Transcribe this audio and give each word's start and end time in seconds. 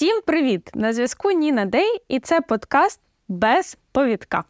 Всім 0.00 0.20
привіт! 0.26 0.70
На 0.74 0.92
зв'язку 0.92 1.30
Ніна 1.30 1.64
Дей, 1.64 2.02
і 2.08 2.20
це 2.20 2.40
подкаст 2.40 3.00
без 3.28 3.78
повідка. 3.92 4.44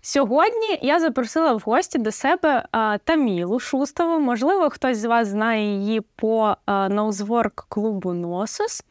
Сьогодні 0.00 0.78
я 0.82 1.00
запросила 1.00 1.52
в 1.52 1.62
гості 1.66 1.98
до 1.98 2.12
себе 2.12 2.64
а, 2.72 2.98
Тамілу 2.98 3.60
Шустову. 3.60 4.18
Можливо, 4.18 4.70
хтось 4.70 4.98
з 4.98 5.04
вас 5.04 5.28
знає 5.28 5.78
її 5.78 6.00
по 6.00 6.56
ноузворк 6.66 7.66
клубу 7.68 8.12
Носус. 8.12 8.82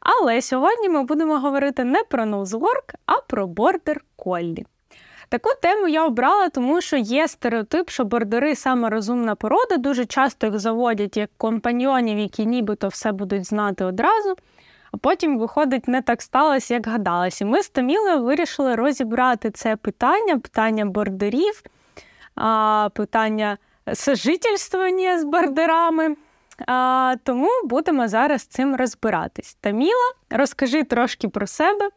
Але 0.00 0.42
сьогодні 0.42 0.88
ми 0.88 1.02
будемо 1.02 1.38
говорити 1.38 1.84
не 1.84 2.02
про 2.02 2.26
ноузворк, 2.26 2.94
а 3.06 3.20
про 3.20 3.46
бордер 3.46 4.00
коллі. 4.16 4.66
Таку 5.28 5.50
тему 5.62 5.88
я 5.88 6.06
обрала, 6.06 6.48
тому 6.48 6.80
що 6.80 6.96
є 6.96 7.28
стереотип, 7.28 7.90
що 7.90 8.04
бордери 8.04 8.54
саме 8.54 8.90
розумна 8.90 9.34
порода. 9.34 9.76
Дуже 9.76 10.06
часто 10.06 10.46
їх 10.46 10.58
заводять 10.58 11.16
як 11.16 11.30
компаньйонів, 11.36 12.18
які 12.18 12.46
нібито 12.46 12.88
все 12.88 13.12
будуть 13.12 13.46
знати 13.46 13.84
одразу. 13.84 14.34
А 14.92 14.96
потім, 14.96 15.38
виходить, 15.38 15.88
не 15.88 16.02
так 16.02 16.22
сталося, 16.22 16.74
як 16.74 16.86
гадалось. 16.86 17.40
І 17.40 17.44
ми 17.44 17.62
з 17.62 17.68
Тамілою 17.68 18.22
вирішили 18.22 18.74
розібрати 18.74 19.50
це 19.50 19.76
питання, 19.76 20.38
питання 20.38 20.84
бордерів, 20.84 21.62
питання 22.92 23.58
сожительствування 23.94 25.18
з 25.18 25.24
бордерами. 25.24 26.16
Тому 27.22 27.48
будемо 27.64 28.08
зараз 28.08 28.42
цим 28.42 28.76
розбиратись. 28.76 29.54
Таміла, 29.60 30.12
розкажи 30.30 30.84
трошки 30.84 31.28
про 31.28 31.46
себе 31.46 31.88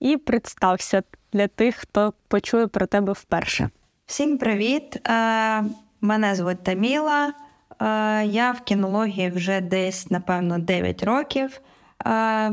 і 0.00 0.16
представся 0.16 1.02
для 1.32 1.48
тих, 1.48 1.76
хто 1.76 2.14
почує 2.28 2.66
про 2.66 2.86
тебе 2.86 3.12
вперше. 3.12 3.70
Всім 4.06 4.38
привіт! 4.38 5.08
Е, 5.08 5.64
мене 6.00 6.34
звуть 6.34 6.64
Таміла. 6.64 7.32
Е, 7.80 8.24
я 8.24 8.52
в 8.52 8.60
кінології 8.60 9.30
вже 9.30 9.60
десь, 9.60 10.10
напевно, 10.10 10.58
9 10.58 11.04
років. 11.04 11.60
Е, 12.06 12.52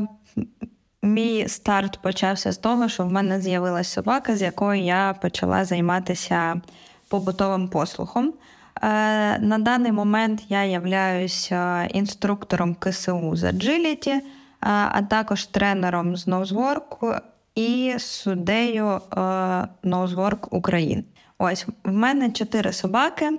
мій 1.02 1.48
старт 1.48 1.98
почався 2.02 2.52
з 2.52 2.58
того, 2.58 2.88
що 2.88 3.04
в 3.04 3.12
мене 3.12 3.40
з'явилася 3.40 3.90
собака, 3.90 4.36
з 4.36 4.42
якою 4.42 4.82
я 4.82 5.14
почала 5.22 5.64
займатися 5.64 6.60
побутовим 7.08 7.68
послухом. 7.68 8.32
На 9.40 9.58
даний 9.60 9.92
момент 9.92 10.42
я 10.48 10.64
являюся 10.64 11.84
інструктором 11.84 12.74
КСУ 12.74 13.36
з 13.36 13.44
Agility, 13.44 14.20
а 14.60 15.02
також 15.02 15.46
тренером 15.46 16.16
з 16.16 16.28
Nosework 16.28 17.20
і 17.54 17.94
суддею 17.98 19.00
Nosework 19.84 20.48
України. 20.50 21.04
Ось 21.38 21.66
в 21.84 21.92
мене 21.92 22.30
чотири 22.30 22.72
собаки, 22.72 23.30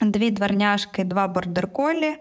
дві 0.00 0.30
дверняшки, 0.30 1.04
два 1.04 1.28
бордерколі. 1.28 2.16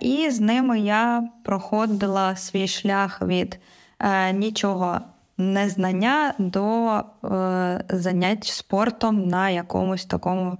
І 0.00 0.30
з 0.30 0.40
ними 0.40 0.80
я 0.80 1.28
проходила 1.42 2.36
свій 2.36 2.68
шлях 2.68 3.22
від 3.22 3.58
е, 3.98 4.32
нічого 4.32 5.00
незнання 5.38 6.34
до 6.38 6.88
е, 6.96 7.84
занять 7.88 8.44
спортом 8.44 9.28
на 9.28 9.50
якомусь 9.50 10.04
такому 10.04 10.58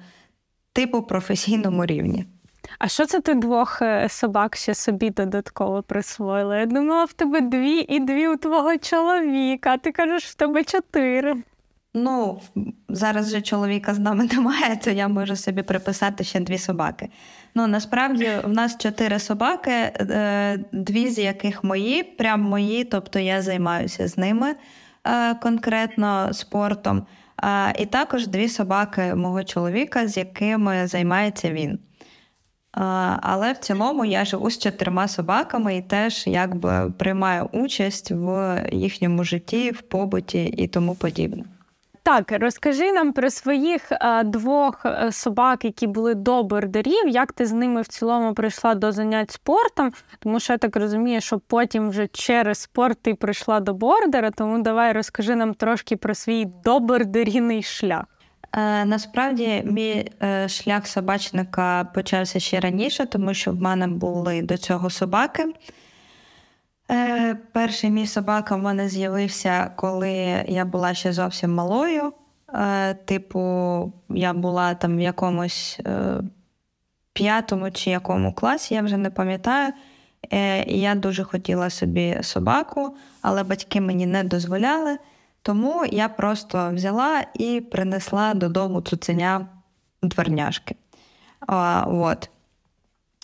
типу 0.73 1.03
професійному 1.03 1.87
рівні. 1.87 2.27
А 2.79 2.89
що 2.89 3.07
це 3.07 3.21
ти 3.21 3.35
двох 3.35 3.83
е, 3.83 4.09
собак 4.09 4.57
ще 4.57 4.75
собі 4.75 5.11
додатково 5.11 5.83
присвоїла? 5.83 6.57
Я 6.57 6.67
думала, 6.67 7.05
в 7.05 7.13
тебе 7.13 7.41
дві 7.41 7.87
і 7.89 8.01
дві 8.01 8.29
у 8.29 8.37
твого 8.37 8.79
чоловіка, 8.79 9.71
а 9.71 9.79
ти 9.79 9.93
кажеш, 9.93 10.25
в 10.25 10.35
тебе 10.35 10.65
чотири. 10.65 11.37
Ну, 11.95 12.41
зараз 12.89 13.31
же 13.31 13.43
чоловіка 13.43 13.95
з 13.95 13.99
нами 13.99 14.25
немає, 14.33 14.77
то 14.85 14.91
я 14.91 15.09
можу 15.09 15.37
собі 15.37 15.63
приписати 15.63 16.25
ще 16.25 16.41
дві 16.41 16.59
собаки. 16.59 17.09
Ну 17.55 17.67
насправді 17.67 18.31
в 18.45 18.49
нас 18.49 18.79
чотири 18.79 19.19
собаки, 19.19 19.71
е, 19.71 20.59
дві 20.73 21.11
з 21.11 21.19
яких 21.19 21.65
мої, 21.65 22.03
прям 22.03 22.41
мої, 22.41 22.85
тобто 22.85 23.19
я 23.19 23.43
займаюся 23.43 24.09
з 24.09 24.19
ними 24.19 24.55
е, 25.05 25.35
конкретно 25.35 26.33
спортом. 26.33 27.07
І 27.79 27.87
також 27.87 28.27
дві 28.27 28.49
собаки 28.49 29.15
мого 29.15 29.45
чоловіка, 29.45 30.09
з 30.09 30.17
якими 30.17 30.87
займається 30.87 31.51
він. 31.51 31.79
Але 33.21 33.53
в 33.53 33.59
цілому 33.59 34.05
я 34.05 34.25
живу 34.25 34.51
з 34.51 34.59
чотирма 34.59 35.09
собаками 35.09 35.77
і 35.77 35.83
теж 35.83 36.27
якби 36.27 36.93
приймаю 36.99 37.49
участь 37.53 38.11
в 38.11 38.61
їхньому 38.73 39.25
житті, 39.25 39.71
в 39.71 39.81
побуті 39.81 40.45
і 40.45 40.67
тому 40.67 40.95
подібне. 40.95 41.45
Так, 42.05 42.33
розкажи 42.41 42.93
нам 42.93 43.13
про 43.13 43.31
своїх 43.31 43.83
а, 43.91 44.23
двох 44.23 44.87
е, 44.87 45.13
собак, 45.13 45.65
які 45.65 45.87
були 45.87 46.15
до 46.15 46.43
бордерів, 46.43 47.09
як 47.09 47.33
ти 47.33 47.47
з 47.47 47.53
ними 47.53 47.83
в 47.83 47.89
цілому 47.89 48.35
прийшла 48.35 48.75
до 48.75 48.93
занять 48.93 49.31
спортом, 49.31 49.93
тому 50.19 50.41
що 50.41 50.53
я 50.53 50.59
так 50.59 50.77
розумію, 50.77 51.21
що 51.21 51.39
потім 51.39 51.91
вже 51.91 52.07
через 52.07 52.59
спорт 52.59 52.99
ти 53.03 53.15
прийшла 53.15 53.61
до 53.61 53.75
бордера, 53.75 54.31
тому 54.31 54.63
давай 54.63 54.93
розкажи 54.93 55.37
нам 55.37 55.55
трошки 55.55 55.97
про 55.97 56.15
свій 56.15 56.45
добордерійний 56.65 57.63
шлях. 57.63 58.05
Е, 58.53 58.85
насправді, 58.85 59.63
мій 59.65 60.11
е, 60.23 60.49
шлях 60.49 60.87
собачника 60.87 61.85
почався 61.95 62.41
ще 62.41 62.61
раніше, 62.61 63.07
тому 63.07 63.35
що 63.35 63.53
в 63.53 63.61
мене 63.61 63.87
були 63.87 64.43
до 64.43 64.57
цього 64.57 64.91
собаки. 64.91 65.45
Е, 66.91 67.35
Перший 67.53 67.91
мій 67.91 68.07
собака 68.07 68.57
в 68.57 68.59
мене 68.59 68.89
з'явився, 68.89 69.71
коли 69.77 70.13
я 70.49 70.65
була 70.65 70.95
ще 70.95 71.13
зовсім 71.13 71.55
малою. 71.55 72.13
Е, 72.55 72.95
Типу, 72.95 73.93
я 74.09 74.33
була 74.33 74.75
там 74.75 74.97
в 74.97 75.01
якомусь 75.01 75.81
е, 75.87 76.21
п'ятому 77.13 77.71
чи 77.71 77.91
якому 77.91 78.33
класі, 78.33 78.75
я 78.75 78.83
вже 78.83 78.97
не 78.97 79.11
пам'ятаю. 79.11 79.73
Е, 80.33 80.65
я 80.73 80.95
дуже 80.95 81.25
хотіла 81.25 81.71
собі 81.71 82.19
собаку, 82.23 82.97
але 83.23 83.43
батьки 83.43 83.81
мені 83.81 84.07
не 84.07 84.25
дозволяли. 84.25 84.99
Тому 85.43 85.85
я 85.93 86.09
просто 86.09 86.71
взяла 86.75 87.25
і 87.35 87.61
принесла 87.61 88.35
додому 88.35 88.81
цуценя 88.81 89.47
дверняшки. 90.03 90.77
А, 91.41 91.85
от. 91.89 92.31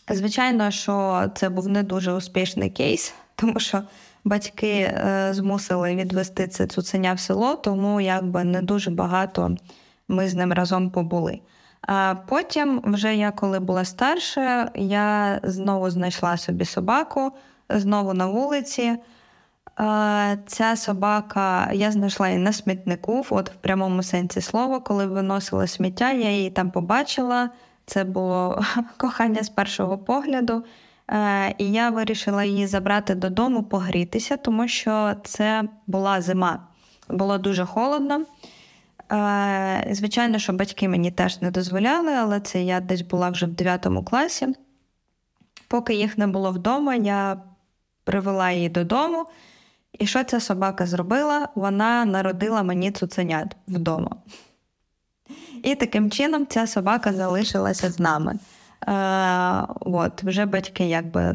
Звичайно, 0.09 0.71
що 0.71 1.25
це 1.35 1.49
був 1.49 1.69
не 1.69 1.83
дуже 1.83 2.13
успішний 2.13 2.71
кейс 2.71 3.15
тому 3.41 3.61
що 3.61 3.83
батьки 4.25 4.69
е, 4.69 5.29
змусили 5.33 5.95
відвести 5.95 6.49
це 6.49 6.67
цуценя 6.67 7.13
в 7.13 7.21
село, 7.21 7.55
тому 7.55 8.01
якби 8.01 8.45
не 8.45 8.63
дуже 8.63 8.91
багато 8.91 9.57
ми 10.09 10.29
з 10.29 10.35
ним 10.35 10.53
разом 10.53 10.91
побули. 10.91 11.41
А 11.83 12.15
потім, 12.27 12.83
вже 12.85 13.17
я 13.17 13.31
коли 13.31 13.61
була 13.61 13.85
старша, 13.85 14.71
я 14.75 15.41
знову 15.43 15.91
знайшла 15.91 16.37
собі 16.37 16.65
собаку, 16.65 17.33
знову 17.69 18.15
на 18.15 18.27
вулиці. 18.27 18.97
Ця 20.47 20.77
собака, 20.77 21.73
я 21.73 21.93
знайшла 21.93 22.29
її 22.29 22.41
на 22.41 22.53
смітнику, 22.53 23.27
от 23.31 23.51
в 23.51 23.55
прямому 23.55 24.03
сенсі 24.03 24.41
слова, 24.41 24.81
коли 24.81 25.07
виносила 25.07 25.67
сміття, 25.67 26.13
я 26.13 26.31
її 26.31 26.51
там 26.51 26.71
побачила. 26.71 27.51
Це 27.87 28.05
було 28.05 28.63
кохання 28.97 29.43
з 29.43 29.49
першого 29.49 29.99
погляду. 29.99 30.65
Е, 31.11 31.55
і 31.59 31.73
я 31.73 31.91
вирішила 31.91 32.45
її 32.45 32.67
забрати 32.67 33.15
додому, 33.15 33.63
погрітися, 33.63 34.37
тому 34.37 34.69
що 34.69 35.15
це 35.25 35.65
була 35.87 36.21
зима. 36.21 36.67
Було 37.09 37.39
дуже 37.39 37.65
холодно. 37.65 38.25
Е, 39.13 39.89
звичайно, 39.91 40.39
що 40.39 40.53
батьки 40.53 40.89
мені 40.89 41.11
теж 41.11 41.41
не 41.41 41.51
дозволяли, 41.51 42.13
але 42.13 42.41
це 42.41 42.63
я 42.63 42.81
десь 42.81 43.03
була 43.03 43.31
вже 43.31 43.47
в 43.47 43.51
9 43.51 43.87
класі. 44.07 44.49
Поки 45.69 45.95
їх 45.95 46.19
не 46.19 46.27
було 46.27 46.51
вдома, 46.51 46.95
я 46.95 47.43
привела 48.05 48.51
її 48.51 48.69
додому. 48.69 49.27
І 49.99 50.07
що 50.07 50.25
ця 50.25 50.41
собака 50.41 50.87
зробила? 50.87 51.49
Вона 51.55 52.05
народила 52.05 52.63
мені 52.63 52.91
цуценят 52.91 53.57
вдома. 53.69 54.17
І 55.63 55.75
таким 55.75 56.11
чином 56.11 56.47
ця 56.47 56.67
собака 56.67 57.13
залишилася 57.13 57.91
з 57.91 57.99
нами. 57.99 58.39
Е, 58.89 59.67
от, 59.81 60.23
Вже 60.23 60.47
батьки 60.47 60.85
якби 60.85 61.35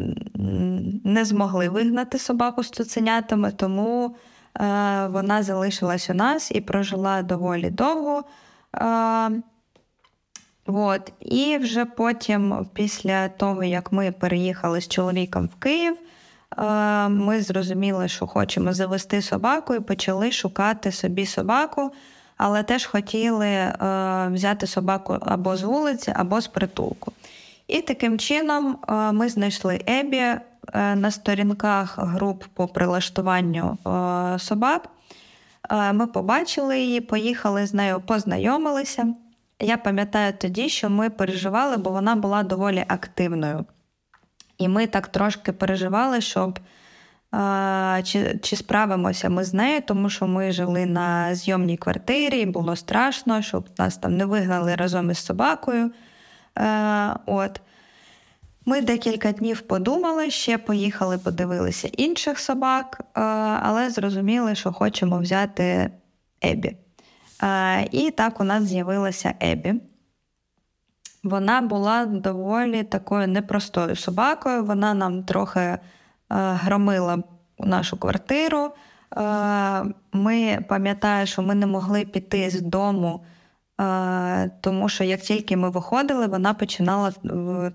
не 1.03 1.25
змогли 1.25 1.69
вигнати 1.69 2.19
собаку 2.19 2.63
з 2.63 2.69
цуценятами, 2.69 3.51
тому 3.51 4.05
е, 4.05 5.07
вона 5.07 5.43
залишилась 5.43 6.09
у 6.09 6.13
нас 6.13 6.51
і 6.51 6.61
прожила 6.61 7.21
доволі 7.21 7.69
довго. 7.69 8.23
Е, 8.75 9.31
от. 10.65 11.13
І 11.19 11.57
вже 11.57 11.85
потім, 11.85 12.67
після 12.73 13.29
того, 13.29 13.63
як 13.63 13.91
ми 13.91 14.11
переїхали 14.11 14.81
з 14.81 14.87
чоловіком 14.87 15.47
в 15.47 15.55
Київ, 15.55 15.97
ми 17.09 17.41
зрозуміли, 17.41 18.07
що 18.07 18.27
хочемо 18.27 18.73
завести 18.73 19.21
собаку 19.21 19.75
і 19.75 19.79
почали 19.79 20.31
шукати 20.31 20.91
собі 20.91 21.25
собаку. 21.25 21.91
Але 22.37 22.63
теж 22.63 22.85
хотіли 22.85 23.47
е, 23.47 23.73
взяти 24.33 24.67
собаку 24.67 25.17
або 25.21 25.55
з 25.55 25.63
вулиці, 25.63 26.13
або 26.15 26.41
з 26.41 26.47
притулку. 26.47 27.11
І 27.67 27.81
таким 27.81 28.19
чином 28.19 28.77
е, 28.89 29.11
ми 29.11 29.29
знайшли 29.29 29.81
Ебі 29.89 30.17
е, 30.17 30.39
на 30.73 31.11
сторінках 31.11 31.99
груп 31.99 32.43
по 32.53 32.67
прилаштуванню 32.67 33.77
е, 33.87 34.39
собак. 34.39 34.89
Ми 35.93 36.07
побачили 36.07 36.79
її, 36.79 37.01
поїхали 37.01 37.65
з 37.65 37.73
нею, 37.73 38.01
познайомилися. 38.05 39.13
Я 39.59 39.77
пам'ятаю 39.77 40.33
тоді, 40.37 40.69
що 40.69 40.89
ми 40.89 41.09
переживали, 41.09 41.77
бо 41.77 41.89
вона 41.89 42.15
була 42.15 42.43
доволі 42.43 42.85
активною. 42.87 43.65
І 44.57 44.67
ми 44.67 44.87
так 44.87 45.07
трошки 45.07 45.51
переживали, 45.51 46.21
щоб 46.21 46.59
чи 48.03 48.39
чи 48.41 48.55
справимося 48.55 49.29
ми 49.29 49.43
з 49.43 49.53
нею, 49.53 49.81
тому 49.81 50.09
що 50.09 50.27
ми 50.27 50.51
жили 50.51 50.85
на 50.85 51.35
зйомній 51.35 51.77
квартирі, 51.77 52.45
було 52.45 52.75
страшно, 52.75 53.41
щоб 53.41 53.65
нас 53.77 53.97
там 53.97 54.17
не 54.17 54.25
вигнали 54.25 54.75
разом 54.75 55.11
із 55.11 55.17
собакою. 55.17 55.91
От. 57.25 57.61
Ми 58.67 58.81
декілька 58.81 59.31
днів 59.31 59.61
подумали, 59.61 60.31
ще 60.31 60.57
поїхали, 60.57 61.17
подивилися 61.17 61.87
інших 61.87 62.39
собак, 62.39 63.01
але 63.63 63.89
зрозуміли, 63.89 64.55
що 64.55 64.73
хочемо 64.73 65.19
взяти 65.19 65.89
Ебі. 66.43 66.77
І 67.91 68.11
так 68.11 68.41
у 68.41 68.43
нас 68.43 68.63
з'явилася 68.63 69.33
Ебі. 69.41 69.73
Вона 71.23 71.61
була 71.61 72.05
доволі 72.05 72.83
такою 72.83 73.27
непростою 73.27 73.95
собакою. 73.95 74.63
Вона 74.63 74.93
нам 74.93 75.23
трохи 75.23 75.77
громила 76.29 77.23
нашу 77.59 77.97
квартиру. 77.97 78.71
Ми 80.13 80.65
пам'ятаю, 80.69 81.27
що 81.27 81.41
ми 81.41 81.55
не 81.55 81.65
могли 81.65 82.05
піти 82.05 82.49
з 82.49 82.61
дому, 82.61 83.23
тому 84.61 84.89
що 84.89 85.03
як 85.03 85.21
тільки 85.21 85.57
ми 85.57 85.69
виходили, 85.69 86.27
вона 86.27 86.53
починала 86.53 87.11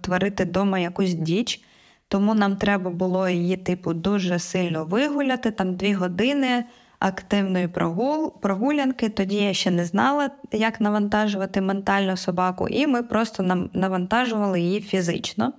творити 0.00 0.44
вдома 0.44 0.78
якусь 0.78 1.14
діч. 1.14 1.64
Тому 2.08 2.34
нам 2.34 2.56
треба 2.56 2.90
було 2.90 3.28
її, 3.28 3.56
типу, 3.56 3.94
дуже 3.94 4.38
сильно 4.38 4.84
вигуляти, 4.84 5.50
там 5.50 5.76
дві 5.76 5.92
години 5.92 6.64
активної 6.98 7.68
прогул, 7.68 8.40
прогулянки. 8.40 9.08
Тоді 9.08 9.36
я 9.36 9.54
ще 9.54 9.70
не 9.70 9.84
знала, 9.84 10.30
як 10.52 10.80
навантажувати 10.80 11.60
ментально 11.60 12.16
собаку, 12.16 12.68
і 12.68 12.86
ми 12.86 13.02
просто 13.02 13.68
навантажували 13.72 14.60
її 14.60 14.80
фізично. 14.80 15.52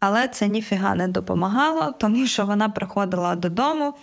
Але 0.00 0.28
це 0.28 0.48
ніфіга 0.48 0.94
не 0.94 1.08
допомагало, 1.08 1.92
тому 1.92 2.26
що 2.26 2.46
вона 2.46 2.68
приходила 2.68 3.36
додому 3.36 3.94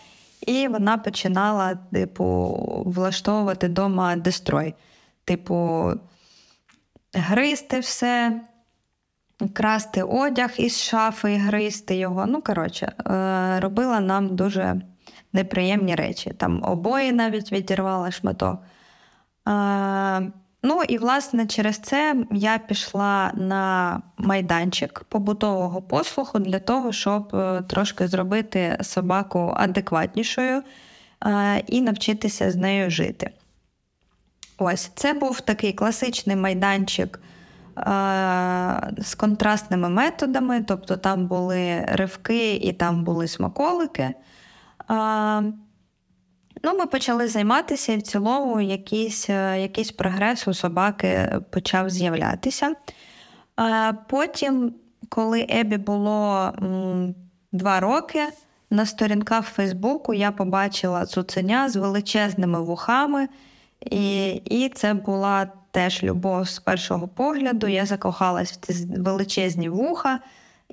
і 0.47 0.67
вона 0.67 0.97
починала, 0.97 1.75
типу, 1.75 2.55
влаштовувати 2.85 3.67
вдома 3.67 4.15
дестрой. 4.15 4.75
Типу, 5.25 5.91
гризти 7.13 7.79
все, 7.79 8.41
красти 9.53 10.03
одяг 10.03 10.51
із 10.57 10.81
шафи, 10.81 11.35
гризти 11.35 11.95
його. 11.95 12.25
Ну, 12.25 12.41
коротше, 12.41 12.85
е, 12.85 13.59
робила 13.59 13.99
нам 13.99 14.35
дуже 14.35 14.81
неприємні 15.33 15.95
речі. 15.95 16.33
Там 16.37 16.63
обої 16.63 17.11
навіть 17.11 17.51
відірвала 17.51 18.11
шматок. 18.11 18.59
Ну 20.65 20.81
і 20.88 20.98
власне 20.98 21.45
через 21.45 21.77
це 21.77 22.15
я 22.31 22.57
пішла 22.57 23.31
на 23.36 24.01
майданчик 24.18 25.04
побутового 25.10 25.81
послуху 25.81 26.39
для 26.39 26.60
того, 26.60 26.92
щоб 26.92 27.36
е, 27.36 27.62
трошки 27.62 28.07
зробити 28.07 28.77
собаку 28.81 29.54
адекватнішою 29.57 30.63
е, 31.25 31.63
і 31.68 31.81
навчитися 31.81 32.51
з 32.51 32.56
нею 32.56 32.92
жити. 32.92 33.30
Ось 34.57 34.92
це 34.95 35.13
був 35.13 35.42
такий 35.42 35.74
класичний 35.74 36.36
майданчик 36.36 37.19
е, 37.19 37.81
з 38.98 39.15
контрастними 39.15 39.89
методами, 39.89 40.65
тобто 40.68 40.98
там 40.98 41.27
були 41.27 41.86
ривки 41.88 42.56
і 42.56 42.74
там 42.74 43.04
були 43.04 43.27
смаколики. 43.27 44.13
Ну, 46.65 46.74
Ми 46.77 46.86
почали 46.86 47.27
займатися, 47.27 47.94
і 47.94 47.98
в 47.98 48.01
цілому 48.01 48.62
якийсь 48.62 49.30
е, 49.30 49.62
якийсь 49.62 49.92
прогрес 49.92 50.48
у 50.48 50.54
собаки 50.54 51.39
почав 51.50 51.89
з'являтися. 51.89 52.75
Потім, 54.07 54.74
коли 55.10 55.48
Ебі 55.50 55.77
було 55.77 56.51
два 57.51 57.80
роки, 57.80 58.27
на 58.69 58.86
сторінках 58.86 59.45
Фейсбуку 59.45 60.13
я 60.13 60.31
побачила 60.31 61.06
цуценя 61.06 61.69
з 61.69 61.75
величезними 61.75 62.62
вухами, 62.62 63.27
і 63.81 64.27
і 64.30 64.69
це 64.69 64.94
була 64.94 65.48
теж 65.71 66.04
любов 66.04 66.50
з 66.50 66.60
першого 66.60 67.07
погляду. 67.07 67.68
Я 67.68 67.86
закохалась 67.86 68.51
в 68.51 68.56
ці 68.56 68.88
величезні 68.98 69.69
вуха 69.69 70.19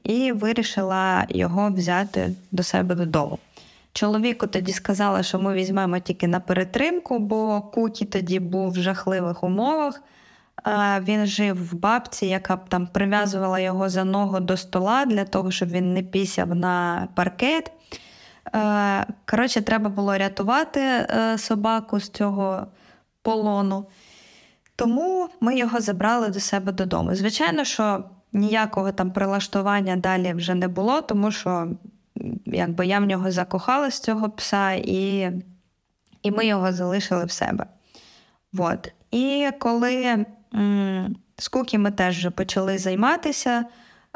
і 0.03 0.33
вирішила 0.33 1.27
його 1.29 1.71
взяти 1.71 2.33
до 2.53 2.63
себе 2.63 2.95
додому. 2.95 3.39
Чоловіку 3.93 4.47
тоді 4.47 4.73
сказала, 4.73 5.23
що 5.23 5.39
ми 5.39 5.55
візьмемо 5.55 5.99
тільки 5.99 6.27
на 6.27 6.41
перетримку, 6.41 7.19
бо 7.19 7.61
Кукі 7.61 8.05
тоді 8.05 8.41
був 8.41 8.71
в 8.71 8.75
жахливих 8.75 9.45
умовах. 9.45 10.03
Він 11.01 11.27
жив 11.27 11.71
в 11.71 11.75
бабці, 11.75 12.27
яка 12.27 12.57
б 12.57 12.69
там 12.69 12.87
прив'язувала 12.87 13.61
його 13.61 13.89
за 13.89 14.05
ногу 14.05 14.41
до 14.41 14.57
стола 14.57 15.05
для 15.05 15.25
того, 15.25 15.51
щоб 15.51 15.69
він 15.69 15.95
не 15.95 16.03
пісяв 16.03 16.55
на 16.55 17.09
паркет. 17.15 17.73
Коротше, 19.31 19.61
треба 19.61 19.91
було 19.91 20.19
рятувати 20.19 20.81
е, 20.81 21.39
собаку 21.39 22.01
з 22.01 22.09
цього 22.09 22.67
полону. 23.23 23.87
Тому 24.77 25.29
ми 25.41 25.59
його 25.59 25.81
забрали 25.81 26.29
до 26.29 26.41
себе 26.41 26.73
додому. 26.73 27.15
Звичайно, 27.15 27.65
що 27.65 28.05
ніякого 28.33 28.93
там 28.93 29.11
прилаштування 29.11 29.97
далі 29.97 30.33
вже 30.33 30.55
не 30.55 30.69
було, 30.69 31.01
тому 31.01 31.31
що 31.31 31.69
якби 32.47 32.87
я 32.87 32.99
в 32.99 33.05
нього 33.05 33.31
закохала 33.31 33.91
з 33.91 34.01
цього 34.01 34.31
пса, 34.31 34.73
і 34.73 35.31
і 36.23 36.31
ми 36.31 36.47
його 36.47 36.73
залишили 36.73 37.25
в 37.25 37.31
себе. 37.31 37.67
От. 38.59 38.93
І 39.11 39.51
коли 39.59 40.25
м- 40.55 41.17
з 41.39 41.49
Кукі 41.49 41.79
ми 41.79 41.91
теж 41.91 42.17
вже 42.17 42.31
почали 42.31 42.79
займатися 42.79 43.65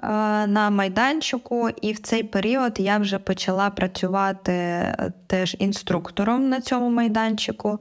е, 0.02 0.08
на 0.46 0.70
майданчику, 0.70 1.68
і 1.68 1.92
в 1.92 1.98
цей 1.98 2.22
період 2.22 2.80
я 2.80 2.98
вже 2.98 3.18
почала 3.18 3.70
працювати 3.70 4.52
е, 4.52 5.12
теж 5.26 5.56
інструктором 5.58 6.48
на 6.48 6.60
цьому 6.60 6.90
майданчику 6.90 7.78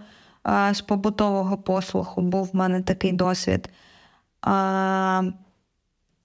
е, 0.47 0.73
з 0.73 0.81
побутового 0.81 1.57
послуху, 1.57 2.21
був 2.21 2.49
в 2.53 2.55
мене 2.55 2.81
такий 2.81 3.11
досвід. 3.11 3.69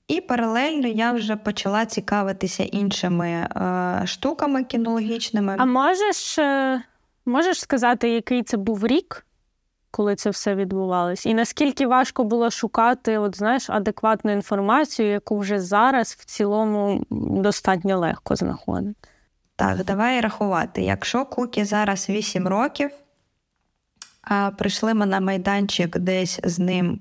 І 0.09 0.21
паралельно 0.21 0.89
я 0.89 1.13
вже 1.13 1.37
почала 1.37 1.87
цікавитися 1.87 2.63
іншими 2.63 3.29
е, 3.29 4.03
штуками 4.07 4.65
кінологічними. 4.65 5.57
А 5.59 5.65
можеш 5.65 6.39
е, 6.39 6.83
можеш 7.27 7.61
сказати, 7.61 8.11
який 8.11 8.43
це 8.43 8.57
був 8.57 8.87
рік, 8.87 9.27
коли 9.91 10.17
це 10.17 10.31
все 10.31 10.55
відбувалось? 10.55 11.27
І 11.27 11.35
наскільки 11.35 11.87
важко 11.87 12.25
було 12.25 12.51
шукати 12.51 13.19
от, 13.19 13.37
знаєш, 13.37 13.71
адекватну 13.71 14.33
інформацію, 14.33 15.09
яку 15.11 15.39
вже 15.39 15.61
зараз 15.61 16.17
в 16.21 16.25
цілому 16.25 17.05
достатньо 17.11 17.99
легко 17.99 18.37
знаходити? 18.37 19.09
Так, 19.57 19.85
давай 19.85 20.21
рахувати. 20.21 20.83
Якщо 20.83 21.25
Кукі 21.25 21.65
зараз 21.65 22.09
8 22.09 22.49
років, 22.49 22.91
прийшли 24.59 24.95
ми 24.95 25.07
на 25.07 25.21
майданчик 25.21 25.99
десь 25.99 26.41
з 26.45 26.59
ним, 26.59 27.01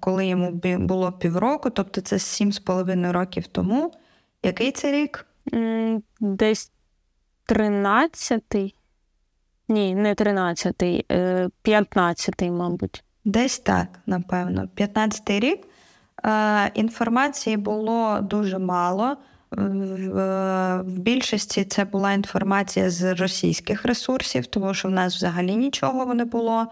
коли 0.00 0.26
йому 0.26 0.50
було 0.78 1.12
півроку, 1.12 1.70
тобто 1.70 2.00
це 2.00 2.18
сім 2.18 2.52
з 2.52 2.58
половиною 2.58 3.12
років 3.12 3.46
тому. 3.46 3.92
Який 4.42 4.72
це 4.72 4.92
рік? 4.92 5.26
Десь 6.20 6.72
тринадцятий. 7.46 8.74
Ні, 9.68 9.94
не 9.94 10.14
тринадцятий, 10.14 11.06
е, 11.12 11.48
п'ятнадцятий, 11.62 12.50
мабуть. 12.50 13.04
Десь 13.24 13.58
так, 13.58 13.88
напевно. 14.06 14.68
П'ятнадцятий 14.74 15.40
рік. 15.40 15.66
Е, 16.24 16.70
інформації 16.74 17.56
було 17.56 18.20
дуже 18.20 18.58
мало. 18.58 19.16
В 19.50 20.82
більшості 20.98 21.64
це 21.64 21.84
була 21.84 22.12
інформація 22.12 22.90
з 22.90 23.14
російських 23.14 23.84
ресурсів, 23.84 24.46
тому 24.46 24.74
що 24.74 24.88
в 24.88 24.90
нас 24.90 25.16
взагалі 25.16 25.56
нічого 25.56 26.14
не 26.14 26.24
було. 26.24 26.66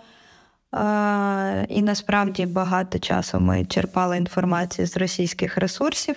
І 1.68 1.82
насправді 1.82 2.46
багато 2.46 2.98
часу 2.98 3.40
ми 3.40 3.64
черпали 3.64 4.16
інформацію 4.16 4.86
з 4.86 4.96
російських 4.96 5.58
ресурсів. 5.58 6.16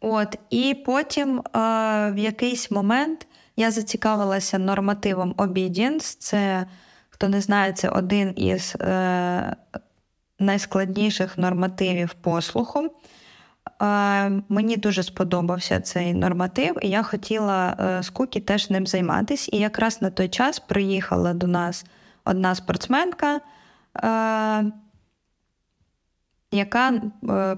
От, 0.00 0.36
І 0.50 0.74
потім 0.86 1.42
в 1.54 2.14
якийсь 2.16 2.70
момент 2.70 3.26
я 3.56 3.70
зацікавилася 3.70 4.58
нормативом 4.58 5.34
obedience. 5.34 6.16
Це, 6.18 6.66
хто 7.10 7.28
не 7.28 7.40
знає, 7.40 7.72
це 7.72 7.88
один 7.88 8.32
із 8.36 8.76
е, 8.80 9.56
найскладніших 10.38 11.38
нормативів 11.38 12.14
послуху. 12.14 12.90
Мені 14.48 14.76
дуже 14.76 15.02
сподобався 15.02 15.80
цей 15.80 16.14
норматив, 16.14 16.76
і 16.82 16.88
я 16.88 17.02
хотіла 17.02 17.76
е, 17.80 18.02
з 18.02 18.10
Кукі 18.10 18.40
теж 18.40 18.70
ним 18.70 18.86
займатися. 18.86 19.50
І 19.52 19.58
якраз 19.58 20.02
на 20.02 20.10
той 20.10 20.28
час 20.28 20.58
приїхала 20.58 21.34
до 21.34 21.46
нас 21.46 21.84
одна 22.24 22.54
спортсменка, 22.54 23.36
е, 23.36 23.40
яка 26.52 26.88
е, 26.90 27.56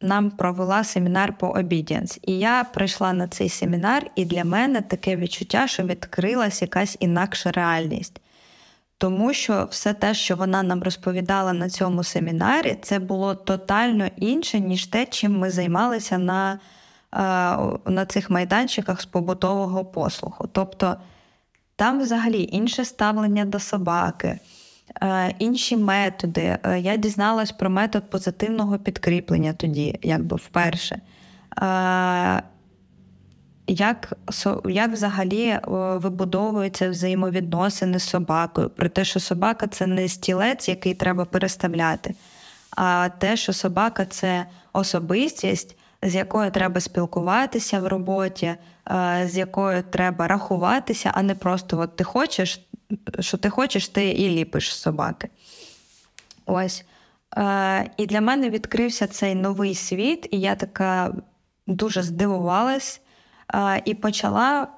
нам 0.00 0.30
провела 0.30 0.84
семінар 0.84 1.38
по 1.38 1.46
obedience. 1.46 2.18
І 2.22 2.38
я 2.38 2.64
прийшла 2.64 3.12
на 3.12 3.28
цей 3.28 3.48
семінар, 3.48 4.10
і 4.16 4.24
для 4.24 4.44
мене 4.44 4.80
таке 4.80 5.16
відчуття, 5.16 5.66
що 5.66 5.82
відкрилась 5.82 6.62
якась 6.62 6.96
інакша 7.00 7.50
реальність. 7.50 8.20
Тому 8.98 9.32
що 9.32 9.68
все 9.70 9.94
те, 9.94 10.14
що 10.14 10.36
вона 10.36 10.62
нам 10.62 10.82
розповідала 10.82 11.52
на 11.52 11.68
цьому 11.68 12.04
семінарі, 12.04 12.78
це 12.82 12.98
було 12.98 13.34
тотально 13.34 14.08
інше, 14.16 14.60
ніж 14.60 14.86
те, 14.86 15.06
чим 15.06 15.38
ми 15.38 15.50
займалися 15.50 16.18
на 16.18 16.58
на 17.86 18.06
цих 18.08 18.30
майданчиках 18.30 19.00
з 19.00 19.06
побутового 19.06 19.84
послугу. 19.84 20.48
Тобто 20.52 20.96
там 21.76 22.00
взагалі 22.00 22.48
інше 22.52 22.84
ставлення 22.84 23.44
до 23.44 23.60
собаки. 23.60 24.38
Інші 25.38 25.76
методи. 25.76 26.58
Я 26.78 26.96
дізналась 26.96 27.52
про 27.52 27.70
метод 27.70 28.10
позитивного 28.10 28.78
підкріплення 28.78 29.52
тоді, 29.52 29.98
якби 30.02 30.36
вперше 30.36 31.00
як 33.66 34.12
як 34.64 34.92
взагалі 34.92 35.46
е, 35.46 35.60
вибудовуються 35.96 36.90
взаємовідносини 36.90 37.98
з 37.98 38.08
собакою, 38.08 38.70
про 38.70 38.88
те, 38.88 39.04
що 39.04 39.20
собака 39.20 39.66
це 39.66 39.86
не 39.86 40.08
стілець, 40.08 40.68
який 40.68 40.94
треба 40.94 41.24
переставляти, 41.24 42.14
а 42.70 43.08
те, 43.18 43.36
що 43.36 43.52
собака 43.52 44.04
це 44.04 44.46
особистість, 44.72 45.76
з 46.02 46.14
якою 46.14 46.50
треба 46.50 46.80
спілкуватися 46.80 47.80
в 47.80 47.86
роботі, 47.86 48.54
е, 48.90 49.28
з 49.30 49.36
якою 49.36 49.82
треба 49.82 50.28
рахуватися, 50.28 51.10
а 51.14 51.22
не 51.22 51.34
просто 51.34 51.78
от 51.78 51.96
ти 51.96 52.04
хочеш, 52.04 52.66
що 53.20 53.38
ти 53.38 53.50
хочеш, 53.50 53.88
ти 53.88 54.10
і 54.10 54.28
ліпиш 54.28 54.74
собаки. 54.76 55.28
Ось. 56.46 56.84
Е, 57.36 57.90
і 57.96 58.06
для 58.06 58.20
мене 58.20 58.50
відкрився 58.50 59.06
цей 59.06 59.34
новий 59.34 59.74
світ, 59.74 60.28
і 60.30 60.40
я 60.40 60.54
така 60.54 61.14
дуже 61.66 62.02
здивувалась 62.02 63.00
і 63.84 63.94
почала 63.94 64.68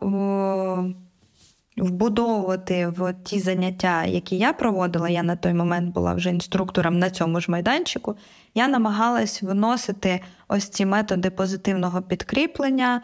вбудовувати 1.77 2.87
в 2.87 3.15
ті 3.25 3.41
заняття, 3.41 4.05
які 4.05 4.37
я 4.37 4.53
проводила. 4.53 5.09
Я 5.09 5.23
на 5.23 5.37
той 5.37 5.55
момент 5.55 5.95
була 5.95 6.15
вже 6.15 6.31
інструктором 6.31 6.99
на 6.99 7.11
цьому 7.11 7.41
ж 7.41 7.51
майданчику. 7.51 8.17
Я 8.55 8.69
намагалась 8.69 9.43
вносити 9.43 10.21
ось 10.49 10.69
ці 10.69 10.87
методи 10.87 11.31
позитивного 11.31 12.03
підкріплення. 12.03 13.03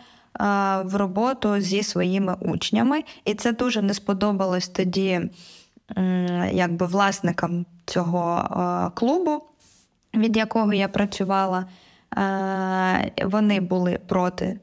В 0.85 0.95
роботу 0.95 1.61
зі 1.61 1.83
своїми 1.83 2.37
учнями, 2.41 3.05
і 3.25 3.35
це 3.35 3.53
дуже 3.53 3.83
не 3.83 3.95
сподобалось 3.95 4.69
тоді, 4.69 5.21
якби 6.53 6.87
власникам 6.87 7.67
цього 7.85 8.49
клубу, 8.95 9.43
від 10.15 10.37
якого 10.37 10.73
я 10.73 10.89
працювала. 10.89 11.67
Вони 13.25 13.61
були 13.61 13.99
проти 14.09 14.61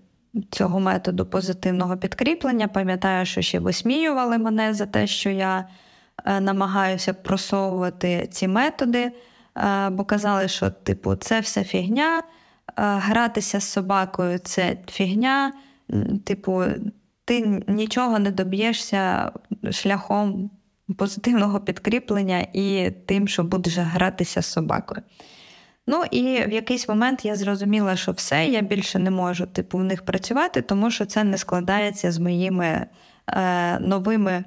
цього 0.50 0.80
методу 0.80 1.26
позитивного 1.26 1.98
підкріплення. 1.98 2.68
Пам'ятаю, 2.68 3.26
що 3.26 3.42
ще 3.42 3.60
висміювали 3.60 4.38
мене 4.38 4.74
за 4.74 4.86
те, 4.86 5.08
що 5.08 5.30
я 5.30 5.68
е, 6.26 6.40
намагаюся 6.40 7.14
просовувати 7.14 8.28
ці 8.32 8.48
методи, 8.48 9.12
е, 9.58 9.90
бо 9.90 10.04
казали, 10.04 10.48
що, 10.48 10.70
типу, 10.70 11.16
це 11.16 11.40
все 11.40 11.64
фігня, 11.64 12.20
е, 12.20 12.24
гратися 12.76 13.60
з 13.60 13.72
собакою 13.72 14.40
це 14.40 14.78
фігня, 14.88 15.54
типу, 16.24 16.64
ти 17.26 17.64
нічого 17.68 18.20
не 18.20 18.32
доб'єшся 18.32 19.32
шляхом 19.72 20.52
позитивного 20.98 21.60
підкріплення 21.60 22.48
і 22.54 22.92
тим, 23.06 23.28
що 23.28 23.44
будеш 23.44 23.78
гратися 23.78 24.42
з 24.42 24.46
собакою. 24.46 25.02
Ну 25.88 26.04
і 26.12 26.22
в 26.22 26.52
якийсь 26.54 26.90
момент 26.90 27.26
я 27.26 27.36
зрозуміла, 27.36 27.96
що 27.96 28.12
все, 28.12 28.48
я 28.48 28.62
більше 28.62 29.00
не 29.00 29.12
можу 29.12 29.46
типу, 29.46 29.78
в 29.78 29.84
них 29.84 30.06
працювати, 30.06 30.62
тому 30.62 30.92
що 30.92 31.06
це 31.06 31.24
не 31.24 31.38
складається 31.38 32.12
з 32.12 32.20
моїми 32.20 32.86
е, 33.28 33.80
новими 33.80 34.44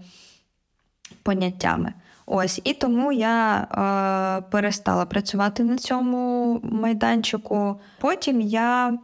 поняттями. 1.23 1.93
Ось, 2.27 2.61
І 2.65 2.73
тому 2.73 3.13
я 3.13 3.57
е, 3.57 4.51
перестала 4.51 5.07
працювати 5.07 5.65
на 5.65 5.77
цьому 5.77 6.61
майданчику. 6.63 7.81
Потім 8.01 8.41
я 8.41 8.99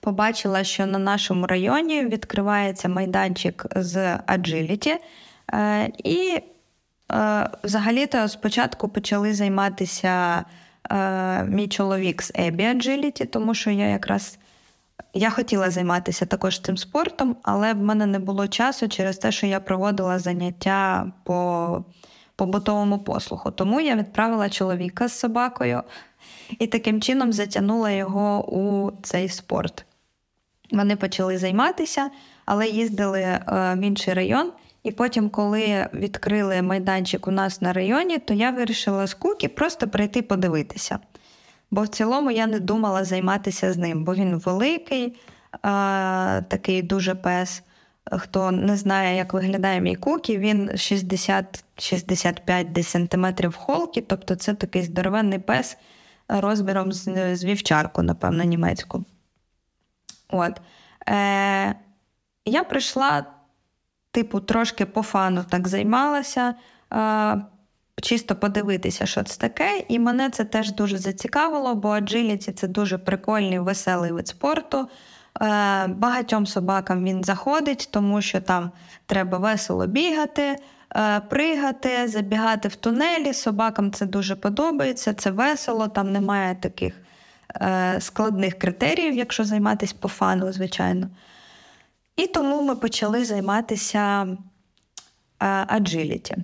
побачила, 0.00 0.64
що 0.64 0.86
на 0.86 0.98
нашому 0.98 1.46
районі 1.46 2.06
відкривається 2.06 2.88
майданчик 2.88 3.66
з 3.76 3.96
Agility. 4.16 4.96
Е, 5.52 5.90
і 6.04 6.38
е, 7.12 7.50
взагалі-то 7.64 8.28
спочатку 8.28 8.88
почали 8.88 9.34
займатися. 9.34 10.44
Е, 10.90 11.44
мій 11.44 11.68
чоловік 11.68 12.22
з 12.22 12.32
Ебі 12.34 12.62
Agility, 12.62 13.26
тому 13.26 13.54
що 13.54 13.70
я 13.70 13.86
якраз 13.86 14.38
я 15.14 15.30
хотіла 15.30 15.70
займатися 15.70 16.26
також 16.26 16.60
цим 16.60 16.76
спортом, 16.76 17.36
але 17.42 17.72
в 17.72 17.76
мене 17.76 18.06
не 18.06 18.18
було 18.18 18.48
часу 18.48 18.88
через 18.88 19.18
те, 19.18 19.32
що 19.32 19.46
я 19.46 19.60
проводила 19.60 20.18
заняття 20.18 21.12
по 21.24 21.84
побутовому 22.36 22.98
послуху. 22.98 23.50
Тому 23.50 23.80
я 23.80 23.96
відправила 23.96 24.50
чоловіка 24.50 25.08
з 25.08 25.18
собакою 25.18 25.82
і 26.58 26.66
таким 26.66 27.02
чином 27.02 27.32
затягнула 27.32 27.90
його 27.90 28.54
у 28.54 28.92
цей 29.02 29.28
спорт. 29.28 29.84
Вони 30.70 30.96
почали 30.96 31.38
займатися, 31.38 32.10
але 32.44 32.68
їздили 32.68 33.20
е, 33.20 33.42
в 33.48 33.80
інший 33.80 34.14
район. 34.14 34.52
І 34.84 34.90
потім, 34.90 35.30
коли 35.30 35.88
відкрили 35.94 36.62
майданчик 36.62 37.28
у 37.28 37.30
нас 37.30 37.60
на 37.60 37.72
районі, 37.72 38.18
то 38.18 38.34
я 38.34 38.50
вирішила 38.50 39.06
з 39.06 39.14
Кукі 39.14 39.48
просто 39.48 39.88
прийти 39.88 40.22
подивитися. 40.22 40.98
Бо 41.70 41.82
в 41.82 41.88
цілому 41.88 42.30
я 42.30 42.46
не 42.46 42.60
думала 42.60 43.04
займатися 43.04 43.72
з 43.72 43.76
ним, 43.76 44.04
бо 44.04 44.14
він 44.14 44.36
великий, 44.36 45.16
а, 45.62 46.40
такий 46.48 46.82
дуже 46.82 47.14
пес. 47.14 47.62
Хто 48.12 48.50
не 48.50 48.76
знає, 48.76 49.16
як 49.16 49.34
виглядає 49.34 49.80
мій 49.80 49.96
кукі, 49.96 50.38
він 50.38 50.70
60-65 50.70 52.82
сантиметрів 52.82 53.56
холки, 53.56 54.00
тобто 54.00 54.34
це 54.34 54.54
такий 54.54 54.82
здоровенний 54.82 55.38
пес 55.38 55.76
розміром 56.28 56.92
з, 56.92 57.36
з 57.36 57.44
вівчарку, 57.44 58.02
напевно, 58.02 58.44
німецьку. 58.44 59.04
От. 60.28 60.60
Е, 61.08 61.74
Я 62.44 62.64
прийшла 62.64 63.26
типу, 64.14 64.40
трошки 64.40 64.86
по 64.86 65.02
фану 65.02 65.44
так 65.50 65.68
займалася, 65.68 66.54
чисто 68.02 68.36
подивитися, 68.36 69.06
що 69.06 69.22
це 69.22 69.40
таке. 69.40 69.84
І 69.88 69.98
мене 69.98 70.30
це 70.30 70.44
теж 70.44 70.72
дуже 70.72 70.98
зацікавило, 70.98 71.74
бо 71.74 71.88
аджиліті 71.88 72.52
це 72.52 72.68
дуже 72.68 72.98
прикольний, 72.98 73.58
веселий 73.58 74.12
вид 74.12 74.28
спорту. 74.28 74.88
Е, 75.42 75.86
багатьом 75.86 76.46
собакам 76.46 77.04
він 77.04 77.24
заходить, 77.24 77.88
тому 77.90 78.22
що 78.22 78.40
там 78.40 78.70
треба 79.06 79.38
весело 79.38 79.86
бігати, 79.86 80.56
е, 80.96 81.20
пригати, 81.20 82.08
забігати 82.08 82.68
в 82.68 82.76
тунелі. 82.76 83.32
Собакам 83.32 83.92
це 83.92 84.06
дуже 84.06 84.36
подобається, 84.36 85.14
це 85.14 85.30
весело, 85.30 85.88
там 85.88 86.12
немає 86.12 86.54
таких 86.54 86.94
е, 87.60 87.96
складних 88.00 88.58
критеріїв, 88.58 89.14
якщо 89.14 89.44
займатися 89.44 89.94
по 90.00 90.08
фану, 90.08 90.52
звичайно. 90.52 91.08
І 92.16 92.26
тому 92.26 92.62
ми 92.62 92.76
почали 92.76 93.24
займатися 93.24 94.36
аджиліті. 95.66 96.36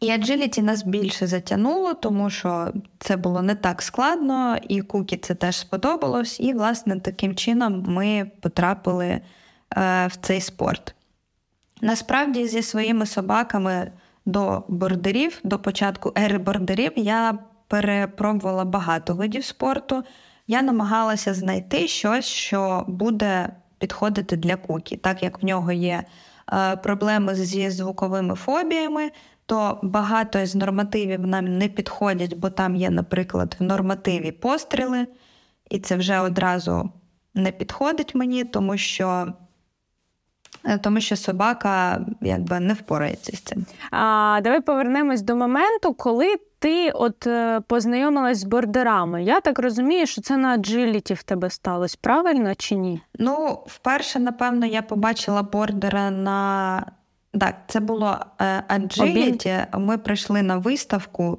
І 0.00 0.10
аджиліті 0.10 0.62
нас 0.62 0.82
більше 0.82 1.26
затягнуло, 1.26 1.94
тому 1.94 2.30
що 2.30 2.72
це 2.98 3.16
було 3.16 3.42
не 3.42 3.54
так 3.54 3.82
складно, 3.82 4.56
і 4.68 4.82
кукі 4.82 5.16
це 5.16 5.34
теж 5.34 5.56
сподобалось. 5.56 6.40
І, 6.40 6.52
власне, 6.52 7.00
таким 7.00 7.34
чином 7.34 7.84
ми 7.88 8.30
потрапили 8.40 9.06
е, 9.06 9.20
в 10.06 10.16
цей 10.16 10.40
спорт. 10.40 10.94
Насправді, 11.80 12.46
зі 12.46 12.62
своїми 12.62 13.06
собаками 13.06 13.92
до 14.26 14.62
бордерів, 14.68 15.40
до 15.44 15.58
початку 15.58 16.12
ери 16.18 16.38
бордерів, 16.38 16.92
я 16.96 17.38
перепробувала 17.68 18.64
багато 18.64 19.14
видів 19.14 19.44
спорту. 19.44 20.04
Я 20.46 20.62
намагалася 20.62 21.34
знайти 21.34 21.88
щось, 21.88 22.24
що 22.24 22.84
буде 22.88 23.50
підходити 23.80 24.36
для 24.36 24.56
кукі. 24.56 24.96
Так 24.96 25.22
як 25.22 25.42
в 25.42 25.44
нього 25.44 25.72
є 25.72 26.04
е, 26.52 26.76
проблеми 26.76 27.34
зі 27.34 27.70
звуковими 27.70 28.34
фобіями, 28.34 29.10
то 29.46 29.80
багато 29.82 30.46
з 30.46 30.54
нормативів 30.54 31.26
нам 31.26 31.58
не 31.58 31.68
підходять, 31.68 32.34
бо 32.34 32.50
там 32.50 32.76
є, 32.76 32.90
наприклад, 32.90 33.56
в 33.58 33.62
нормативі 33.62 34.32
постріли, 34.32 35.06
і 35.70 35.78
це 35.78 35.96
вже 35.96 36.20
одразу 36.20 36.90
не 37.34 37.52
підходить 37.52 38.14
мені, 38.14 38.44
тому 38.44 38.76
що. 38.76 39.32
Е, 40.64 40.78
тому 40.78 41.00
що 41.00 41.16
собака 41.16 42.00
якби 42.20 42.60
не 42.60 42.74
впорається 42.74 43.36
з 43.36 43.40
цим. 43.40 43.66
А 43.90 44.40
давай 44.42 44.60
повернемось 44.60 45.22
до 45.22 45.36
моменту, 45.36 45.94
коли 45.94 46.36
ти 46.58 46.90
от 46.90 47.26
е, 47.26 47.60
познайомилась 47.66 48.38
з 48.38 48.44
бордерами. 48.44 49.24
Я 49.24 49.40
так 49.40 49.58
розумію, 49.58 50.06
що 50.06 50.20
це 50.20 50.36
на 50.36 50.48
аджиліті 50.48 51.14
в 51.14 51.22
тебе 51.22 51.50
сталося, 51.50 51.98
правильно 52.00 52.54
чи 52.54 52.74
ні? 52.74 53.00
Ну, 53.18 53.58
вперше, 53.66 54.18
напевно, 54.18 54.66
я 54.66 54.82
побачила 54.82 55.42
бордера 55.42 56.10
на. 56.10 56.84
Так, 57.40 57.54
це 57.66 57.80
було 57.80 58.18
аджиліті. 58.68 59.54
Ми 59.74 59.98
прийшли 59.98 60.42
на 60.42 60.56
виставку, 60.56 61.38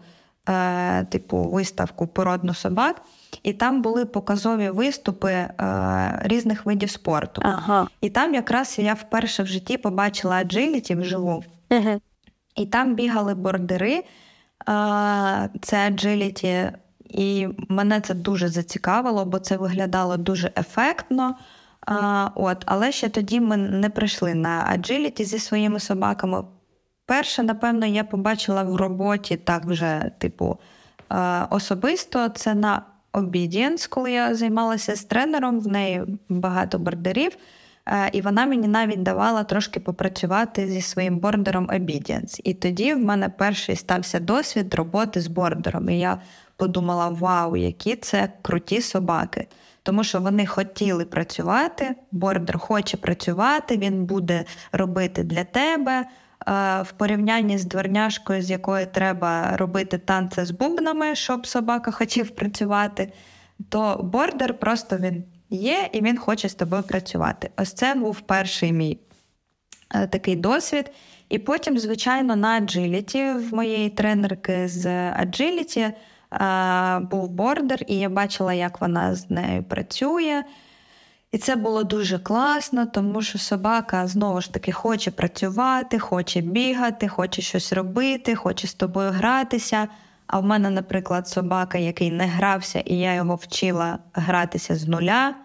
е, 0.50 1.04
типу 1.06 1.38
виставку 1.38 2.08
породну 2.08 2.54
собак, 2.54 3.02
і 3.44 3.54
там 3.54 3.82
були 3.82 4.06
показові 4.06 4.70
виступи 4.70 5.32
е, 5.32 5.52
різних 6.24 6.66
видів 6.66 6.90
спорту. 6.90 7.42
Ага. 7.46 7.88
І 8.02 8.10
там 8.10 8.34
якраз 8.34 8.76
я 8.80 8.94
вперше 8.94 9.44
в 9.44 9.48
житті 9.48 9.78
побачила 9.78 10.36
аджиліті 10.36 10.96
вживу. 10.96 11.44
І 12.56 12.66
там 12.66 12.96
бігали 12.96 13.36
бордери 13.36 14.04
це 15.62 15.90
agility, 15.90 16.72
і 17.06 17.48
мене 17.70 18.02
це 18.02 18.14
дуже 18.14 18.48
зацікавило, 18.48 19.26
бо 19.26 19.40
це 19.40 19.58
виглядало 19.58 20.18
дуже 20.18 20.52
ефектно. 20.58 21.36
А, 21.88 22.30
от, 22.36 22.64
Але 22.66 22.92
ще 22.92 23.10
тоді 23.10 23.40
ми 23.40 23.58
не 23.58 23.90
прийшли 23.90 24.34
на 24.34 24.66
аджиліті 24.68 25.26
зі 25.26 25.40
своїми 25.40 25.80
собаками. 25.80 26.44
Перше, 27.06 27.44
напевно, 27.44 27.86
я 27.86 28.04
побачила 28.04 28.64
в 28.64 28.76
роботі 28.76 29.38
так 29.38 29.66
вже, 29.66 30.12
типу, 30.18 30.58
особисто 31.50 32.30
це 32.30 32.54
на 32.54 32.82
Obedience, 33.14 33.90
коли 33.90 34.12
я 34.12 34.36
займалася 34.36 34.96
з 34.96 35.04
тренером, 35.04 35.60
в 35.60 35.68
неї 35.68 36.04
багато 36.30 36.80
бордерів. 36.80 37.32
І 38.12 38.22
вона 38.22 38.46
мені 38.46 38.68
навіть 38.68 39.04
давала 39.04 39.44
трошки 39.44 39.80
попрацювати 39.80 40.68
зі 40.68 40.82
своїм 40.82 41.20
бордером 41.20 41.68
Obedience. 41.68 42.42
І 42.44 42.54
тоді 42.54 42.94
в 42.94 43.00
мене 43.00 43.30
перший 43.30 43.76
стався 43.76 44.20
досвід 44.20 44.74
роботи 44.74 45.22
з 45.22 45.28
бордером. 45.28 45.90
І 45.90 46.00
я 46.00 46.22
подумала: 46.56 47.10
вау, 47.10 47.56
які 47.56 47.96
це 47.96 48.30
круті 48.42 48.82
собаки! 48.82 49.48
Тому 49.84 50.04
що 50.04 50.20
вони 50.20 50.46
хотіли 50.46 51.06
працювати, 51.06 51.96
бордер 52.12 52.60
хоче 52.60 52.98
працювати, 52.98 53.78
він 53.78 54.06
буде 54.06 54.46
робити 54.72 55.24
для 55.24 55.44
тебе. 55.44 56.06
В 56.82 56.88
порівнянні 56.98 57.58
з 57.58 57.66
дворняшкою, 57.66 58.42
з 58.42 58.50
якою 58.50 58.88
треба 58.88 59.58
робити 59.58 59.98
танці 59.98 60.46
з 60.46 60.52
бубнами, 60.52 61.16
щоб 61.16 61.48
собака 61.48 61.92
хотів 61.92 62.30
працювати, 62.30 63.14
то 63.70 64.00
бордер 64.04 64.60
просто 64.60 64.98
він 64.98 65.24
є 65.50 65.90
і 65.92 66.02
він 66.02 66.18
хоче 66.18 66.50
з 66.50 66.56
тобою 66.56 66.84
працювати. 66.84 67.50
Ось 67.58 67.74
це 67.74 67.96
був 67.96 68.22
перший 68.22 68.72
мій 68.72 69.00
е, 69.96 70.08
такий 70.08 70.36
досвід. 70.36 70.92
І 71.30 71.40
потім, 71.40 71.80
звичайно, 71.80 72.36
на 72.36 72.48
аджиліті 72.48 73.32
в 73.32 73.54
моєї 73.54 73.90
тренерки 73.90 74.68
з 74.68 75.12
аджиліті 75.12 75.80
е, 75.80 75.94
був 77.00 77.30
бордер, 77.30 77.80
і 77.88 77.96
я 77.96 78.10
бачила, 78.10 78.54
як 78.54 78.82
вона 78.82 79.16
з 79.16 79.30
нею 79.30 79.64
працює. 79.64 80.44
І 81.32 81.38
це 81.38 81.56
було 81.56 81.84
дуже 81.84 82.20
класно, 82.20 82.86
тому 82.86 83.22
що 83.22 83.40
собака 83.40 84.08
знову 84.08 84.42
ж 84.42 84.54
таки 84.54 84.72
хоче 84.72 85.12
працювати, 85.12 86.00
хоче 86.00 86.42
бігати, 86.42 87.08
хоче 87.08 87.42
щось 87.42 87.74
робити, 87.74 88.36
хоче 88.36 88.68
з 88.68 88.74
тобою 88.74 89.12
гратися. 89.12 89.88
А 90.28 90.40
в 90.40 90.44
мене, 90.44 90.70
наприклад, 90.70 91.28
собака, 91.28 91.78
який 91.78 92.12
не 92.12 92.26
грався, 92.26 92.80
і 92.80 92.96
я 92.96 93.14
його 93.14 93.36
вчила 93.36 94.00
гратися 94.14 94.76
з 94.76 94.88
нуля. 94.88 95.36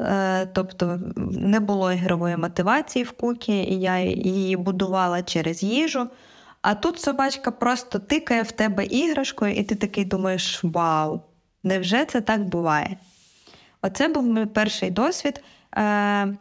Е, 0.00 0.46
тобто 0.46 1.00
не 1.16 1.60
було 1.60 1.92
ігрової 1.92 2.36
мотивації 2.36 3.04
в 3.04 3.10
кукі, 3.10 3.52
і 3.52 3.80
я 3.80 3.98
її 3.98 4.56
будувала 4.56 5.22
через 5.22 5.62
їжу. 5.62 6.08
А 6.62 6.74
тут 6.74 7.00
собачка 7.00 7.50
просто 7.50 7.98
тикає 7.98 8.42
в 8.42 8.52
тебе 8.52 8.84
іграшкою, 8.84 9.54
і 9.54 9.62
ти 9.62 9.74
такий 9.74 10.04
думаєш: 10.04 10.60
Вау! 10.62 11.20
Невже 11.62 12.04
це 12.04 12.20
так 12.20 12.44
буває? 12.44 12.96
Оце 13.86 14.08
був 14.08 14.24
мій 14.26 14.46
перший 14.46 14.90
досвід. 14.90 15.42
Е, 15.76 16.36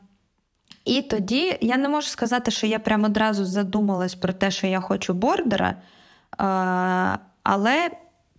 І 0.85 1.01
тоді 1.01 1.57
я 1.61 1.77
не 1.77 1.89
можу 1.89 2.07
сказати, 2.07 2.51
що 2.51 2.67
я 2.67 2.79
прямо 2.79 3.05
одразу 3.05 3.45
задумалась 3.45 4.15
про 4.15 4.33
те, 4.33 4.51
що 4.51 4.67
я 4.67 4.79
хочу 4.79 5.13
бордера. 5.13 5.69
Е, 5.69 5.75
але 7.43 7.89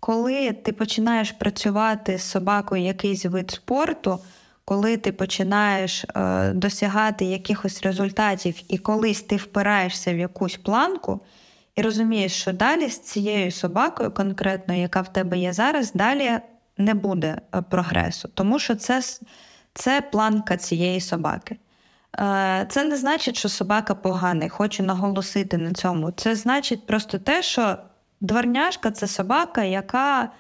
коли 0.01 0.53
ти 0.53 0.73
починаєш 0.73 1.33
працювати 1.33 2.19
з 2.19 2.23
собакою 2.23 2.83
якийсь 2.83 3.25
вид 3.25 3.51
спорту, 3.51 4.19
коли 4.65 4.97
ти 4.97 5.13
починаєш 5.13 6.05
е, 6.05 6.53
досягати 6.53 7.25
якихось 7.25 7.83
результатів, 7.83 8.61
і 8.69 8.79
колись 8.79 9.23
ти 9.23 9.37
впираєшся 9.37 10.15
в 10.15 10.19
якусь 10.19 10.57
планку, 10.57 11.21
і 11.77 11.83
розумієш, 11.83 12.33
що 12.33 12.53
далі 12.53 12.89
з 12.89 12.99
цією 12.99 13.51
собакою, 13.51 14.11
конкретно, 14.11 14.75
яка 14.75 15.01
в 15.01 15.13
тебе 15.13 15.39
є 15.39 15.53
зараз, 15.53 15.93
далі 15.93 16.41
не 16.79 16.95
буде 16.95 17.39
е, 17.55 17.63
прогресу, 17.63 18.29
тому 18.35 18.59
що 18.59 18.75
це, 18.75 19.03
це 19.75 20.01
планка 20.01 20.57
цієї 20.57 21.01
собаки. 21.01 21.57
Е, 22.19 22.67
це 22.69 22.85
не 22.85 22.97
значить, 22.97 23.37
що 23.37 23.49
собака 23.49 23.95
поганий, 23.95 24.49
хочу 24.49 24.83
наголосити 24.83 25.59
на 25.59 25.73
цьому. 25.73 26.11
Це 26.11 26.35
значить 26.35 26.87
просто 26.87 27.19
те, 27.19 27.43
що 27.43 27.77
дворняшка 28.21 28.91
це 28.91 29.07
собака, 29.07 29.63
яка 29.63 30.31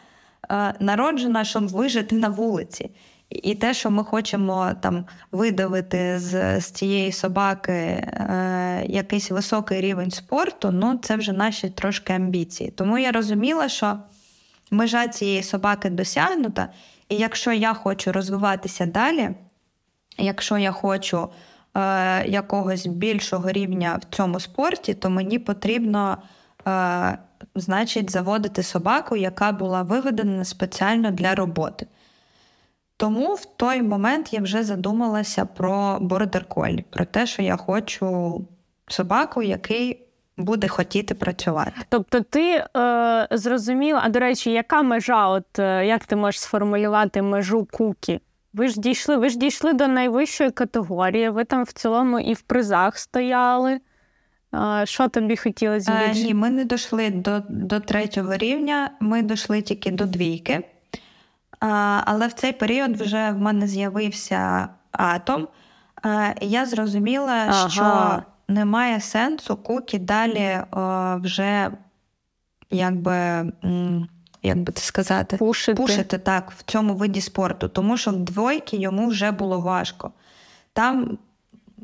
е, 0.51 0.75
народжена, 0.81 1.45
щоб 1.45 1.69
вижити 1.69 2.17
на 2.17 2.29
вулиці. 2.29 2.91
І 3.31 3.55
те, 3.55 3.75
що 3.75 3.91
ми 3.91 4.05
хочемо 4.05 4.73
там 4.81 5.05
видавити 5.33 6.19
з 6.19 6.61
з 6.61 6.71
цієї 6.71 7.13
собаки 7.13 7.73
е, 7.73 8.85
якийсь 8.89 9.31
високий 9.31 9.81
рівень 9.81 10.11
спорту, 10.11 10.71
ну 10.71 10.99
це 11.03 11.17
вже 11.17 11.33
наші 11.33 11.71
трошки 11.71 12.13
амбіції. 12.13 12.71
Тому 12.71 12.99
я 12.99 13.13
розуміла, 13.13 13.69
що 13.69 13.99
межа 14.75 15.09
цієї 15.09 15.43
собаки 15.43 15.91
досягнута, 15.91 16.69
і 17.09 17.17
якщо 17.17 17.53
я 17.53 17.75
хочу 17.75 18.13
розвиватися 18.13 18.87
далі, 18.87 19.31
якщо 20.19 20.59
я 20.59 20.73
хочу 20.73 21.29
е, 21.75 22.27
якогось 22.27 22.87
більшого 22.87 23.53
рівня 23.53 24.01
в 24.03 24.15
цьому 24.15 24.41
спорті, 24.41 24.95
то 24.95 25.11
мені 25.11 25.39
потрібно. 25.39 26.19
Е, 26.67 27.19
Значить, 27.55 28.11
заводити 28.11 28.63
собаку, 28.63 29.17
яка 29.17 29.53
була 29.53 29.83
виведена 29.83 30.45
спеціально 30.45 31.11
для 31.11 31.35
роботи. 31.35 31.87
Тому 32.97 33.35
в 33.35 33.45
той 33.45 33.83
момент 33.83 34.33
я 34.33 34.41
вже 34.41 34.65
задумалася 34.65 35.45
про 35.45 35.99
бордер 36.01 36.45
колі, 36.45 36.85
про 36.91 37.05
те, 37.05 37.27
що 37.27 37.43
я 37.43 37.57
хочу 37.57 38.41
собаку, 38.89 39.43
який 39.43 40.04
буде 40.37 40.69
хотіти 40.69 41.15
працювати. 41.15 41.73
Тобто, 41.89 42.21
ти 42.21 42.65
е, 42.77 43.29
зрозуміла, 43.31 44.01
а 44.05 44.09
до 44.09 44.19
речі, 44.19 44.51
яка 44.51 44.83
межа? 44.83 45.29
От 45.29 45.59
е, 45.59 45.87
як 45.87 46.05
ти 46.05 46.17
можеш 46.17 46.41
сформулювати 46.41 47.23
межу 47.23 47.69
кукі? 47.73 48.21
Ви 48.53 48.69
ж 48.69 48.81
дійшли, 48.81 49.17
ви 49.17 49.29
ж 49.29 49.39
дійшли 49.39 49.73
до 49.73 49.89
найвищої 49.89 50.51
категорії, 50.51 51.29
ви 51.29 51.45
там 51.45 51.63
в 51.63 51.73
цілому 51.73 52.21
і 52.21 52.35
в 52.35 52.41
призах 52.41 52.99
стояли. 52.99 53.81
Е, 54.55 54.87
що 54.87 55.09
тобі 55.09 55.37
хотілося 55.37 55.93
більше? 56.07 56.25
Ні, 56.25 56.35
ми 56.35 56.51
не 56.51 56.65
дійшли 56.65 57.11
до 57.11 57.43
до 57.49 57.81
третього 57.81 58.37
рівня, 58.37 58.91
ми 59.01 59.23
дійшли 59.23 59.63
тільки 59.63 59.91
до 59.91 60.05
двійки. 60.05 60.65
Але 62.05 62.27
в 62.27 62.33
цей 62.33 62.53
період 62.53 62.97
вже 62.97 63.31
в 63.31 63.39
мене 63.39 63.67
з'явився 63.67 64.69
атом, 64.93 65.49
і 66.41 66.49
я 66.49 66.67
зрозуміла, 66.67 67.33
ага. 67.33 67.69
що 67.69 68.23
немає 68.49 69.01
сенсу 69.01 69.57
кукі 69.57 69.99
далі 69.99 70.61
вже 71.23 71.71
якби. 72.71 73.53
Як 74.47 74.59
би 74.59 74.73
це 74.73 74.83
сказати, 74.83 75.37
пушити. 75.37 75.83
пушити 75.83 76.19
так 76.19 76.51
в 76.51 76.63
цьому 76.63 76.95
виді 76.95 77.21
спорту, 77.21 77.69
тому 77.69 77.97
що 77.97 78.11
в 78.11 78.17
двойки 78.17 78.77
йому 78.77 79.07
вже 79.07 79.31
було 79.31 79.61
важко. 79.61 80.13
Там 80.73 81.19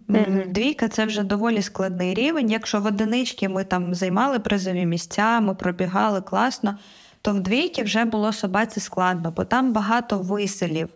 mm-hmm. 0.09 0.53
двійка 0.53 0.89
це 0.89 1.05
вже 1.07 1.23
доволі 1.23 1.63
складний 1.63 2.15
рівень. 2.15 2.51
Якщо 2.51 2.81
в 2.81 2.87
одинички 2.87 3.49
ми 3.49 3.65
там 3.65 3.95
займали 3.95 4.39
призові 4.39 4.87
місця, 4.87 5.41
ми 5.41 5.55
пробігали 5.55 6.21
класно, 6.21 6.79
то 7.23 7.33
в 7.33 7.41
двійки 7.41 7.83
вже 7.83 8.05
було 8.05 8.33
собаці 8.33 8.81
складно, 8.81 9.33
бо 9.37 9.45
там 9.45 9.73
багато 9.73 10.19
виселів. 10.19 10.89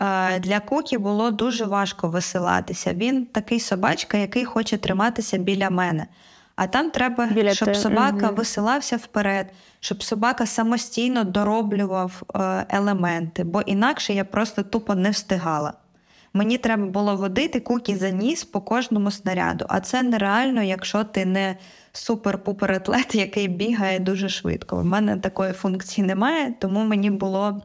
Е, 0.00 0.38
для 0.38 0.60
Кукі 0.60 0.98
було 0.98 1.30
дуже 1.30 1.64
важко 1.64 2.08
висилатися. 2.08 2.94
Він 2.94 3.26
такий 3.26 3.60
собачка, 3.60 4.16
який 4.16 4.44
хоче 4.44 4.78
триматися 4.78 5.38
біля 5.38 5.70
мене. 5.70 6.06
А 6.56 6.66
там 6.66 6.90
треба, 6.90 7.26
біля 7.26 7.54
щоб 7.54 7.68
те. 7.68 7.74
собака 7.74 8.26
угу. 8.26 8.36
висилався 8.36 8.96
вперед, 8.96 9.52
щоб 9.80 10.02
собака 10.02 10.46
самостійно 10.46 11.24
дороблював 11.24 12.22
е, 12.34 12.66
елементи, 12.68 13.44
бо 13.44 13.60
інакше 13.60 14.14
я 14.14 14.24
просто 14.24 14.62
тупо 14.62 14.94
не 14.94 15.10
встигала. 15.10 15.72
Мені 16.32 16.58
треба 16.58 16.86
було 16.86 17.16
водити 17.16 17.60
кукі 17.60 17.96
за 17.96 18.10
ніс 18.10 18.44
по 18.44 18.60
кожному 18.60 19.10
снаряду, 19.10 19.64
а 19.68 19.80
це 19.80 20.02
нереально, 20.02 20.62
якщо 20.62 21.04
ти 21.04 21.24
не 21.24 21.56
супер-пупер 21.92 22.72
атлет, 22.72 23.14
який 23.14 23.48
бігає 23.48 23.98
дуже 23.98 24.28
швидко. 24.28 24.76
У 24.76 24.84
мене 24.84 25.16
такої 25.16 25.52
функції 25.52 26.06
немає, 26.06 26.54
тому 26.60 26.84
мені 26.84 27.10
було 27.10 27.62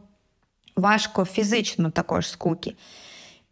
важко 0.75 1.25
фізично 1.25 1.89
також 1.89 2.27
з. 2.27 2.37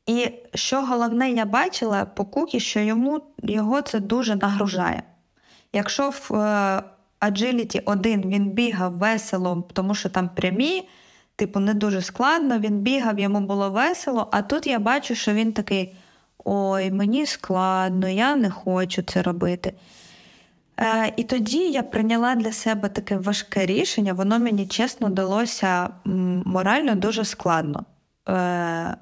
І 0.05 0.31
що 0.53 0.81
головне, 0.81 1.31
я 1.31 1.45
бачила 1.45 2.05
по 2.05 2.25
кукі, 2.25 2.59
що 2.59 2.79
йому 2.79 3.21
його 3.43 3.81
це 3.81 3.99
дуже 3.99 4.35
нагружає. 4.35 5.03
Якщо 5.73 6.09
в 6.09 6.33
е, 6.33 6.83
Agility 7.21 7.81
1 7.85 8.21
він 8.21 8.49
бігав 8.49 8.97
весело, 8.97 9.67
тому 9.73 9.95
що 9.95 10.09
там 10.09 10.29
прямі, 10.29 10.89
типу, 11.35 11.59
не 11.59 11.73
дуже 11.73 12.01
складно, 12.01 12.59
він 12.59 12.79
бігав, 12.79 13.19
йому 13.19 13.41
було 13.41 13.69
весело, 13.69 14.27
а 14.31 14.41
тут 14.41 14.67
я 14.67 14.79
бачу, 14.79 15.15
що 15.15 15.33
він 15.33 15.53
такий: 15.53 15.95
ой, 16.45 16.91
мені 16.91 17.25
складно, 17.25 18.07
я 18.07 18.35
не 18.35 18.49
хочу 18.49 19.01
це 19.01 19.21
робити. 19.21 19.73
Е, 20.81 21.13
І 21.17 21.23
тоді 21.23 21.71
я 21.71 21.83
прийняла 21.83 22.35
для 22.35 22.51
себе 22.51 22.89
таке 22.89 23.17
важке 23.17 23.65
рішення, 23.65 24.13
воно 24.13 24.39
мені 24.39 24.67
чесно 24.67 25.09
далося 25.09 25.89
морально 26.45 26.95
дуже 26.95 27.25
складно. 27.25 27.85
Е, 28.29 28.95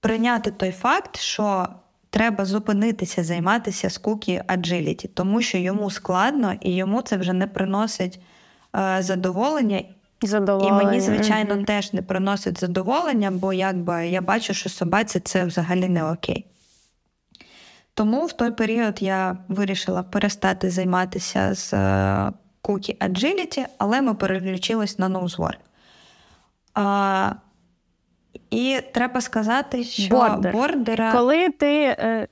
Прийняти 0.00 0.50
той 0.50 0.70
факт, 0.70 1.16
що 1.16 1.68
треба 2.10 2.44
зупинитися, 2.44 3.24
займатися 3.24 3.90
скукі 3.90 4.42
аджиліті, 4.46 5.08
тому 5.08 5.42
що 5.42 5.58
йому 5.58 5.90
складно 5.90 6.54
і 6.60 6.74
йому 6.74 7.02
це 7.02 7.16
вже 7.16 7.32
не 7.32 7.46
приносить 7.46 8.20
е, 8.76 8.96
задоволення. 9.02 9.82
Задоволення. 10.22 10.82
І 10.82 10.84
мені, 10.84 11.00
звичайно, 11.00 11.64
теж 11.64 11.92
не 11.92 12.02
приносить 12.02 12.60
задоволення, 12.60 13.30
бо 13.30 13.52
якби 13.52 14.08
я 14.08 14.20
бачу, 14.20 14.54
що 14.54 14.68
собаці 14.68 15.20
це 15.20 15.44
взагалі 15.44 15.88
не 15.88 16.10
окей. 16.10 16.46
Тому 17.94 18.26
в 18.26 18.32
той 18.32 18.50
період 18.50 19.02
я 19.02 19.36
вирішила 19.48 20.02
перестати 20.02 20.70
займатися 20.70 21.54
з 21.54 21.72
е, 21.72 21.76
Cookie 22.62 22.98
Agility, 22.98 23.66
але 23.78 24.02
ми 24.02 24.14
переключились 24.14 24.98
на 24.98 25.08
Nosework. 25.08 25.58
А, 26.74 27.32
І 28.50 28.80
треба 28.94 29.20
сказати, 29.20 29.84
що 29.84 30.16
Бордер. 30.16 30.52
бордера. 30.52 31.12
Коли 31.12 31.50
ти, 31.50 31.96
е, 31.98 32.28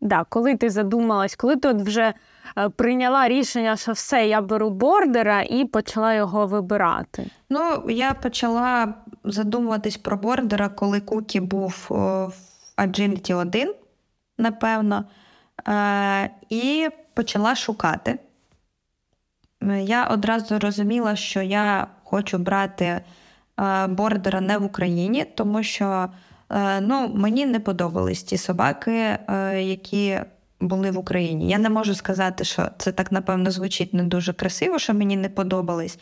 да, 0.00 0.24
коли 0.28 0.56
ти 0.56 0.70
задумалась, 0.70 1.36
коли 1.36 1.56
ти 1.56 1.72
вже 1.72 2.14
е, 2.58 2.68
прийняла 2.68 3.28
рішення, 3.28 3.76
що 3.76 3.92
все, 3.92 4.26
я 4.28 4.40
беру 4.40 4.70
бордера 4.70 5.42
і 5.42 5.64
почала 5.64 6.14
його 6.14 6.46
вибирати. 6.46 7.26
Ну, 7.50 7.82
я 7.88 8.14
почала 8.14 8.94
задумуватись 9.24 9.96
про 9.96 10.16
бордера, 10.16 10.68
коли 10.68 11.00
Кукі 11.00 11.40
був 11.40 11.86
в 11.88 12.32
Agility 12.76 13.36
1, 13.36 13.74
напевно, 14.38 15.04
е, 15.68 16.30
і 16.50 16.88
почала 17.14 17.54
шукати. 17.54 18.18
Е, 19.62 19.82
Я 19.82 20.06
одразу 20.06 20.58
розуміла, 20.58 21.16
що 21.16 21.42
я 21.42 21.86
хочу 22.04 22.38
брати 22.38 22.84
е, 22.84 23.86
бордера 23.86 24.40
не 24.40 24.58
в 24.58 24.64
Україні, 24.64 25.24
тому 25.34 25.62
що 25.62 26.08
ну, 26.80 27.10
мені 27.14 27.46
не 27.46 27.60
подобались 27.60 28.22
ті 28.22 28.38
собаки, 28.38 29.18
які 29.54 30.20
були 30.60 30.90
в 30.90 30.98
Україні. 30.98 31.48
Я 31.48 31.58
не 31.58 31.70
можу 31.70 31.94
сказати, 31.94 32.44
що 32.44 32.68
це 32.78 32.92
так, 32.92 33.12
напевно, 33.12 33.50
звучить 33.50 33.94
не 33.94 34.02
дуже 34.02 34.32
красиво, 34.32 34.78
що 34.78 34.94
мені 34.94 35.16
не 35.16 35.28
подобались. 35.28 35.98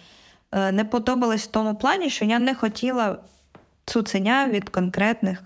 Не 0.72 0.84
подобалось 0.84 1.44
в 1.44 1.50
тому 1.50 1.74
плані, 1.74 2.10
що 2.10 2.24
я 2.24 2.38
не 2.38 2.54
хотіла 2.54 3.18
цуценя 3.84 4.48
від 4.48 4.68
конкретних 4.68 5.42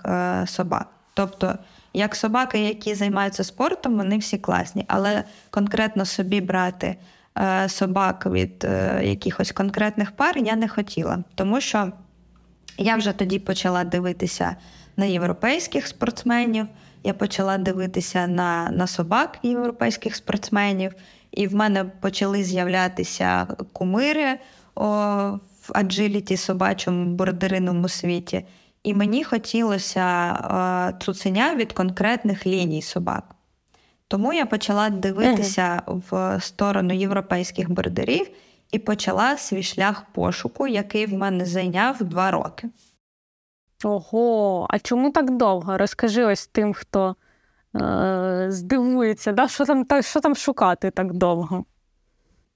собак. 0.46 0.88
Тобто, 1.14 1.59
як 1.97 2.17
собаки, 2.17 2.59
які 2.59 2.95
займаються 2.95 3.45
спортом, 3.45 3.97
вони 3.97 4.19
всі 4.19 4.39
класні, 4.39 4.85
але 4.89 5.25
конкретно 5.51 6.05
собі 6.05 6.41
брати 6.41 6.97
е, 7.39 7.69
собак 7.69 8.27
від 8.27 8.65
е, 8.65 9.01
якихось 9.05 9.53
конкретних 9.53 10.13
пар 10.13 10.39
я 10.39 10.57
не 10.57 10.69
хотіла, 10.69 11.25
тому 11.35 11.61
що 11.61 11.93
я 12.79 12.97
вже 12.97 13.13
тоді 13.13 13.39
почала 13.39 13.85
дивитися 13.85 14.57
на 14.97 15.05
європейських 15.05 15.87
спортсменів, 15.87 16.67
я 17.05 17.15
почала 17.15 17.59
дивитися 17.59 18.27
на, 18.27 18.71
на 18.71 18.87
собак 18.87 19.39
європейських 19.43 20.17
спортсменів, 20.17 20.95
і 21.31 21.47
в 21.47 21.55
мене 21.55 21.85
почали 21.85 22.45
з'являтися 22.45 23.47
кумири 23.73 24.39
о, 24.75 24.85
в 25.63 25.71
аджиліті 25.73 26.37
собачому 26.37 27.05
бордериному 27.05 27.89
світі. 27.89 28.45
І 28.87 28.94
мені 28.94 29.25
хотілося 29.25 30.33
е, 30.33 31.05
цуценя 31.05 31.55
від 31.55 31.72
конкретних 31.72 32.46
ліній 32.46 32.83
собак. 32.83 33.25
Тому 34.09 34.33
я 34.33 34.46
почала 34.46 34.90
дивитися 34.90 35.83
в 35.87 36.40
сторону 36.40 36.94
європейських 36.94 37.70
бордерів 37.70 38.29
і 38.72 38.79
почала 38.79 39.37
свій 39.37 39.62
шлях 39.62 40.03
пошуку, 40.12 40.66
який 40.66 41.07
в 41.07 41.12
мене 41.12 41.46
зайняв 41.46 42.05
два 42.05 42.31
роки. 42.31 42.68
Ого, 43.85 44.66
а 44.70 44.79
чому 44.79 45.11
так 45.11 45.37
довго? 45.37 45.79
Розкажи 45.79 46.25
ось 46.25 46.46
тим, 46.46 46.75
хто 46.75 47.16
е, 47.77 48.46
здивується, 48.49 49.33
да? 49.33 49.49
що, 49.49 49.64
там, 49.64 49.85
та- 49.85 50.03
що 50.03 50.20
там 50.20 50.37
шукати 50.37 50.90
так 50.90 51.12
довго? 51.12 51.64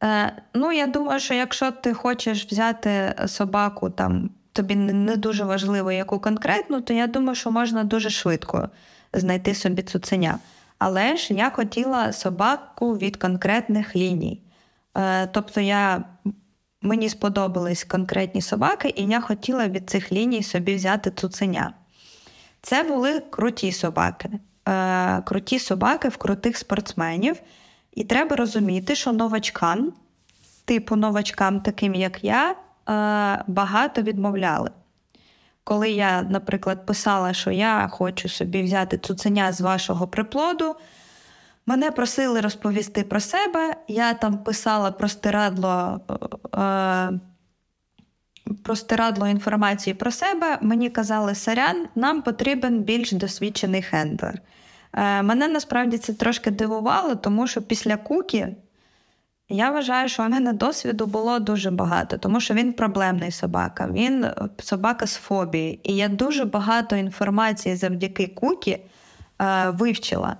Е, 0.03 0.43
ну, 0.55 0.73
я 0.73 0.87
думаю, 0.87 1.21
що 1.21 1.35
якщо 1.35 1.71
ти 1.71 1.95
хочеш 1.95 2.47
взяти 2.47 3.15
собаку, 3.27 3.91
там 3.91 4.31
тобі 4.53 4.77
не- 4.77 5.17
дуже 5.17 5.45
важливо, 5.45 5.93
яку 5.93 6.19
конкретну, 6.19 6.81
то 6.81 6.93
я 6.93 7.07
думаю, 7.07 7.35
що 7.35 7.51
можна 7.51 7.85
дуже 7.85 8.11
швидко 8.11 8.69
знайти 9.13 9.55
собі 9.55 9.83
цуценя. 9.83 10.39
Але 10.79 11.17
ж 11.17 11.35
я 11.35 11.51
хотіла 11.51 12.13
собаку 12.13 12.97
від 12.97 13.17
конкретних 13.17 13.97
ліній. 13.97 14.43
Е, 14.97 15.27
тобто 15.27 15.61
я, 15.61 16.05
мені 16.83 17.09
сподобались 17.09 17.85
конкретні 17.85 18.43
собаки, 18.43 18.95
і 18.97 19.05
я 19.07 19.21
хотіла 19.21 19.69
від 19.69 19.91
цих 19.91 20.13
ліній 20.13 20.43
собі 20.43 20.75
взяти 20.75 21.11
цуценя. 21.11 21.73
Це 22.63 22.83
були 22.83 23.21
круті 23.21 23.73
собаки. 23.73 24.31
Е, 24.69 25.23
круті 25.23 25.59
собаки 25.59 26.09
в 26.09 26.17
крутих 26.17 26.57
спортсменів. 26.57 27.37
І 27.93 28.05
треба 28.05 28.37
розуміти, 28.37 28.95
що 28.95 29.13
новачкам, 29.13 29.93
типу 30.65 30.97
новачкам, 30.97 31.61
таким 31.61 31.95
як 31.95 32.25
я, 32.25 32.55
багато 33.47 34.03
відмовляли. 34.03 34.71
Коли 35.65 35.91
я, 35.91 36.23
наприклад, 36.23 36.87
писала, 36.87 37.33
що 37.33 37.51
я 37.51 37.89
хочу 37.93 38.29
собі 38.29 38.63
взяти 38.63 38.99
цуценя 38.99 39.53
з 39.53 39.61
вашого 39.61 40.09
приплоду, 40.09 40.77
мене 41.67 41.91
просили 41.91 42.41
розповісти 42.41 43.03
про 43.03 43.21
себе. 43.21 43.77
Я 43.89 44.15
там 44.15 44.39
писала 44.39 44.91
простирадло, 44.91 46.01
е, 46.55 47.11
простирадло 48.63 49.29
інформації 49.29 49.95
про 49.95 50.11
себе. 50.11 50.59
Мені 50.61 50.91
казали, 50.91 51.35
сорян, 51.35 51.87
нам 51.95 52.23
потрібен 52.23 52.83
більш 52.83 53.13
досвідчений 53.13 53.83
хендлер. 53.83 54.41
Е, 54.93 55.23
Мене 55.23 55.49
насправді 55.49 55.99
це 55.99 56.13
трошки 56.13 56.51
дивувало, 56.51 57.15
тому 57.15 57.47
що 57.47 57.63
після 57.63 57.97
кукі 57.97 58.49
я 59.51 59.71
вважаю, 59.71 60.09
що 60.09 60.23
у 60.25 60.29
мене 60.29 60.53
досвіду 60.53 61.07
було 61.07 61.39
дуже 61.39 61.71
багато, 61.71 62.19
тому 62.19 62.41
що 62.41 62.55
він 62.55 62.73
проблемний 62.73 63.31
собака, 63.31 63.89
він 63.93 64.25
е, 64.25 64.35
собака 64.59 65.07
з 65.07 65.15
фобії. 65.17 65.81
І 65.83 65.97
я 65.97 66.09
дуже 66.09 66.45
багато 66.45 66.97
інформації 66.97 67.77
завдяки 67.77 68.27
кукі 68.27 68.79
е, 69.43 69.71
вивчила. 69.71 70.37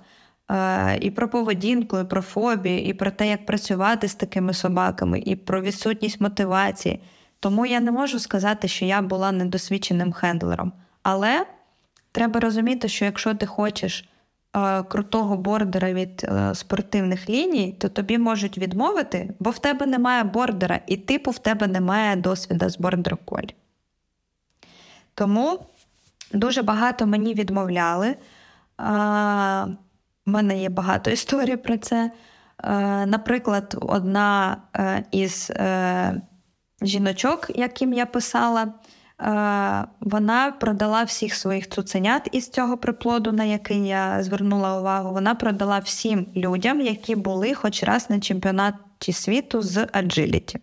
Е, 0.51 0.97
і 1.01 1.11
про 1.11 1.29
поведінку, 1.29 1.99
і 1.99 2.03
про 2.03 2.21
фобію, 2.21 2.83
і 2.83 2.93
про 2.93 3.11
те, 3.11 3.27
як 3.27 3.45
працювати 3.45 4.07
з 4.07 4.15
такими 4.15 4.53
собаками, 4.53 5.19
і 5.19 5.35
про 5.35 5.61
відсутність 5.61 6.21
мотивації. 6.21 6.99
Тому 7.39 7.65
я 7.65 7.79
не 7.79 7.91
можу 7.91 8.19
сказати, 8.19 8.67
що 8.67 8.85
я 8.85 9.01
була 9.01 9.31
недосвідченим 9.31 10.11
хендлером. 10.11 10.71
Але 11.03 11.45
треба 12.11 12.39
розуміти, 12.39 12.87
що 12.87 13.05
якщо 13.05 13.35
ти 13.35 13.45
хочеш 13.45 14.09
крутого 14.89 15.37
бордера 15.37 15.93
від 15.93 16.23
е, 16.23 16.55
спортивних 16.55 17.29
ліній, 17.29 17.75
то 17.79 17.89
тобі 17.89 18.17
можуть 18.17 18.57
відмовити, 18.57 19.33
бо 19.39 19.49
в 19.49 19.59
тебе 19.59 19.85
немає 19.85 20.23
бордера, 20.23 20.79
і 20.87 20.97
типу 20.97 21.31
в 21.31 21.39
тебе 21.39 21.67
немає 21.67 22.15
досвіду 22.15 22.69
з 22.69 22.77
бордер 22.77 23.17
колі. 23.17 23.55
Тому 25.13 25.59
дуже 26.33 26.61
багато 26.61 27.05
мені 27.05 27.33
відмовляли. 27.33 28.15
У 30.25 30.31
мене 30.31 30.61
є 30.61 30.69
багато 30.69 31.11
історій 31.11 31.55
про 31.55 31.77
це. 31.77 32.11
Е, 32.63 33.05
Наприклад, 33.05 33.77
одна 33.81 34.57
е, 34.75 35.03
із 35.11 35.51
е, 35.51 36.21
жіночок, 36.81 37.51
яким 37.55 37.93
я 37.93 38.05
писала, 38.05 38.63
е, 38.63 38.71
вона 40.01 40.53
продала 40.59 41.03
всіх 41.03 41.35
своїх 41.35 41.69
цуценят 41.69 42.29
із 42.31 42.49
цього 42.49 42.77
приплоду, 42.77 43.31
на 43.31 43.43
який 43.43 43.87
я 43.87 44.23
звернула 44.23 44.79
увагу. 44.79 45.13
Вона 45.13 45.35
продала 45.35 45.79
всім 45.79 46.27
людям, 46.35 46.81
які 46.81 47.15
були 47.15 47.53
хоч 47.53 47.83
раз 47.83 48.09
на 48.09 48.19
чемпіонаті 48.19 49.13
світу 49.13 49.61
з 49.61 49.87
аджиліті. 49.91 50.59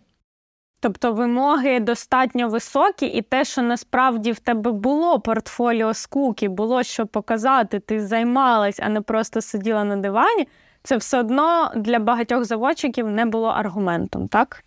Тобто 0.80 1.12
вимоги 1.12 1.80
достатньо 1.80 2.48
високі, 2.48 3.06
і 3.06 3.22
те, 3.22 3.44
що 3.44 3.62
насправді 3.62 4.32
в 4.32 4.38
тебе 4.38 4.72
було 4.72 5.20
портфоліо 5.20 5.94
з 5.94 6.06
куки, 6.06 6.48
було 6.48 6.82
що 6.82 7.06
показати, 7.06 7.80
ти 7.80 8.06
займалась, 8.06 8.80
а 8.82 8.88
не 8.88 9.00
просто 9.00 9.40
сиділа 9.40 9.84
на 9.84 9.96
дивані, 9.96 10.48
це 10.82 10.96
все 10.96 11.20
одно 11.20 11.72
для 11.76 11.98
багатьох 11.98 12.44
заводчиків 12.44 13.10
не 13.10 13.26
було 13.26 13.48
аргументом, 13.48 14.28
так? 14.28 14.64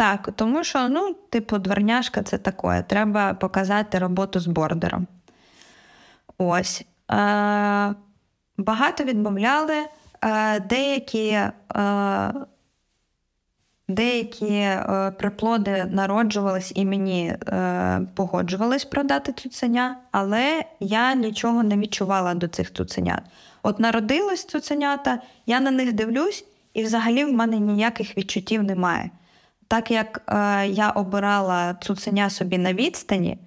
Так, 0.00 0.30
тому 0.36 0.64
що, 0.64 0.88
ну, 0.88 1.16
типу, 1.30 1.58
дворняшка 1.58 2.22
це 2.22 2.38
таке. 2.38 2.84
Треба 2.88 3.34
показати 3.34 3.98
роботу 3.98 4.40
з 4.40 4.46
бордером. 4.46 5.06
Ось. 6.38 6.80
Е, 6.80 6.84
багато 8.58 9.04
відмовляли. 9.04 9.74
Е, 10.22 10.60
деякі 10.60 11.28
е, 11.28 12.32
деякі 13.88 14.54
е, 14.54 15.12
приплоди 15.18 15.84
народжувались 15.90 16.72
і 16.74 16.84
мені 16.84 17.26
е, 17.26 18.00
погоджувались 18.14 18.84
продати 18.84 19.32
цуценя, 19.32 19.96
але 20.10 20.64
я 20.80 21.14
нічого 21.14 21.62
не 21.62 21.76
відчувала 21.76 22.34
до 22.34 22.48
цих 22.48 22.72
цуценят. 22.72 23.22
От 23.62 23.80
народились 23.80 24.44
цуценята, 24.44 25.20
я 25.46 25.60
на 25.60 25.70
них 25.70 25.92
дивлюсь, 25.92 26.44
і 26.74 26.84
взагалі 26.84 27.24
в 27.24 27.32
мене 27.32 27.58
ніяких 27.58 28.16
відчуттів 28.18 28.62
немає. 28.62 29.10
Так 29.70 29.90
як 29.90 30.22
е, 30.28 30.66
я 30.68 30.90
обирала 30.90 31.74
цуценя 31.74 32.30
собі 32.30 32.58
на 32.58 32.74
відстані, 32.74 33.38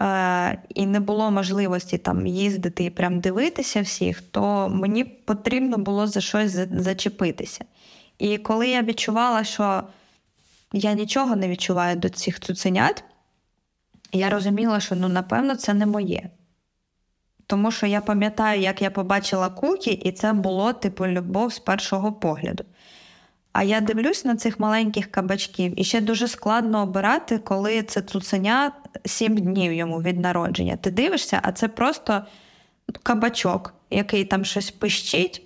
е, 0.00 0.62
і 0.68 0.86
не 0.86 1.00
було 1.00 1.30
можливості 1.30 1.98
там 1.98 2.26
їздити 2.26 2.84
і 2.84 2.90
прям 2.90 3.20
дивитися 3.20 3.82
всіх, 3.82 4.20
то 4.20 4.68
мені 4.68 5.04
потрібно 5.04 5.78
було 5.78 6.06
за 6.06 6.20
щось 6.20 6.50
зачепитися. 6.70 7.64
І 8.18 8.38
коли 8.38 8.68
я 8.68 8.82
відчувала, 8.82 9.44
що 9.44 9.82
я 10.72 10.92
нічого 10.92 11.36
не 11.36 11.48
відчуваю 11.48 11.96
до 11.96 12.08
цих 12.08 12.40
цуценят. 12.40 13.04
Я 14.12 14.30
розуміла, 14.30 14.80
що 14.80 14.96
ну, 14.96 15.08
напевно, 15.08 15.56
це 15.56 15.74
не 15.74 15.86
моє. 15.86 16.30
Тому 17.46 17.70
що 17.70 17.86
я 17.86 18.00
пам'ятаю, 18.00 18.60
як 18.60 18.82
я 18.82 18.90
побачила 18.90 19.48
кукі, 19.48 19.90
і 19.90 20.12
це 20.12 20.32
було 20.32 20.72
типу 20.72 21.06
любов 21.06 21.52
з 21.52 21.58
першого 21.58 22.12
погляду. 22.12 22.64
А 23.54 23.62
я 23.62 23.80
дивлюсь 23.80 24.24
на 24.24 24.36
цих 24.36 24.60
маленьких 24.60 25.10
кабачків, 25.10 25.80
і 25.80 25.84
ще 25.84 26.00
дуже 26.00 26.28
складно 26.28 26.82
обирати, 26.82 27.38
коли 27.38 27.82
це 27.82 28.02
цуценя 28.02 28.72
сім 29.04 29.36
днів 29.36 29.72
йому 29.72 30.02
від 30.02 30.20
народження. 30.20 30.76
Ти 30.76 30.90
дивишся, 30.90 31.40
а 31.42 31.52
це 31.52 31.68
просто 31.68 32.24
кабачок, 33.02 33.74
який 33.90 34.24
там 34.24 34.44
щось 34.44 34.70
пищить, 34.70 35.42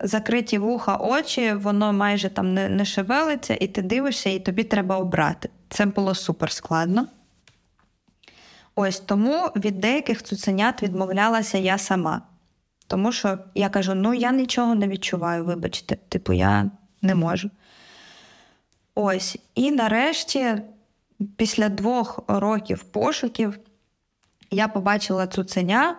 закриті 0.00 0.58
вуха, 0.58 0.96
очі, 0.96 1.52
воно 1.52 1.92
майже 1.92 2.28
там 2.28 2.54
не, 2.54 2.68
не 2.68 2.84
шевелиться, 2.84 3.56
і 3.60 3.66
ти 3.66 3.82
дивишся, 3.82 4.30
і 4.30 4.40
тобі 4.40 4.64
треба 4.64 4.98
обрати. 4.98 5.48
Це 5.68 5.86
було 5.86 6.14
супер 6.14 6.52
складно. 6.52 7.06
Ось 8.74 9.00
тому 9.00 9.50
від 9.56 9.80
деяких 9.80 10.22
цуценят 10.22 10.82
відмовлялася 10.82 11.58
я 11.58 11.78
сама. 11.78 12.22
Тому 12.86 13.12
що 13.12 13.38
я 13.54 13.68
кажу: 13.68 13.94
ну 13.94 14.14
я 14.14 14.32
нічого 14.32 14.74
не 14.74 14.88
відчуваю, 14.88 15.44
вибачте, 15.44 15.96
типу, 16.08 16.32
я 16.32 16.70
не 17.02 17.14
можу. 17.14 17.50
Ось. 18.94 19.38
І 19.54 19.70
нарешті, 19.70 20.54
після 21.36 21.68
двох 21.68 22.20
років 22.28 22.82
пошуків, 22.82 23.58
я 24.50 24.68
побачила 24.68 25.26
цуценя. 25.26 25.96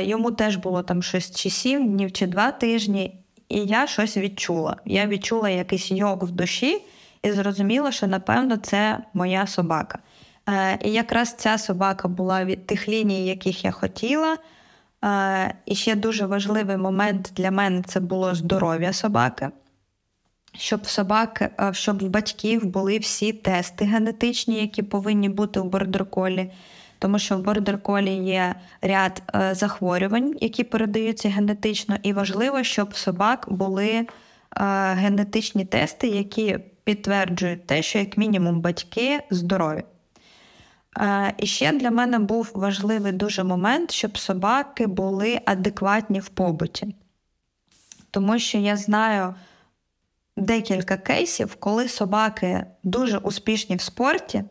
Йому 0.00 0.30
теж 0.30 0.56
було 0.56 0.82
там 0.82 1.02
щось 1.02 1.30
чи 1.30 1.50
сім 1.50 1.92
днів, 1.92 2.12
чи 2.12 2.26
два 2.26 2.52
тижні, 2.52 3.20
і 3.48 3.58
я 3.58 3.86
щось 3.86 4.16
відчула. 4.16 4.76
Я 4.84 5.06
відчула 5.06 5.48
якийсь 5.48 5.90
йог 5.90 6.24
в 6.24 6.30
душі 6.30 6.82
і 7.22 7.32
зрозуміла, 7.32 7.92
що, 7.92 8.06
напевно, 8.06 8.56
це 8.56 8.98
моя 9.14 9.46
собака. 9.46 9.98
Е, 10.48 10.78
і 10.84 10.92
якраз 10.92 11.34
ця 11.34 11.58
собака 11.58 12.08
була 12.08 12.44
від 12.44 12.66
тих 12.66 12.88
ліній, 12.88 13.26
яких 13.26 13.64
я 13.64 13.70
хотіла. 13.70 14.36
Е, 15.04 15.54
і 15.66 15.74
ще 15.74 15.94
дуже 15.96 16.26
важливий 16.26 16.76
момент 16.76 17.32
для 17.36 17.50
мене 17.50 17.82
це 17.82 18.00
було 18.00 18.34
здоров'я 18.34 18.92
собаки. 18.92 19.48
Щоб 20.58 20.86
собаки, 20.86 21.48
е, 21.60 21.74
щоб 21.74 22.04
в 22.04 22.08
батьків 22.08 22.66
були 22.66 22.98
всі 22.98 23.32
тести 23.32 23.84
генетичні, 23.84 24.60
які 24.60 24.82
повинні 24.82 25.28
бути 25.28 25.60
у 25.60 25.64
бордерколі. 25.64 26.52
Тому 26.98 27.18
що 27.18 27.36
в 27.38 27.42
бордерколі 27.42 28.14
є 28.14 28.54
ряд 28.82 29.22
захворювань, 29.52 30.34
які 30.40 30.64
передаються 30.64 31.28
генетично, 31.28 31.96
і 32.02 32.12
важливо, 32.12 32.62
щоб 32.62 32.90
в 32.90 32.96
собак 32.96 33.46
були 33.50 34.06
генетичні 34.92 35.64
тести, 35.64 36.08
які 36.08 36.58
підтверджують 36.84 37.66
те, 37.66 37.82
що 37.82 37.98
як 37.98 38.16
мінімум 38.18 38.60
батьки 38.60 39.20
здорові. 39.30 39.82
І 41.38 41.46
ще 41.46 41.72
для 41.72 41.90
мене 41.90 42.18
був 42.18 42.50
важливий 42.54 43.12
дуже 43.12 43.44
момент, 43.44 43.90
щоб 43.90 44.18
собаки 44.18 44.86
були 44.86 45.40
адекватні 45.44 46.20
в 46.20 46.28
побуті. 46.28 46.94
Тому 48.10 48.38
що 48.38 48.58
я 48.58 48.76
знаю 48.76 49.34
декілька 50.36 50.96
кейсів, 50.96 51.54
коли 51.54 51.88
собаки 51.88 52.66
дуже 52.82 53.18
успішні 53.18 53.76
в 53.76 53.80
спорті, 53.80 54.44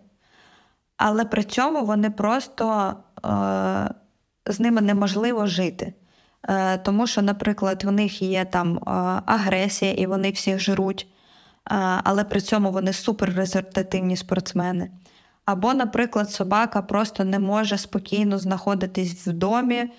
але 0.97 1.25
при 1.25 1.43
цьому 1.43 1.86
вони 1.86 2.10
просто 2.10 2.95
е, 3.25 3.89
з 4.45 4.60
ними 4.60 4.82
неможливо 4.82 5.47
жити. 5.47 5.93
Е, 6.49 6.77
Тому 6.77 7.08
що, 7.08 7.21
наприклад, 7.21 7.84
в 7.84 7.91
них 7.91 8.21
є 8.21 8.45
там 8.45 8.77
е, 8.77 8.82
агресія 9.25 9.93
і 9.93 10.06
вони 10.06 10.32
всіх 10.32 10.60
жруть, 10.60 11.08
е, 11.08 11.75
але 12.03 12.23
при 12.23 12.41
цьому 12.41 12.71
вони 12.71 12.93
суперрезультативні 12.93 14.17
спортсмени. 14.17 14.91
Або, 15.45 15.73
наприклад, 15.73 16.32
собака 16.32 16.82
просто 16.82 17.23
не 17.23 17.39
може 17.39 17.77
спокійно 17.77 18.38
знаходитись 18.38 19.27
в 19.27 19.34
домі, 19.34 19.75
е, 19.75 19.89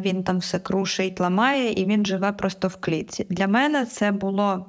він 0.00 0.24
там 0.24 0.38
все 0.38 0.58
крушить, 0.58 1.20
ламає, 1.20 1.72
і 1.72 1.84
він 1.84 2.06
живе 2.06 2.32
просто 2.32 2.68
в 2.68 2.76
клітці. 2.76 3.26
Для 3.30 3.46
мене 3.46 3.86
це 3.86 4.12
було 4.12 4.66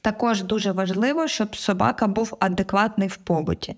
також 0.00 0.42
дуже 0.42 0.72
важливо, 0.72 1.28
щоб 1.28 1.56
собака 1.56 2.06
був 2.06 2.36
адекватний 2.40 3.08
в 3.08 3.16
побуті. 3.16 3.76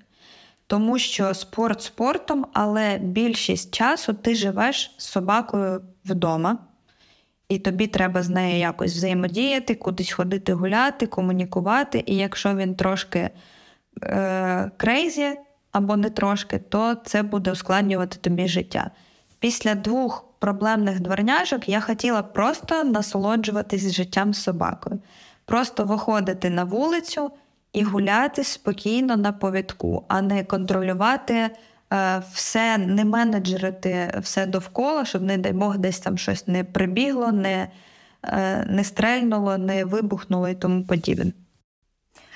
Тому 0.66 0.98
що 0.98 1.34
спорт 1.34 1.82
спортом, 1.82 2.46
але 2.52 2.98
більшість 2.98 3.74
часу 3.74 4.12
ти 4.12 4.34
живеш 4.34 4.94
з 4.96 5.04
собакою 5.04 5.82
вдома, 6.04 6.58
і 7.48 7.58
тобі 7.58 7.87
треба 7.87 8.22
з 8.22 8.28
нею 8.28 8.58
якось 8.58 8.94
взаємодіяти, 8.94 9.74
кудись 9.74 10.12
ходити 10.12 10.52
гуляти, 10.52 11.06
комунікувати. 11.06 12.02
І 12.06 12.16
якщо 12.16 12.54
він 12.54 12.74
трошки 12.74 13.30
крейзі 14.76 15.28
або 15.72 15.96
не 15.96 16.11
трошки, 16.11 16.58
то 16.58 16.94
це 16.94 17.22
буде 17.22 17.52
ускладнювати 17.52 18.16
тобі 18.16 18.48
життя. 18.48 18.90
Після 19.40 19.74
двох 19.74 20.24
проблемних 20.38 21.00
дворняжок 21.00 21.68
я 21.68 21.80
хотіла 21.80 22.22
просто 22.22 22.84
насолоджуватись 22.84 23.92
життям 23.92 24.34
собакою, 24.34 25.00
просто 25.44 25.84
виходити 25.84 26.50
на 26.50 26.64
вулицю 26.64 27.30
і 27.72 27.82
гуляти 27.82 28.44
спокійно 28.44 29.16
на 29.16 29.32
повідку, 29.32 30.04
а 30.08 30.22
не 30.22 30.44
контролювати 30.44 31.34
е, 31.92 32.22
все, 32.32 32.78
не 32.78 33.04
менеджерити 33.04 34.20
все 34.22 34.46
довкола, 34.46 35.04
щоб, 35.04 35.22
не 35.22 35.38
дай 35.38 35.52
Бог, 35.52 35.78
десь 35.78 36.00
там 36.00 36.18
щось 36.18 36.46
не 36.46 36.64
прибігло, 36.64 37.32
не, 37.32 37.68
е, 38.22 38.66
не 38.70 38.84
стрельнуло, 38.84 39.58
не 39.58 39.84
вибухнуло 39.84 40.48
і 40.48 40.54
тому 40.54 40.84
подібне. 40.84 41.32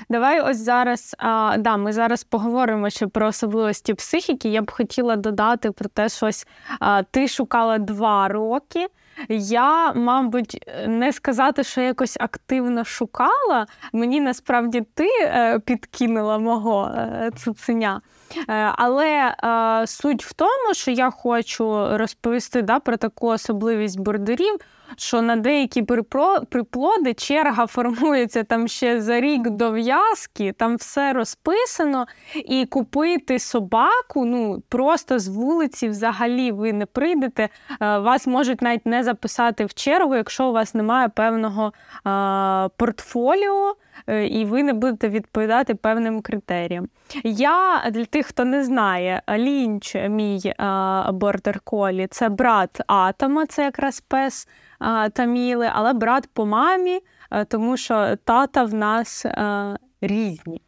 Давай 0.08 0.40
ось 0.40 0.56
зараз 0.56 1.16
а, 1.18 1.56
да, 1.58 1.76
ми 1.76 1.92
зараз 1.92 2.24
поговоримо 2.24 2.90
ще 2.90 3.06
про 3.06 3.26
особливості 3.26 3.94
психіки. 3.94 4.48
Я 4.48 4.62
б 4.62 4.70
хотіла 4.70 5.16
додати 5.16 5.70
про 5.70 5.88
те, 5.88 6.08
що 6.08 6.26
ось 6.26 6.46
а, 6.80 7.02
ти 7.02 7.28
шукала 7.28 7.78
два 7.78 8.28
роки. 8.28 8.86
Я, 9.28 9.92
мабуть, 9.92 10.68
не 10.86 11.12
сказати, 11.12 11.64
що 11.64 11.80
якось 11.80 12.16
активно 12.20 12.84
шукала. 12.84 13.66
Мені 13.92 14.20
насправді 14.20 14.82
ти 14.94 15.08
е, 15.22 15.58
підкинула 15.58 16.38
мого 16.38 16.90
е, 16.96 17.30
цуценя. 17.36 18.00
Е, 18.48 18.72
але 18.76 19.34
суть 19.86 20.24
в 20.24 20.32
тому, 20.32 20.74
що 20.74 20.90
я 20.90 21.10
хочу 21.10 21.96
розповісти 21.96 22.62
да, 22.62 22.80
про 22.80 22.96
таку 22.96 23.26
особливість 23.28 24.00
бордерів 24.00 24.56
що 24.96 25.22
на 25.22 25.36
деякі 25.36 25.82
приплоди 26.48 27.14
черга 27.14 27.66
формується 27.66 28.42
там 28.42 28.68
ще 28.68 29.00
за 29.00 29.20
рік 29.20 29.50
до 29.50 29.70
в'язки, 29.70 30.52
там 30.52 30.76
все 30.76 31.12
розписано, 31.12 32.06
і 32.34 32.66
купити 32.66 33.38
собаку 33.38 34.24
ну 34.24 34.62
просто 34.68 35.18
з 35.18 35.28
вулиці 35.28 35.88
взагалі 35.88 36.52
ви 36.52 36.72
не 36.72 36.86
прийдете. 36.86 37.48
Е, 37.80 37.98
вас 37.98 38.26
можуть 38.26 38.62
навіть 38.62 38.86
не 38.86 39.04
записати 39.04 39.64
в 39.64 39.74
чергу, 39.74 40.14
якщо 40.14 40.48
у 40.48 40.52
вас 40.52 40.74
немає 40.74 41.08
певного 41.08 41.72
портфоліо. 42.76 43.76
Е, 44.06 44.26
і 44.26 44.44
ви 44.44 44.62
не 44.62 44.72
будете 44.72 45.08
відповідати 45.08 45.74
певним 45.74 46.22
критеріям. 46.22 46.88
Я 47.24 47.90
для 47.90 48.04
тих, 48.04 48.26
хто 48.26 48.44
не 48.44 48.64
знає, 48.64 49.22
лінч, 49.30 49.96
мій 50.08 50.54
бордер 51.12 51.60
колі, 51.60 52.06
це 52.10 52.28
брат 52.28 52.80
Атома, 52.86 53.46
це 53.46 53.64
якраз 53.64 54.00
пес 54.00 54.48
Таміли, 55.12 55.70
але 55.72 55.92
брат 55.92 56.28
по 56.32 56.46
мамі, 56.46 57.00
е, 57.30 57.44
тому 57.44 57.76
що 57.76 58.16
тата 58.24 58.64
в 58.64 58.74
нас 58.74 59.26
е, 59.26 59.76
різні. 60.00 60.62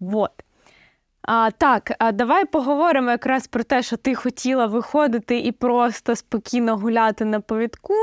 Вот. 0.00 0.30
А, 1.22 1.50
Так, 1.50 1.92
а 1.98 2.12
давай 2.12 2.44
поговоримо 2.44 3.10
якраз 3.10 3.46
про 3.46 3.64
те, 3.64 3.82
що 3.82 3.96
ти 3.96 4.14
хотіла 4.14 4.66
виходити 4.66 5.38
і 5.38 5.52
просто 5.52 6.16
спокійно 6.16 6.76
гуляти 6.76 7.24
на 7.24 7.40
повідку. 7.40 7.94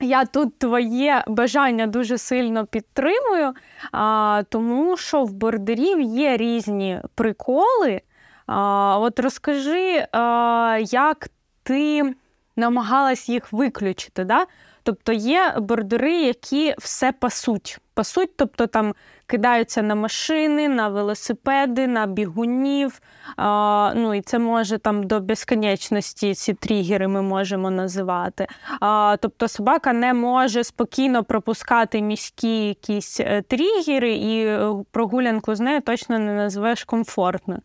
Я 0.00 0.24
тут 0.24 0.58
твоє 0.58 1.24
бажання 1.26 1.86
дуже 1.86 2.18
сильно 2.18 2.66
підтримую, 2.66 3.54
а, 3.92 4.42
тому 4.48 4.96
що 4.96 5.24
в 5.24 5.32
бордерів 5.32 6.00
є 6.00 6.36
різні 6.36 7.00
приколи. 7.14 8.00
А, 8.46 8.98
От 8.98 9.20
розкажи, 9.20 10.06
а, 10.12 10.78
як 10.90 11.28
ти 11.62 12.14
намагалась 12.56 13.28
їх 13.28 13.52
виключити. 13.52 14.24
Да? 14.24 14.46
Тобто 14.82 15.12
є 15.12 15.54
бордери, 15.58 16.22
які 16.22 16.74
все 16.78 17.12
пасуть. 17.12 17.78
Пасуть, 17.94 18.36
тобто 18.36 18.66
там 18.66 18.94
кидаються 19.30 19.82
на 19.82 19.94
машини, 19.94 20.68
на 20.68 20.88
велосипеди, 20.88 21.86
на 21.86 22.06
бігунів. 22.06 23.00
А, 23.36 23.92
ну 23.96 24.14
І 24.14 24.20
це 24.20 24.38
може 24.38 24.78
там 24.78 25.06
до 25.06 25.20
безконечності 25.20 26.34
ці 26.34 26.54
тригери 26.54 27.08
ми 27.08 27.22
можемо 27.22 27.70
називати. 27.70 28.46
А, 28.80 29.16
Тобто 29.20 29.48
собака 29.48 29.92
не 29.92 30.14
може 30.14 30.64
спокійно 30.64 31.24
пропускати 31.24 32.02
міські 32.02 32.68
якісь 32.68 33.20
е, 33.20 33.42
тригери, 33.42 34.12
і 34.12 34.46
е, 34.46 34.72
прогулянку 34.90 35.54
з 35.54 35.60
нею 35.60 35.80
точно 35.80 36.18
не 36.18 36.34
назвеш 36.34 36.84
комфортно. 36.84 37.58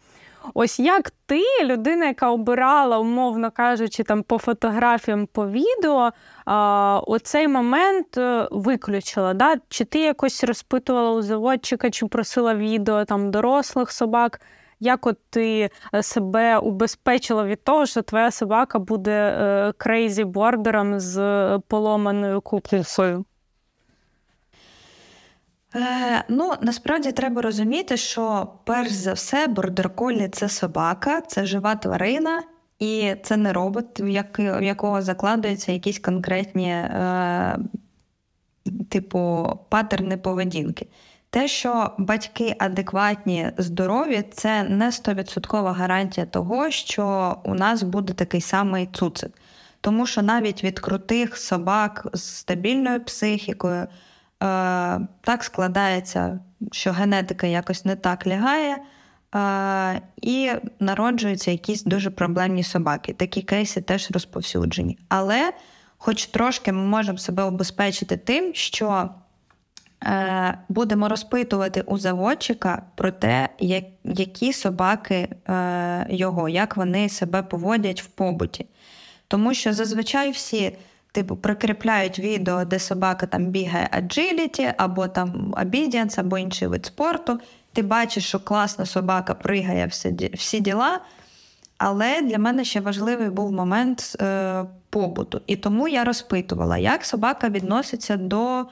Ось 0.54 0.80
як 0.80 1.12
ти, 1.26 1.42
людина, 1.64 2.06
яка 2.06 2.32
обирала, 2.32 3.00
умовно 3.00 3.52
кажучи, 3.52 4.04
там 4.04 4.24
по 4.24 4.38
фотографіям, 4.38 5.28
по 5.28 5.48
відео, 5.50 6.12
а, 6.46 7.02
оцей 7.08 7.48
момент 7.48 8.18
е, 8.18 8.48
виключила? 8.52 9.34
Да? 9.34 9.56
Чи 9.70 9.86
ти 9.86 10.00
якось 10.00 10.44
розпитувала 10.44 11.12
у 11.12 11.22
заводчика, 11.22 11.90
чи 11.90 12.06
просила 12.06 12.56
відео 12.56 13.06
там 13.06 13.32
дорослих 13.32 13.92
собак? 13.92 14.42
Як 14.80 15.08
от 15.08 15.18
ти 15.30 15.70
е, 15.94 16.04
себе 16.04 16.58
убезпечила 16.58 17.44
від 17.44 17.64
того, 17.64 17.86
що 17.86 18.02
твоя 18.02 18.32
собака 18.32 18.80
буде 18.80 19.74
crazy 19.78 20.24
бордером 20.24 21.00
з 21.00 21.60
поломаною 21.68 22.42
кукухою? 22.42 23.26
Е, 25.76 26.24
Ну, 26.30 26.54
насправді 26.62 27.12
треба 27.12 27.42
розуміти, 27.42 27.98
що 27.98 28.48
перш 28.64 28.92
за 28.92 29.14
все 29.14 29.48
бордер-колі– 29.48 30.30
це 30.32 30.50
собака, 30.50 31.22
це 31.22 31.46
жива 31.46 31.76
тварина, 31.76 32.44
і 32.80 33.16
це 33.24 33.38
не 33.38 33.54
робот, 33.54 34.00
в, 34.00 34.08
як, 34.08 34.40
в 34.40 34.64
якого 34.64 35.02
закладаються 35.02 35.72
якісь 35.72 36.00
конкретні, 36.00 36.70
е, 36.70 37.58
типу, 38.90 39.50
паттерни 39.70 40.18
поведінки. 40.18 40.88
Те, 41.30 41.48
що 41.48 41.92
батьки 41.98 42.56
адекватні, 42.60 43.52
здорові, 43.58 44.24
це 44.32 44.64
не 44.64 44.92
100% 44.92 45.74
гарантія 45.74 46.26
того, 46.26 46.72
що 46.72 47.36
у 47.44 47.54
нас 47.56 47.84
буде 47.84 48.14
такий 48.14 48.42
самий 48.42 48.90
цуцик. 48.94 49.32
Тому 49.82 50.06
що 50.06 50.22
навіть 50.22 50.64
від 50.64 50.80
крутих 50.80 51.38
собак 51.38 52.08
з 52.14 52.24
стабільною 52.24 53.04
психікою 53.04 53.88
так 55.22 55.44
складається, 55.44 56.40
що 56.72 56.92
генетика 56.92 57.48
якось 57.48 57.86
не 57.86 57.96
так 57.96 58.28
лягає, 58.28 58.78
е, 59.36 60.02
і 60.22 60.52
народжуються 60.80 61.52
якісь 61.52 61.84
дуже 61.84 62.10
проблемні 62.10 62.64
собаки. 62.64 63.14
Такі 63.14 63.42
кейси 63.42 63.82
теж 63.82 64.12
розповсюджені. 64.12 64.98
Але, 65.10 65.54
хоч 65.98 66.26
трошки, 66.26 66.72
ми 66.72 66.84
можемо 66.84 67.18
себе 67.18 67.44
обезпечити 67.44 68.18
тим, 68.18 68.54
що 68.54 69.10
Е, 70.06 70.58
будемо 70.70 71.10
розпитувати 71.10 71.82
у 71.82 71.98
заводчика 71.98 72.82
про 72.96 73.12
те, 73.12 73.50
які 74.04 74.54
собаки 74.54 75.16
е, 75.50 76.08
його, 76.10 76.50
як 76.50 76.78
вони 76.78 77.10
себе 77.10 77.44
поводять 77.44 78.02
в 78.02 78.06
побуті. 78.06 78.66
Тому 79.28 79.54
що 79.54 79.74
зазвичай 79.74 80.32
всі 80.32 80.78
типу 81.16 81.36
прикріпляють 81.36 82.20
відео, 82.20 82.66
де 82.66 82.80
собака 82.80 83.26
там 83.26 83.46
бігає 83.46 83.90
agility, 83.94 84.74
або 84.78 85.08
там 85.08 85.54
obedience, 85.58 86.20
або 86.20 86.38
інший 86.38 86.68
вид 86.68 86.86
спорту. 86.86 87.40
Ти 87.74 87.82
бачиш, 87.82 88.28
що 88.28 88.40
класна 88.40 88.86
собака 88.86 89.34
пригає 89.34 89.88
всі, 89.88 90.32
всі 90.34 90.60
діла. 90.60 91.00
Але 91.78 92.22
для 92.22 92.38
мене 92.38 92.66
ще 92.66 92.80
важливий 92.82 93.30
був 93.30 93.52
момент 93.52 94.18
е, 94.22 94.66
побуту. 94.90 95.42
І 95.48 95.56
тому 95.56 95.88
я 95.88 96.04
розпитувала, 96.04 96.78
як 96.78 97.06
собака 97.06 97.50
відноситься 97.50 98.18
до 98.18 98.66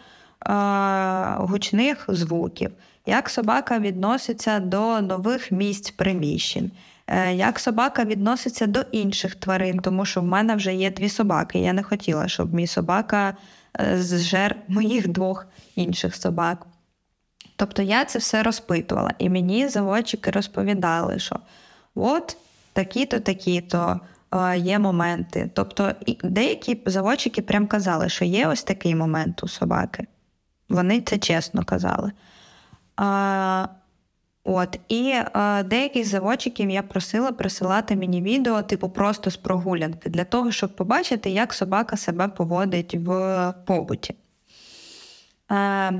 гучних 1.38 2.06
звуків, 2.08 2.72
як 3.06 3.30
собака 3.30 3.80
відноситься 3.80 4.60
до 4.60 5.02
нових 5.02 5.52
місць 5.52 5.92
приміщень, 5.92 6.66
е, 6.66 6.93
як 7.34 7.60
собака 7.60 8.06
відноситься 8.06 8.68
до 8.68 8.82
інших 8.92 9.36
тварин, 9.36 9.80
тому 9.80 10.06
що 10.06 10.22
в 10.22 10.24
мене 10.24 10.56
вже 10.56 10.74
є 10.74 10.92
дві 10.92 11.10
собаки. 11.10 11.60
Я 11.60 11.74
не 11.74 11.84
хотіла, 11.84 12.28
щоб 12.28 12.54
мій 12.54 12.68
собака 12.68 13.38
е, 13.80 14.02
зжер 14.02 14.56
моїх 14.68 15.08
двох 15.08 15.48
інших 15.76 16.16
собак. 16.16 16.68
Тобто 17.56 17.82
я 17.82 18.06
це 18.06 18.20
все 18.20 18.44
розпитувала, 18.44 19.12
і 19.18 19.30
мені 19.30 19.68
заводчики 19.68 20.32
розповідали, 20.32 21.20
що 21.20 21.40
от 21.96 22.38
такі-то, 22.74 23.20
такі-то 23.20 24.00
е, 24.32 24.58
є 24.58 24.80
моменти. 24.80 25.50
Тобто 25.54 25.92
деякі 26.24 26.82
заводчики 26.86 27.42
прям 27.42 27.68
казали, 27.68 28.10
що 28.10 28.26
є 28.26 28.48
ось 28.48 28.64
такий 28.64 28.96
момент 28.96 29.44
у 29.44 29.48
собаки. 29.48 30.08
Вони 30.70 31.02
це 31.02 31.18
чесно 31.18 31.64
казали. 31.64 32.12
От, 34.44 34.80
І 34.88 35.14
а, 35.34 35.64
деяких 35.64 36.08
заводчиків 36.08 36.70
я 36.70 36.84
просила 36.84 37.32
присилати 37.32 37.96
мені 37.96 38.22
відео, 38.22 38.62
типу, 38.62 38.90
просто 38.90 39.32
з 39.32 39.38
прогулянки, 39.38 40.10
для 40.10 40.24
того, 40.24 40.52
щоб 40.52 40.76
побачити, 40.76 41.30
як 41.30 41.54
собака 41.54 41.98
себе 41.98 42.28
поводить 42.28 42.96
в 42.96 43.54
побуті. 43.66 44.16
А, 45.48 45.92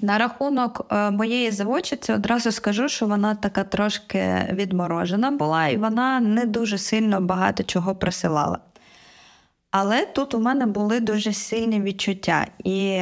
на 0.00 0.18
рахунок 0.18 0.92
моєї 1.12 1.50
заводчиці 1.50 2.12
одразу 2.12 2.52
скажу, 2.52 2.88
що 2.88 3.06
вона 3.06 3.34
така 3.34 3.64
трошки 3.64 4.48
відморожена 4.52 5.30
була, 5.30 5.68
і 5.68 5.76
вона 5.76 6.20
не 6.20 6.46
дуже 6.46 6.78
сильно 6.78 7.20
багато 7.20 7.62
чого 7.62 7.94
присилала. 7.94 8.58
Але 9.70 10.06
тут 10.06 10.34
у 10.34 10.40
мене 10.40 10.66
були 10.66 11.00
дуже 11.00 11.32
сильні 11.32 11.80
відчуття. 11.80 12.46
І 12.64 13.00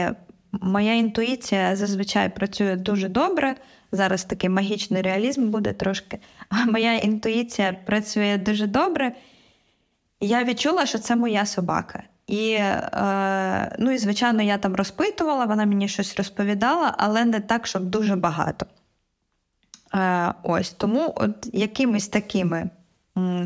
Моя 0.61 0.95
інтуїція 0.95 1.77
зазвичай 1.77 2.35
працює 2.35 2.77
дуже 2.77 3.09
добре. 3.09 3.55
Зараз 3.95 4.25
такий 4.25 4.51
магічний 4.51 5.03
реалізм 5.03 5.51
буде 5.51 5.73
трошки. 5.73 6.19
А 6.49 6.65
Моя 6.65 6.95
інтуїція 6.95 7.77
працює 7.87 8.39
дуже 8.39 8.67
добре. 8.67 9.13
Я 10.21 10.45
відчула, 10.45 10.87
що 10.87 10.99
це 10.99 11.17
моя 11.17 11.47
собака. 11.47 12.03
І, 12.27 12.51
е, 12.53 13.77
ну, 13.79 13.91
і, 13.91 13.99
звичайно, 13.99 14.43
я 14.43 14.59
там 14.59 14.75
розпитувала, 14.75 15.45
вона 15.45 15.67
мені 15.67 15.89
щось 15.89 16.17
розповідала, 16.17 16.95
але 16.99 17.25
не 17.25 17.41
так, 17.41 17.67
щоб 17.67 17.85
дуже 17.85 18.17
багато. 18.17 18.67
Е, 19.95 20.35
Ось 20.43 20.71
тому 20.71 21.13
от 21.17 21.49
якимись 21.53 22.09
такими 22.09 22.71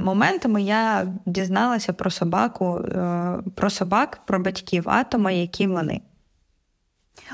моментами 0.05 0.63
я 0.63 1.07
дізналася 1.27 1.93
про 1.93 2.11
собаку, 2.11 2.79
е, 2.79 3.39
про 3.55 3.71
собак, 3.71 4.21
про 4.27 4.39
батьків 4.39 4.89
атома, 4.89 5.31
які 5.31 5.67
вони. 5.67 6.01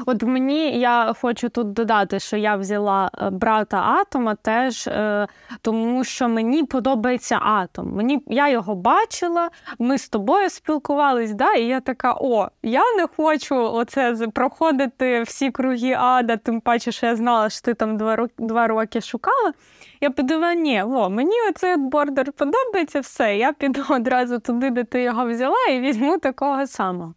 От 0.07 0.23
мені 0.23 0.79
я 0.79 1.15
хочу 1.21 1.49
тут 1.49 1.73
додати, 1.73 2.21
що 2.21 2.37
я 2.37 2.57
взяла 2.57 3.11
е, 3.23 3.31
брата 3.31 3.77
Атома 3.77 4.35
теж, 4.35 4.87
е, 4.87 5.27
тому 5.63 6.05
що 6.05 6.29
мені 6.29 6.65
подобається 6.65 7.39
атом. 7.43 7.93
Мені 7.93 8.23
Я 8.27 8.49
його 8.49 8.75
бачила, 8.75 9.51
ми 9.79 9.99
з 9.99 10.09
тобою 10.09 10.51
спілкувались, 10.51 11.35
да, 11.35 11.53
і 11.53 11.67
я 11.67 11.81
така: 11.81 12.17
о, 12.21 12.49
я 12.63 12.83
не 12.97 13.07
хочу 13.17 13.57
оце 13.57 14.29
проходити 14.35 15.23
всі 15.23 15.51
круги 15.51 15.97
ада, 15.99 16.37
тим 16.37 16.61
паче, 16.61 16.93
що 16.93 17.07
я 17.07 17.17
знала, 17.17 17.51
що 17.51 17.63
ти 17.63 17.75
там 17.75 17.97
два 17.97 18.17
роки, 18.17 18.35
два 18.39 18.67
роки 18.67 19.01
шукала. 19.01 19.53
Я 20.01 20.11
подумала, 20.11 20.55
ні, 20.55 20.83
о, 20.83 21.11
мені 21.11 21.37
оцей 21.51 21.77
бордер 21.77 22.33
подобається, 22.33 23.01
все. 23.01 23.37
Я 23.37 23.53
піду 23.53 23.85
одразу 23.91 24.39
туди, 24.39 24.71
де 24.71 24.85
ти 24.85 25.03
його 25.03 25.27
взяла, 25.27 25.67
і 25.71 25.81
візьму 25.81 26.19
такого 26.19 26.67
самого. 26.67 27.15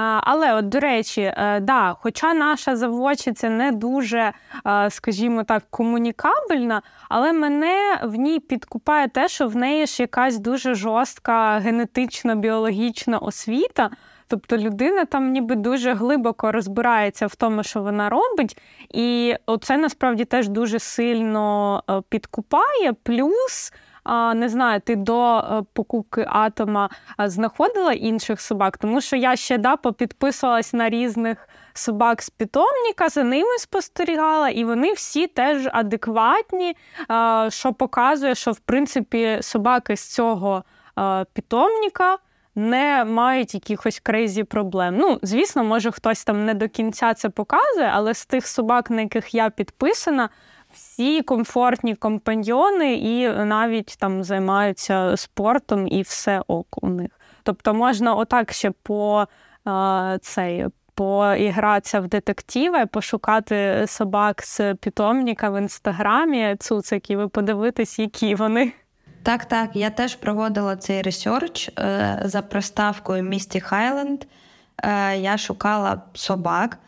Але, 0.00 0.54
от, 0.54 0.68
до 0.68 0.80
речі, 0.80 1.20
е, 1.20 1.60
да, 1.60 1.96
хоча 2.00 2.34
наша 2.34 2.76
заводчиця 2.76 3.50
не 3.50 3.72
дуже, 3.72 4.32
е, 4.66 4.90
скажімо 4.90 5.44
так, 5.44 5.62
комунікабельна, 5.70 6.82
але 7.08 7.32
мене 7.32 8.00
в 8.04 8.14
ній 8.14 8.40
підкупає 8.40 9.08
те, 9.08 9.28
що 9.28 9.48
в 9.48 9.56
неї 9.56 9.86
ж 9.86 10.02
якась 10.02 10.38
дуже 10.38 10.74
жорстка 10.74 11.58
генетично 11.58 12.34
біологічна 12.36 13.18
освіта. 13.18 13.90
Тобто 14.28 14.56
людина 14.56 15.04
там 15.04 15.30
ніби 15.30 15.54
дуже 15.54 15.92
глибоко 15.92 16.52
розбирається 16.52 17.26
в 17.26 17.34
тому, 17.34 17.62
що 17.62 17.82
вона 17.82 18.08
робить, 18.08 18.58
і 18.90 19.34
це 19.60 19.76
насправді 19.76 20.24
теж 20.24 20.48
дуже 20.48 20.78
сильно 20.78 21.82
е, 21.90 22.02
підкупає. 22.08 22.92
Плюс 23.02 23.72
не 24.34 24.48
знаю, 24.48 24.80
ти 24.80 24.96
до 24.96 25.38
е, 25.38 25.62
покупки 25.72 26.26
атома 26.28 26.90
знаходила 27.18 27.92
інших 27.92 28.40
собак, 28.40 28.78
тому 28.78 29.00
що 29.00 29.16
я 29.16 29.36
ще 29.36 29.58
да, 29.58 29.76
попідписувалась 29.76 30.72
на 30.72 30.90
різних 30.90 31.48
собак 31.74 32.22
з 32.22 32.30
питомника, 32.30 33.08
за 33.08 33.22
ними 33.22 33.58
спостерігала, 33.58 34.48
і 34.48 34.64
вони 34.64 34.92
всі 34.92 35.26
теж 35.26 35.68
адекватні, 35.72 36.76
що 37.48 37.72
показує, 37.72 38.34
що 38.34 38.52
в 38.52 38.58
принципі 38.58 39.38
собаки 39.40 39.96
з 39.96 40.14
цього 40.14 40.64
питомника 41.32 42.18
не 42.58 43.04
мають 43.04 43.54
якихось 43.54 44.00
крейзі 44.00 44.44
проблем. 44.44 44.96
Ну, 44.98 45.18
звісно, 45.22 45.64
може 45.64 45.90
хтось 45.90 46.24
там 46.24 46.44
не 46.44 46.54
до 46.54 46.68
кінця 46.68 47.14
це 47.14 47.28
показує, 47.28 47.90
але 47.94 48.14
з 48.14 48.26
тих 48.26 48.46
собак, 48.46 48.90
на 48.90 49.00
яких 49.00 49.34
я 49.34 49.50
підписана, 49.50 50.28
всі 50.72 51.22
комфортні 51.22 51.94
компаньйони 51.94 52.94
і 52.94 53.28
навіть 53.28 53.96
там 53.98 54.24
займаються 54.24 55.16
спортом 55.16 55.86
і 55.86 56.02
все 56.02 56.42
ok 56.46 56.66
у 56.82 56.88
них. 56.88 57.10
Тобто 57.42 57.74
можна 57.74 58.14
отак 58.14 58.52
ще 58.52 58.70
по 58.82 59.26
цей. 60.20 60.66
Поігратися 60.94 62.00
в 62.00 62.08
детективи, 62.08 62.86
пошукати 62.86 63.84
собак 63.88 64.42
з 64.42 64.74
питомника 64.74 65.50
в 65.50 65.60
інстаграмі, 65.60 66.56
цуцик, 66.60 67.10
і 67.10 67.16
ви 67.16 67.28
подивитесь, 67.28 67.98
які 67.98 68.34
вони. 68.34 68.72
Так, 69.22 69.44
так. 69.44 69.70
Я 69.74 69.90
теж 69.90 70.14
проводила 70.14 70.76
цей 70.76 71.02
research 71.02 71.68
е, 71.68 72.22
за 72.24 72.42
приставкою 72.42 73.22
Місті 73.22 73.60
Хайленд. 73.60 74.24
Е, 74.82 75.16
я 75.16 75.38
шукала 75.38 76.02
собак, 76.14 76.78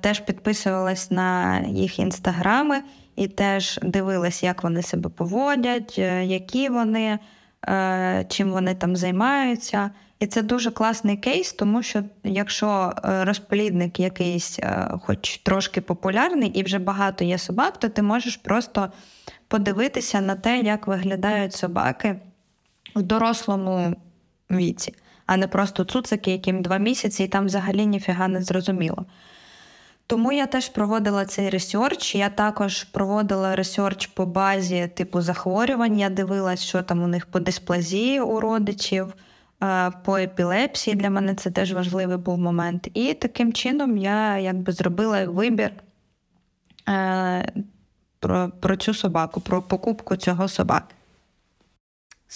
теж 0.00 0.20
підписувалась 0.20 1.10
на 1.10 1.60
їх 1.60 1.98
інстаграми. 1.98 2.82
і 3.16 3.28
теж 3.28 3.80
дивилась, 3.82 4.42
як 4.42 4.62
вони 4.62 4.82
себе 4.82 5.10
поводять, 5.10 5.94
е, 5.98 6.24
які 6.24 6.68
вони, 6.68 7.18
е, 7.68 8.26
чим 8.28 8.50
вони 8.50 8.74
там 8.74 8.96
займаються. 8.96 9.90
І 10.20 10.26
це 10.26 10.42
дуже 10.42 10.70
класний 10.70 11.16
кейс, 11.16 11.52
тому 11.52 11.82
що 11.82 12.02
якщо 12.24 12.92
розплідник 13.02 14.00
якийсь, 14.00 14.58
хоч 15.02 15.38
трошки 15.38 15.80
популярний, 15.80 16.48
і 16.48 16.62
вже 16.62 16.78
багато 16.78 17.24
є 17.24 17.38
собак, 17.38 17.78
то 17.78 17.88
ти 17.88 18.02
можеш 18.02 18.36
просто 18.36 18.92
подивитися 19.48 20.20
на 20.20 20.34
те, 20.34 20.58
як 20.58 20.86
виглядають 20.86 21.54
собаки 21.54 22.16
в 22.94 23.02
дорослому 23.02 23.96
віці, 24.50 24.94
а 25.26 25.36
не 25.36 25.48
просто 25.48 25.84
цуцики, 25.84 26.30
яким 26.30 26.62
два 26.62 26.78
місяці, 26.78 27.24
і 27.24 27.28
там 27.28 27.46
взагалі 27.46 27.86
ніфіга 27.86 28.28
не 28.28 28.42
зрозуміло. 28.42 29.06
Тому 30.06 30.32
я 30.32 30.46
теж 30.46 30.68
проводила 30.68 31.24
цей 31.24 31.50
research. 31.50 32.14
Я 32.14 32.28
також 32.28 32.84
проводила 32.84 33.56
research 33.56 34.06
по 34.06 34.26
базі 34.26 34.90
типу 34.94 35.20
захворювань. 35.20 35.98
Я 35.98 36.10
дивилась, 36.10 36.62
що 36.62 36.82
там 36.82 37.02
у 37.02 37.06
них 37.06 37.26
по 37.26 37.40
дисплазії 37.40 38.20
у 38.20 38.40
родичів, 38.40 39.14
е, 39.62 39.90
по 40.04 40.18
епілепсії. 40.18 40.96
Для 40.96 41.10
мене 41.10 41.34
це 41.34 41.50
теж 41.50 41.72
важливий 41.72 42.16
був 42.16 42.38
момент. 42.38 42.88
І 42.94 43.14
таким 43.14 43.52
чином 43.52 43.96
я 43.96 44.38
якби 44.38 44.72
зробила 44.72 45.24
вибір 45.24 45.70
е, 46.88 47.52
про, 48.20 48.50
про 48.60 48.76
цю 48.76 48.94
собаку, 48.94 49.40
про 49.40 49.62
покупку 49.62 50.16
цього 50.16 50.48
собаки. 50.48 50.93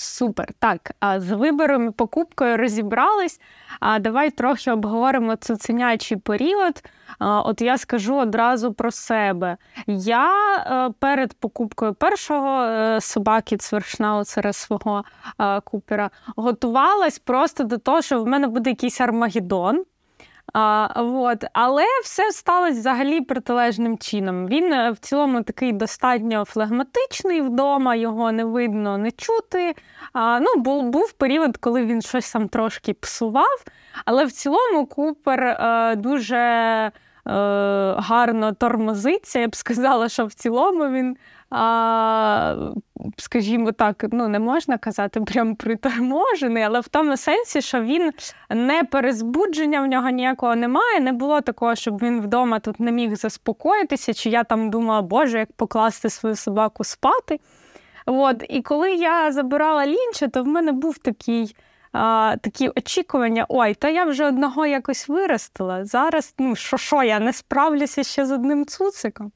Супер. 0.01 0.49
Так, 0.59 0.93
з 1.17 1.33
вибором 1.33 1.89
і 1.89 1.91
покупкою 1.91 2.57
розібрались. 2.57 3.41
А 3.81 3.99
давай 3.99 4.31
трохи 4.31 4.71
обговоримо 4.71 5.37
цуценячий 5.37 6.17
період. 6.17 6.83
От 7.21 7.61
я 7.61 7.79
скажу 7.79 8.17
одразу 8.17 8.73
про 8.73 8.91
себе. 8.91 9.57
Я 9.87 10.33
е, 10.57 10.93
перед 10.99 11.35
покупкою 11.35 11.95
першого 11.95 12.63
е, 12.63 13.01
собаки 13.01 13.57
цвершнауцера 13.57 14.53
свого 14.53 15.05
е, 15.41 15.61
купера 15.61 16.11
готувалась 16.37 17.19
просто 17.19 17.65
до 17.65 17.79
того, 17.79 18.03
що 18.03 18.23
в 18.23 18.27
мене 18.27 18.47
буде 18.47 18.71
якийсь 18.71 19.01
армагеддон. 19.01 19.85
А, 20.53 21.03
вот. 21.03 21.45
Але 21.53 21.85
все 22.05 22.33
сталося 22.33 22.79
взагалі 22.79 23.21
протилежним 23.21 23.99
чином. 23.99 24.47
Він 24.47 24.73
е, 24.73 24.91
в 24.91 24.99
цілому 24.99 25.43
такий 25.43 25.73
достатньо 25.73 26.45
флегматичний 26.45 27.41
вдома, 27.41 27.95
його 27.95 28.33
не 28.33 28.45
видно, 28.45 28.99
не 28.99 29.11
чути. 29.11 29.75
А, 30.13 30.41
ну, 30.41 30.63
Був 30.63 30.85
був 30.85 31.13
період, 31.13 31.57
коли 31.57 31.85
він 31.85 32.03
щось 32.03 32.33
там 32.33 32.49
трошки 32.49 32.95
псував, 32.95 33.65
але 34.05 34.25
в 34.25 34.33
цілому 34.33 34.87
Купер 34.87 35.45
а, 35.45 35.91
е, 35.93 35.97
дуже 35.97 36.37
е, 36.37 36.91
гарно 37.99 38.53
тормозиться. 38.53 39.39
Я 39.39 39.49
б 39.49 39.57
сказала, 39.57 40.09
що 40.09 40.27
в 40.27 40.35
цілому 40.35 40.89
він 40.89 41.17
а, 41.51 42.73
скажімо 43.17 43.73
так, 43.73 44.05
ну 44.13 44.29
не 44.29 44.39
можна 44.39 44.79
казати 44.79 45.21
прям 45.21 45.55
приторможений, 45.55 46.63
але 46.63 46.81
в 46.81 46.89
тому 46.89 47.17
сенсі, 47.17 47.63
що 47.63 47.83
він 47.83 48.13
не 48.51 48.85
перезбудження 48.85 49.81
в 49.81 49.87
нього 49.87 50.11
ніякого 50.11 50.57
немає. 50.57 51.01
Не 51.01 51.13
було 51.13 51.41
такого, 51.41 51.75
щоб 51.75 52.03
він 52.03 52.21
вдома 52.21 52.59
тут 52.59 52.81
не 52.81 52.93
міг 52.93 53.17
заспокоїтися, 53.17 54.15
чи 54.15 54.31
я 54.31 54.45
там 54.45 54.71
думала, 54.71 55.03
Боже, 55.03 55.39
як 55.39 55.53
покласти 55.53 56.11
свою 56.11 56.37
собаку 56.37 56.85
спати. 56.85 57.41
От. 58.07 58.45
І 58.49 58.63
коли 58.63 58.93
я 58.93 59.33
забирала 59.33 59.87
лінча, 59.87 60.29
то 60.29 60.43
в 60.43 60.47
мене 60.47 60.73
був 60.73 60.99
такий. 60.99 61.57
А, 61.93 62.37
Такі 62.43 62.69
очікування, 62.69 63.47
ой, 63.49 63.75
та 63.75 63.89
я 63.89 64.05
вже 64.05 64.27
одного 64.27 64.67
якось 64.67 65.09
виростила. 65.09 65.85
Зараз, 65.85 66.35
ну 66.39 66.57
що, 66.57 66.77
що, 66.77 67.03
я 67.03 67.21
не 67.21 67.33
справлюся 67.33 68.03
ще 68.03 68.27
з 68.27 68.33
одним 68.33 68.67
цуциком. 68.67 69.33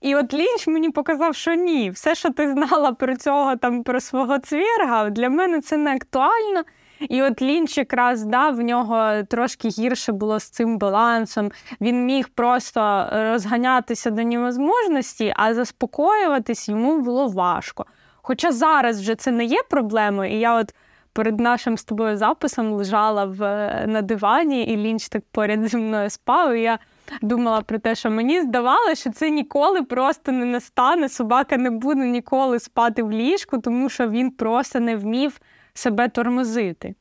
І 0.00 0.14
от 0.14 0.34
Лінч 0.34 0.66
мені 0.66 0.90
показав, 0.90 1.34
що 1.34 1.54
ні, 1.54 1.90
все, 1.90 2.14
що 2.14 2.30
ти 2.30 2.52
знала 2.52 2.92
про 2.92 3.16
цього 3.16 3.56
там 3.56 3.82
про 3.82 4.00
свого 4.00 4.38
цвірга, 4.38 5.10
для 5.10 5.28
мене 5.28 5.60
це 5.60 5.76
не 5.76 5.94
актуально. 5.94 6.62
І 7.00 7.22
от 7.22 7.42
Лінч 7.42 7.78
якраз 7.78 8.24
да, 8.24 8.50
в 8.50 8.60
нього 8.60 9.22
трошки 9.28 9.68
гірше 9.68 10.12
було 10.12 10.40
з 10.40 10.50
цим 10.50 10.78
балансом. 10.78 11.50
Він 11.80 12.04
міг 12.04 12.28
просто 12.28 13.08
розганятися 13.12 14.10
до 14.10 14.22
невозможності, 14.22 15.34
а 15.36 15.54
заспокоюватись 15.54 16.68
йому 16.68 17.00
було 17.00 17.28
важко. 17.28 17.86
Хоча 18.22 18.52
зараз 18.52 19.00
вже 19.00 19.14
це 19.14 19.30
не 19.30 19.44
є 19.44 19.62
проблемою, 19.70 20.32
і 20.32 20.38
я 20.38 20.58
от 20.58 20.74
перед 21.12 21.40
нашим 21.40 21.78
з 21.78 21.84
тобою 21.84 22.16
записом 22.16 22.72
лежала 22.72 23.24
в, 23.24 23.38
на 23.86 24.02
дивані, 24.02 24.64
і 24.64 24.76
Лінч 24.76 25.08
так 25.08 25.22
поряд 25.32 25.68
зі 25.68 25.76
мною 25.76 26.10
спав. 26.10 26.54
і 26.54 26.62
я 26.62 26.78
думала 27.22 27.60
про 27.60 27.78
те, 27.78 27.94
що 27.94 28.10
мені 28.10 28.40
здавалося, 28.42 28.94
що 28.94 29.10
це 29.10 29.30
ніколи 29.30 29.82
просто 29.82 30.32
не 30.32 30.44
настане. 30.44 31.08
Собака 31.08 31.56
не 31.56 31.70
буде 31.70 32.06
ніколи 32.06 32.58
спати 32.58 33.02
в 33.02 33.12
ліжку, 33.12 33.58
тому 33.58 33.88
що 33.88 34.08
він 34.08 34.30
просто 34.30 34.80
не 34.80 34.96
вмів 34.96 35.40
себе 35.74 36.08
тормозити. 36.08 36.94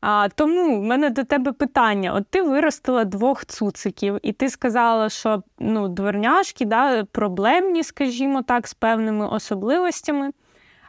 А, 0.00 0.28
Тому 0.28 0.80
в 0.80 0.82
мене 0.82 1.10
до 1.10 1.24
тебе 1.24 1.52
питання: 1.52 2.12
от 2.14 2.28
ти 2.28 2.42
виростила 2.42 3.04
двох 3.04 3.44
цуциків, 3.44 4.18
і 4.22 4.32
ти 4.32 4.48
сказала, 4.48 5.08
що 5.08 5.42
ну, 5.58 5.88
дворняшки 5.88 6.64
да, 6.64 7.04
проблемні, 7.04 7.82
скажімо 7.82 8.42
так, 8.42 8.68
з 8.68 8.74
певними 8.74 9.28
особливостями. 9.28 10.30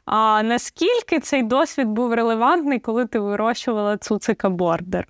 А 0.06 0.44
наскільки 0.44 1.20
цей 1.20 1.44
досвід 1.44 1.88
був 1.88 2.14
релевантний, 2.14 2.80
коли 2.80 3.06
ти 3.06 3.20
вирощувала 3.20 3.98
цуцика 3.98 4.50
бордер? 4.50 5.08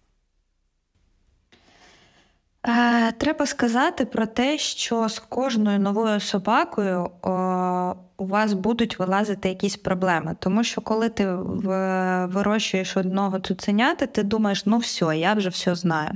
Е, 2.67 3.11
треба 3.11 3.45
сказати 3.45 4.05
про 4.05 4.25
те, 4.25 4.57
що 4.57 5.09
з 5.09 5.19
кожною 5.19 5.79
новою 5.79 6.19
собакою 6.19 7.09
о, 7.21 7.95
у 8.17 8.25
вас 8.25 8.53
будуть 8.53 8.99
вилазити 8.99 9.49
якісь 9.49 9.77
проблеми. 9.77 10.35
Тому 10.39 10.63
що 10.63 10.81
коли 10.81 11.09
ти 11.09 11.35
в, 11.35 12.25
вирощуєш 12.25 12.97
одного 12.97 13.39
цуценята, 13.39 14.05
ти 14.05 14.23
думаєш, 14.23 14.65
ну 14.65 14.77
все, 14.77 15.17
я 15.17 15.33
вже 15.33 15.49
все 15.49 15.75
знаю. 15.75 16.11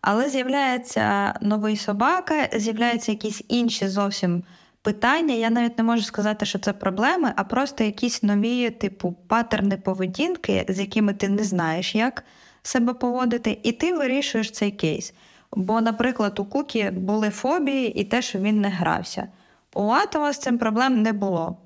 Але 0.00 0.28
з'являється 0.28 1.34
новий 1.40 1.76
собака, 1.76 2.48
з'являються 2.56 3.12
якісь 3.12 3.42
інші 3.48 3.88
зовсім 3.88 4.42
питання. 4.82 5.34
Я 5.34 5.50
навіть 5.50 5.78
не 5.78 5.84
можу 5.84 6.02
сказати, 6.02 6.46
що 6.46 6.58
це 6.58 6.72
проблеми, 6.72 7.32
а 7.36 7.44
просто 7.44 7.84
якісь 7.84 8.22
нові, 8.22 8.70
типу, 8.70 9.16
паттерни 9.28 9.76
поведінки, 9.76 10.66
з 10.68 10.80
якими 10.80 11.14
ти 11.14 11.28
не 11.28 11.44
знаєш, 11.44 11.94
як 11.94 12.24
себе 12.62 12.94
поводити, 12.94 13.58
і 13.62 13.72
ти 13.72 13.92
вирішуєш 13.92 14.50
цей 14.50 14.70
кейс. 14.70 15.14
Бо, 15.56 15.80
наприклад, 15.80 16.38
у 16.38 16.44
Кукі 16.44 16.90
були 16.90 17.30
фобії 17.30 18.00
і 18.00 18.04
те, 18.04 18.22
що 18.22 18.38
він 18.38 18.60
не 18.60 18.68
грався. 18.68 19.28
У 19.74 19.82
Атома 19.82 20.32
з 20.32 20.38
цим 20.38 20.58
проблем 20.58 21.02
не 21.02 21.12
було. 21.12 21.56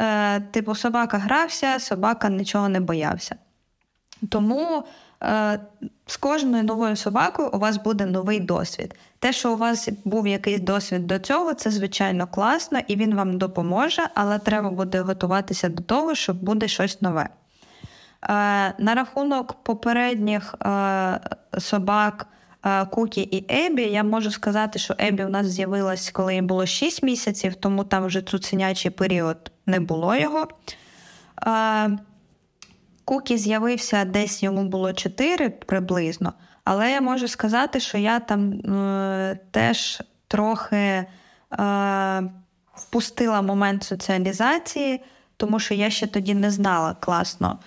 Е, 0.00 0.40
Типу, 0.40 0.74
собака 0.74 1.18
грався, 1.18 1.78
собака 1.78 2.28
нічого 2.28 2.68
не 2.68 2.80
боявся. 2.80 3.36
Тому 4.30 4.84
е, 5.22 5.60
з 6.06 6.16
кожною 6.16 6.64
новою 6.64 6.96
собакою 6.96 7.50
у 7.52 7.58
вас 7.58 7.76
буде 7.76 8.06
новий 8.06 8.40
досвід. 8.40 8.94
Те, 9.18 9.32
що 9.32 9.52
у 9.52 9.56
вас 9.56 9.88
був 10.04 10.26
якийсь 10.26 10.60
досвід 10.60 11.06
до 11.06 11.18
цього, 11.18 11.54
це 11.54 11.70
звичайно 11.70 12.26
класно 12.26 12.78
і 12.86 12.96
він 12.96 13.14
вам 13.14 13.38
допоможе, 13.38 14.02
але 14.14 14.38
треба 14.38 14.70
буде 14.70 15.00
готуватися 15.00 15.68
до 15.68 15.82
того, 15.82 16.14
що 16.14 16.34
буде 16.34 16.68
щось 16.68 17.02
нове. 17.02 17.22
Е, 17.22 17.28
На 18.78 18.94
рахунок 18.94 19.52
попередніх 19.52 20.54
е, 20.54 21.20
собак. 21.58 22.26
Кукі 22.90 23.20
і 23.20 23.66
Ебі. 23.66 23.82
Я 23.82 24.04
можу 24.04 24.30
сказати, 24.30 24.78
що 24.78 24.94
Ебі 25.00 25.24
у 25.24 25.28
нас 25.28 25.46
з'явилась, 25.46 26.10
коли 26.10 26.34
їй 26.34 26.42
було 26.42 26.66
6 26.66 27.02
місяців, 27.02 27.54
тому 27.54 27.84
там 27.84 28.06
вже 28.06 28.22
цуценячий 28.22 28.90
період 28.90 29.52
не 29.66 29.80
було 29.80 30.16
його. 30.16 30.48
Кукі 33.04 33.38
з'явився 33.38 34.04
десь 34.04 34.42
йому 34.42 34.64
було 34.64 34.92
4 34.92 35.50
приблизно, 35.50 36.32
але 36.64 36.90
я 36.90 37.00
можу 37.00 37.28
сказати, 37.28 37.80
що 37.80 37.98
я 37.98 38.20
там 38.20 38.52
е, 38.52 39.38
теж 39.50 40.02
трохи 40.28 40.76
е, 40.76 41.06
впустила 42.74 43.42
момент 43.42 43.82
соціалізації, 43.84 45.00
тому 45.36 45.58
що 45.58 45.74
я 45.74 45.90
ще 45.90 46.06
тоді 46.06 46.34
не 46.34 46.50
знала 46.50 46.96
класно 47.00 47.58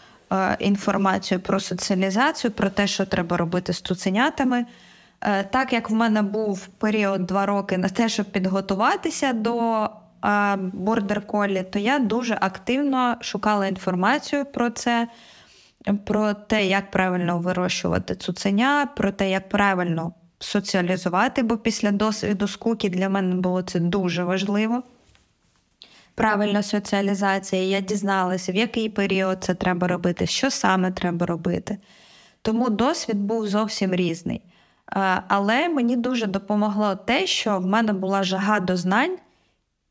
інформацію 0.60 1.40
про 1.40 1.60
соціалізацію, 1.60 2.52
про 2.52 2.70
те, 2.70 2.88
що 2.88 3.06
треба 3.06 3.38
робити 3.38 3.74
з 3.74 3.82
цуценятами. 3.82 4.66
Е, 5.22 5.44
так 5.44 5.74
як 5.74 5.90
в 5.90 5.94
мене 5.94 6.22
був 6.22 6.68
період 6.68 7.26
два 7.26 7.46
роки 7.46 7.78
на 7.78 7.90
те, 7.90 8.10
щоб 8.10 8.26
підготуватися 8.26 9.34
до 9.34 9.90
бордер 10.74 11.28
колі, 11.28 11.66
то 11.72 11.80
я 11.80 12.00
дуже 12.00 12.38
активно 12.42 13.16
шукала 13.22 13.68
інформацію 13.68 14.46
про 14.46 14.70
це, 14.70 15.08
про 16.06 16.34
те, 16.34 16.66
як 16.66 16.92
правильно 16.92 17.40
вирощувати 17.40 18.16
цуценя, 18.16 18.90
про 18.96 19.12
те, 19.12 19.30
як 19.30 19.50
правильно 19.50 20.14
соціалізувати, 20.40 21.44
бо 21.44 21.58
після 21.58 21.92
досвіду 21.92 22.48
скуки 22.48 22.90
для 22.90 23.10
мене 23.10 23.36
було 23.36 23.62
це 23.62 23.80
дуже 23.80 24.24
важливо. 24.24 24.84
Правильна 26.16 26.64
соціалізація, 26.64 27.64
я 27.64 27.82
дізналася, 27.82 28.52
в 28.52 28.56
який 28.56 28.90
період 28.90 29.44
це 29.44 29.54
треба 29.54 29.88
робити, 29.88 30.26
що 30.28 30.52
саме 30.52 30.92
треба 30.92 31.26
робити. 31.26 31.78
Тому 32.42 32.70
досвід 32.70 33.18
був 33.18 33.48
зовсім 33.48 33.94
різний. 33.94 34.42
Але 35.28 35.70
мені 35.70 35.96
дуже 35.96 36.28
допомогло 36.28 36.96
те, 36.96 37.28
що 37.28 37.60
в 37.60 37.66
мене 37.66 37.94
була 37.94 38.24
жага 38.24 38.60
до 38.60 38.78
знань, 38.78 39.18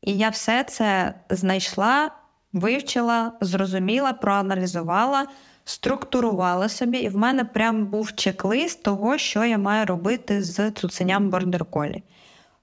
І 0.01 0.17
я 0.17 0.29
все 0.29 0.63
це 0.63 1.13
знайшла, 1.29 2.11
вивчила, 2.53 3.31
зрозуміла, 3.41 4.13
проаналізувала, 4.13 5.25
структурувала 5.65 6.69
собі, 6.69 6.97
і 6.97 7.09
в 7.09 7.17
мене 7.17 7.45
прям 7.45 7.85
був 7.85 8.15
чек-лист 8.15 8.83
того, 8.83 9.17
що 9.17 9.45
я 9.45 9.57
маю 9.57 9.85
робити 9.85 10.43
з 10.43 10.71
цуценям 10.71 11.29
бордерколі. 11.29 12.03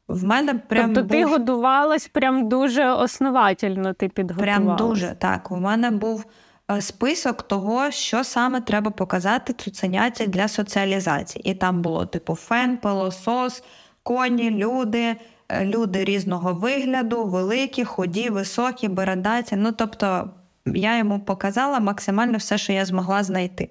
В 0.09 0.25
мене 0.25 0.55
прям 0.55 0.95
Тобто 0.95 1.03
був... 1.03 1.11
ти 1.11 1.25
годувалась 1.25 2.09
прям 2.09 2.49
дуже 2.49 2.91
основательно, 2.91 3.93
ти 3.93 4.09
підготувалась. 4.09 4.65
Прям 4.65 4.77
дуже 4.77 5.15
так. 5.19 5.51
У 5.51 5.57
мене 5.57 5.91
був 5.91 6.25
е, 6.71 6.81
список 6.81 7.43
того, 7.43 7.91
що 7.91 8.25
саме 8.25 8.61
треба 8.61 8.91
показати 8.91 9.53
цуценяті 9.53 10.27
для 10.27 10.49
соціалізації. 10.49 11.51
І 11.51 11.55
там 11.55 11.83
було 11.83 12.07
типу 12.07 12.35
фен, 12.35 12.77
пилосос, 12.77 13.63
коні, 14.03 14.51
люди, 14.51 15.17
е, 15.49 15.65
люди 15.65 16.05
різного 16.05 16.55
вигляду, 16.55 17.25
великі, 17.25 17.85
худі, 17.85 18.31
високі, 18.31 18.89
бородаті. 18.89 19.57
Ну 19.57 19.73
тобто 19.73 20.31
я 20.67 20.99
йому 20.99 21.21
показала 21.21 21.81
максимально 21.81 22.39
все, 22.39 22.59
що 22.59 22.73
я 22.73 22.85
змогла 22.85 23.23
знайти. 23.23 23.69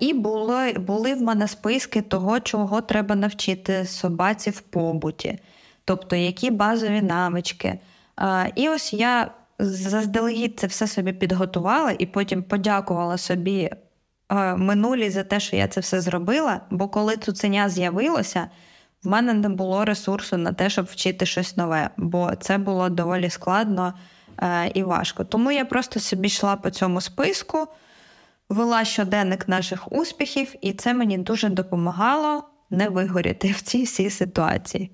І 0.00 0.14
були 0.14 0.72
були 0.72 1.14
в 1.14 1.22
мене 1.22 1.48
списки 1.48 2.02
того, 2.02 2.40
чого 2.40 2.80
треба 2.80 3.14
навчити 3.14 3.86
собаці 3.86 4.50
в 4.50 4.60
побуті, 4.60 5.38
тобто 5.84 6.16
які 6.16 6.50
базові 6.50 7.02
навички. 7.02 7.78
І 8.54 8.68
ось 8.68 8.92
я 8.92 9.30
заздалегідь 9.58 10.60
це 10.60 10.66
все 10.66 10.86
собі 10.86 11.12
підготувала 11.12 11.94
і 11.98 12.06
потім 12.06 12.42
подякувала 12.42 13.18
собі 13.18 13.70
минулі 14.56 15.10
за 15.10 15.24
те, 15.24 15.40
що 15.40 15.56
я 15.56 15.68
це 15.68 15.80
все 15.80 16.00
зробила. 16.00 16.60
Бо 16.70 16.88
коли 16.88 17.16
цуценя 17.16 17.68
з'явилося, 17.68 18.48
в 19.04 19.08
мене 19.08 19.34
не 19.34 19.48
було 19.48 19.84
ресурсу 19.84 20.36
на 20.36 20.52
те, 20.52 20.70
щоб 20.70 20.84
вчити 20.84 21.26
щось 21.26 21.56
нове, 21.56 21.90
бо 21.96 22.32
це 22.40 22.58
було 22.58 22.88
доволі 22.88 23.30
складно 23.30 23.94
і 24.74 24.82
важко. 24.82 25.24
Тому 25.24 25.52
я 25.52 25.64
просто 25.64 26.00
собі 26.00 26.26
йшла 26.26 26.56
по 26.56 26.70
цьому 26.70 27.00
списку 27.00 27.68
вела 28.48 28.84
щоденник 28.84 29.48
наших 29.48 29.92
успіхів, 29.92 30.54
і 30.60 30.72
це 30.72 30.94
мені 30.94 31.18
дуже 31.18 31.48
допомагало 31.48 32.44
не 32.70 32.88
вигоріти 32.88 33.50
в 33.50 33.60
цій 33.60 33.82
всій 33.82 34.10
ситуації. 34.10 34.90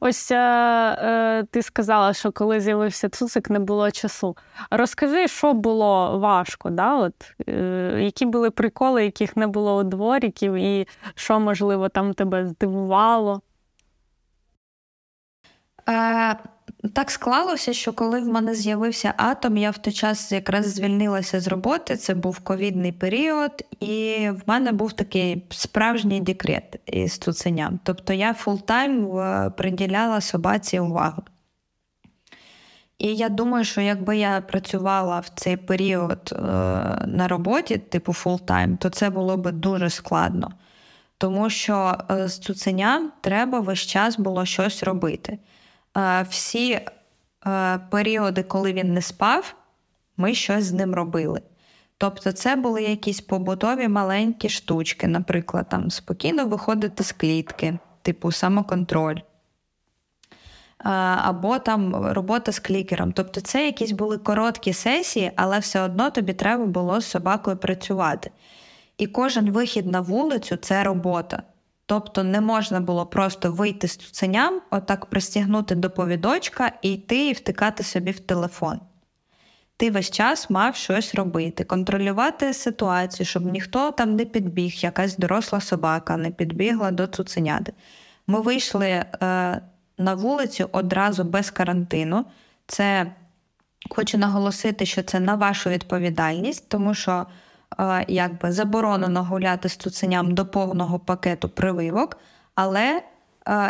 Ось 0.00 0.30
е, 0.30 0.36
е, 0.38 1.44
ти 1.50 1.62
сказала, 1.62 2.14
що 2.14 2.32
коли 2.32 2.60
з'явився 2.60 3.08
цуцик, 3.08 3.50
не 3.50 3.58
було 3.58 3.90
часу. 3.90 4.36
Розкажи, 4.70 5.28
що 5.28 5.52
було 5.52 6.18
важко, 6.18 6.70
да? 6.70 6.96
От, 6.96 7.14
е, 7.48 7.98
які 8.00 8.26
були 8.26 8.50
приколи, 8.50 9.04
яких 9.04 9.36
не 9.36 9.46
було 9.46 9.76
у 9.76 9.82
дворіків, 9.82 10.54
і 10.54 10.88
що, 11.14 11.40
можливо, 11.40 11.88
там 11.88 12.14
тебе 12.14 12.46
здивувало? 12.46 13.40
Е, 15.88 16.36
так 16.88 17.10
склалося, 17.10 17.72
що 17.72 17.92
коли 17.92 18.20
в 18.20 18.28
мене 18.28 18.54
з'явився 18.54 19.14
атом, 19.16 19.56
я 19.56 19.70
в 19.70 19.78
той 19.78 19.92
час 19.92 20.32
якраз 20.32 20.74
звільнилася 20.74 21.40
з 21.40 21.48
роботи. 21.48 21.96
Це 21.96 22.14
був 22.14 22.38
ковідний 22.38 22.92
період, 22.92 23.64
і 23.80 24.28
в 24.30 24.42
мене 24.46 24.72
був 24.72 24.92
такий 24.92 25.44
справжній 25.50 26.20
декрет 26.20 26.80
із 26.86 27.18
цуценям. 27.18 27.80
Тобто 27.84 28.12
я 28.12 28.34
full-time 28.34 29.18
е, 29.18 29.50
приділяла 29.56 30.20
собаці 30.20 30.78
увагу. 30.78 31.22
І 32.98 33.14
я 33.14 33.28
думаю, 33.28 33.64
що 33.64 33.80
якби 33.80 34.16
я 34.16 34.40
працювала 34.40 35.20
в 35.20 35.28
цей 35.34 35.56
період 35.56 36.32
е, 36.32 36.36
на 37.06 37.28
роботі, 37.28 37.78
типу 37.78 38.12
full-time, 38.12 38.76
то 38.76 38.90
це 38.90 39.10
було 39.10 39.36
б 39.36 39.52
дуже 39.52 39.90
складно. 39.90 40.52
Тому 41.18 41.50
що 41.50 41.98
е, 42.10 42.28
з 42.28 42.38
цуценям 42.38 43.12
треба 43.20 43.60
весь 43.60 43.86
час 43.86 44.18
було 44.18 44.44
щось 44.44 44.82
робити. 44.82 45.38
Всі 46.28 46.80
періоди, 47.90 48.42
коли 48.42 48.72
він 48.72 48.94
не 48.94 49.02
спав, 49.02 49.54
ми 50.16 50.34
щось 50.34 50.64
з 50.64 50.72
ним 50.72 50.94
робили. 50.94 51.40
Тобто, 51.98 52.32
це 52.32 52.56
були 52.56 52.82
якісь 52.82 53.20
побутові 53.20 53.88
маленькі 53.88 54.48
штучки, 54.48 55.06
наприклад, 55.06 55.68
там 55.68 55.90
спокійно 55.90 56.46
виходити 56.46 57.04
з 57.04 57.12
клітки, 57.12 57.78
типу 58.02 58.32
самоконтроль. 58.32 59.18
Або 60.78 61.58
там 61.58 61.96
робота 61.96 62.52
з 62.52 62.58
клікером. 62.58 63.12
Тобто, 63.12 63.40
це 63.40 63.66
якісь 63.66 63.92
були 63.92 64.18
короткі 64.18 64.72
сесії, 64.72 65.32
але 65.36 65.58
все 65.58 65.80
одно 65.80 66.10
тобі 66.10 66.32
треба 66.32 66.66
було 66.66 67.00
з 67.00 67.06
собакою 67.06 67.56
працювати. 67.56 68.30
І 68.98 69.06
кожен 69.06 69.50
вихід 69.50 69.86
на 69.86 70.00
вулицю 70.00 70.56
це 70.56 70.84
робота. 70.84 71.42
Тобто 71.86 72.24
не 72.24 72.40
можна 72.40 72.80
було 72.80 73.06
просто 73.06 73.52
вийти 73.52 73.88
з 73.88 73.96
цуценям, 73.96 74.60
отак 74.70 75.06
пристігнути 75.06 75.74
до 75.74 75.90
повідочка 75.90 76.72
і 76.82 76.92
йти 76.92 77.28
і 77.28 77.32
втикати 77.32 77.82
собі 77.82 78.10
в 78.10 78.20
телефон. 78.20 78.80
Ти 79.76 79.90
весь 79.90 80.10
час 80.10 80.50
мав 80.50 80.76
щось 80.76 81.14
робити, 81.14 81.64
контролювати 81.64 82.54
ситуацію, 82.54 83.26
щоб 83.26 83.46
ніхто 83.46 83.90
там 83.90 84.16
не 84.16 84.24
підбіг, 84.24 84.72
якась 84.76 85.16
доросла 85.16 85.60
собака 85.60 86.16
не 86.16 86.30
підбігла 86.30 86.90
до 86.90 87.06
цуценяти. 87.06 87.72
Ми 88.26 88.40
вийшли 88.40 88.88
е, 88.88 89.04
на 89.98 90.14
вулицю 90.14 90.68
одразу 90.72 91.24
без 91.24 91.50
карантину. 91.50 92.24
Це 92.66 93.12
хочу 93.90 94.18
наголосити, 94.18 94.86
що 94.86 95.02
це 95.02 95.20
на 95.20 95.34
вашу 95.34 95.70
відповідальність, 95.70 96.68
тому 96.68 96.94
що 96.94 97.26
якби 98.08 98.52
заборонено 98.52 99.24
гуляти 99.24 99.68
з 99.68 99.76
цуценям 99.76 100.34
до 100.34 100.46
повного 100.46 100.98
пакету 100.98 101.48
прививок, 101.48 102.18
але 102.54 103.02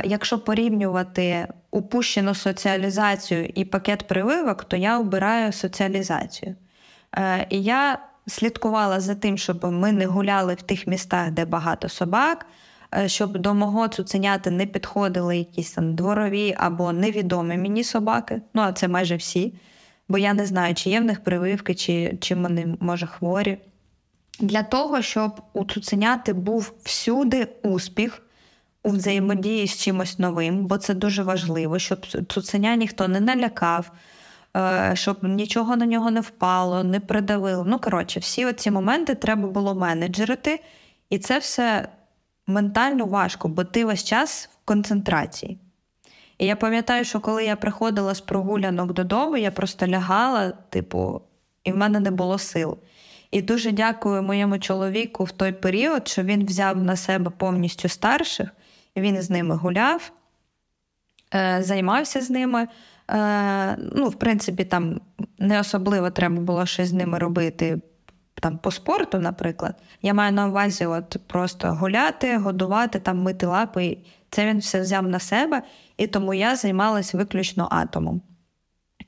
якщо 0.05 0.39
порівнювати 0.39 1.49
упущену 1.71 2.35
соціалізацію 2.35 3.51
і 3.55 3.65
пакет 3.65 4.09
прививок, 4.09 4.65
то 4.65 4.77
я 4.77 4.99
обираю 4.99 5.53
соціалізацію. 5.53 6.55
Е, 7.17 7.47
і 7.51 7.63
я 7.63 7.99
слідкувала 8.27 9.01
за 9.01 9.15
тим, 9.15 9.39
щоб 9.39 9.65
ми 9.65 9.93
не 9.93 10.07
гуляли 10.07 10.55
в 10.55 10.63
тих 10.63 10.87
містах, 10.87 11.31
де 11.31 11.45
багато 11.45 11.89
собак, 11.89 12.47
е, 12.95 13.09
щоб 13.09 13.39
до 13.39 13.55
мого 13.55 13.89
цуценяти 13.89 14.51
не 14.51 14.67
підходили 14.67 15.39
якісь 15.39 15.73
там 15.73 15.95
дворові 15.95 16.55
або 16.59 16.93
невідомі 16.93 17.57
мені 17.57 17.85
собаки. 17.85 18.43
Ну, 18.55 18.63
а 18.63 18.73
це 18.73 18.89
майже 18.89 19.17
всі. 19.17 19.55
Бо 20.09 20.19
я 20.19 20.35
не 20.35 20.47
знаю, 20.47 20.75
чи 20.75 20.91
є 20.91 21.01
в 21.01 21.05
них 21.05 21.25
прививки, 21.25 21.75
чи, 21.75 22.19
чи 22.21 22.35
вони 22.35 22.77
може 22.81 23.07
хворі 23.07 23.59
для 24.41 24.63
того, 24.63 25.03
щоб 25.03 25.41
у 25.53 25.65
цуценяти 25.65 26.33
був 26.33 26.73
всюди 26.83 27.49
успіх 27.63 28.23
у 28.83 28.91
взаємодії 28.91 29.67
з 29.67 29.77
чимось 29.77 30.19
новим, 30.19 30.67
бо 30.67 30.79
це 30.79 30.95
дуже 30.95 31.23
важливо, 31.23 31.79
щоб 31.79 32.07
цуценя 32.29 32.77
ніхто 32.77 33.09
не 33.09 33.21
налякав, 33.21 33.93
е, 34.57 34.91
щоб 34.95 35.25
нічого 35.25 35.77
на 35.77 35.87
нього 35.87 36.11
не 36.11 36.21
впало, 36.21 36.85
не 36.85 37.01
придавило. 37.01 37.65
Ну, 37.67 37.79
коротше, 37.79 38.21
всі 38.21 38.53
ці 38.53 38.71
моменти 38.71 39.15
треба 39.15 39.49
було 39.49 39.75
менеджерити, 39.75 40.63
і 41.11 41.19
це 41.19 41.39
все 41.39 41.89
ментально 42.47 43.07
важко, 43.07 43.49
бо 43.49 43.65
ти 43.65 43.85
весь 43.85 44.05
час 44.05 44.51
в 44.53 44.65
концентрації. 44.65 45.59
І 46.39 46.47
я 46.47 46.57
пам'ятаю, 46.57 47.05
що 47.05 47.21
коли 47.21 47.45
я 47.45 47.57
приходила 47.57 48.15
з 48.15 48.21
прогулянок 48.21 48.93
додому, 48.93 49.37
я 49.37 49.51
просто 49.51 49.87
лягала, 49.87 50.51
типу, 50.51 51.23
і 51.65 51.73
в 51.73 51.77
мене 51.77 52.01
не 52.01 52.11
було 52.11 52.39
сил. 52.39 52.79
І 53.31 53.43
дуже 53.43 53.73
дякую 53.73 54.23
моєму 54.23 54.59
чоловіку 54.59 55.25
в 55.25 55.31
той 55.31 55.53
період, 55.53 56.09
що 56.09 56.23
він 56.23 56.47
взяв 56.47 56.77
на 56.83 56.97
себе 56.97 57.31
повністю 57.31 57.89
старших, 57.89 58.49
він 58.97 59.23
з 59.23 59.31
ними 59.31 59.57
гуляв, 59.57 60.13
е, 61.35 61.59
займався 61.63 62.21
з 62.21 62.31
ними. 62.31 62.69
Е, 63.11 63.77
ну, 63.77 64.09
В 64.09 64.15
принципі, 64.15 64.65
там 64.65 65.01
не 65.39 65.61
особливо 65.61 66.11
треба 66.11 66.41
було 66.41 66.67
щось 66.67 66.89
з 66.89 66.93
ними 66.93 67.19
робити 67.19 67.81
там, 68.35 68.59
по 68.59 68.71
спорту, 68.71 69.19
наприклад. 69.19 69.75
Я 70.03 70.15
маю 70.15 70.33
на 70.33 70.49
увазі 70.49 70.87
от 70.87 71.17
просто 71.27 71.75
гуляти, 71.75 72.37
годувати, 72.37 72.99
там, 72.99 73.19
мити 73.19 73.47
лапи. 73.47 73.99
Це 74.31 74.47
він 74.47 74.59
все 74.59 74.81
взяв 74.81 75.09
на 75.09 75.19
себе, 75.19 75.63
і 75.97 76.07
тому 76.07 76.35
я 76.35 76.57
займалася 76.57 77.19
виключно 77.19 77.69
атомом. 77.71 78.23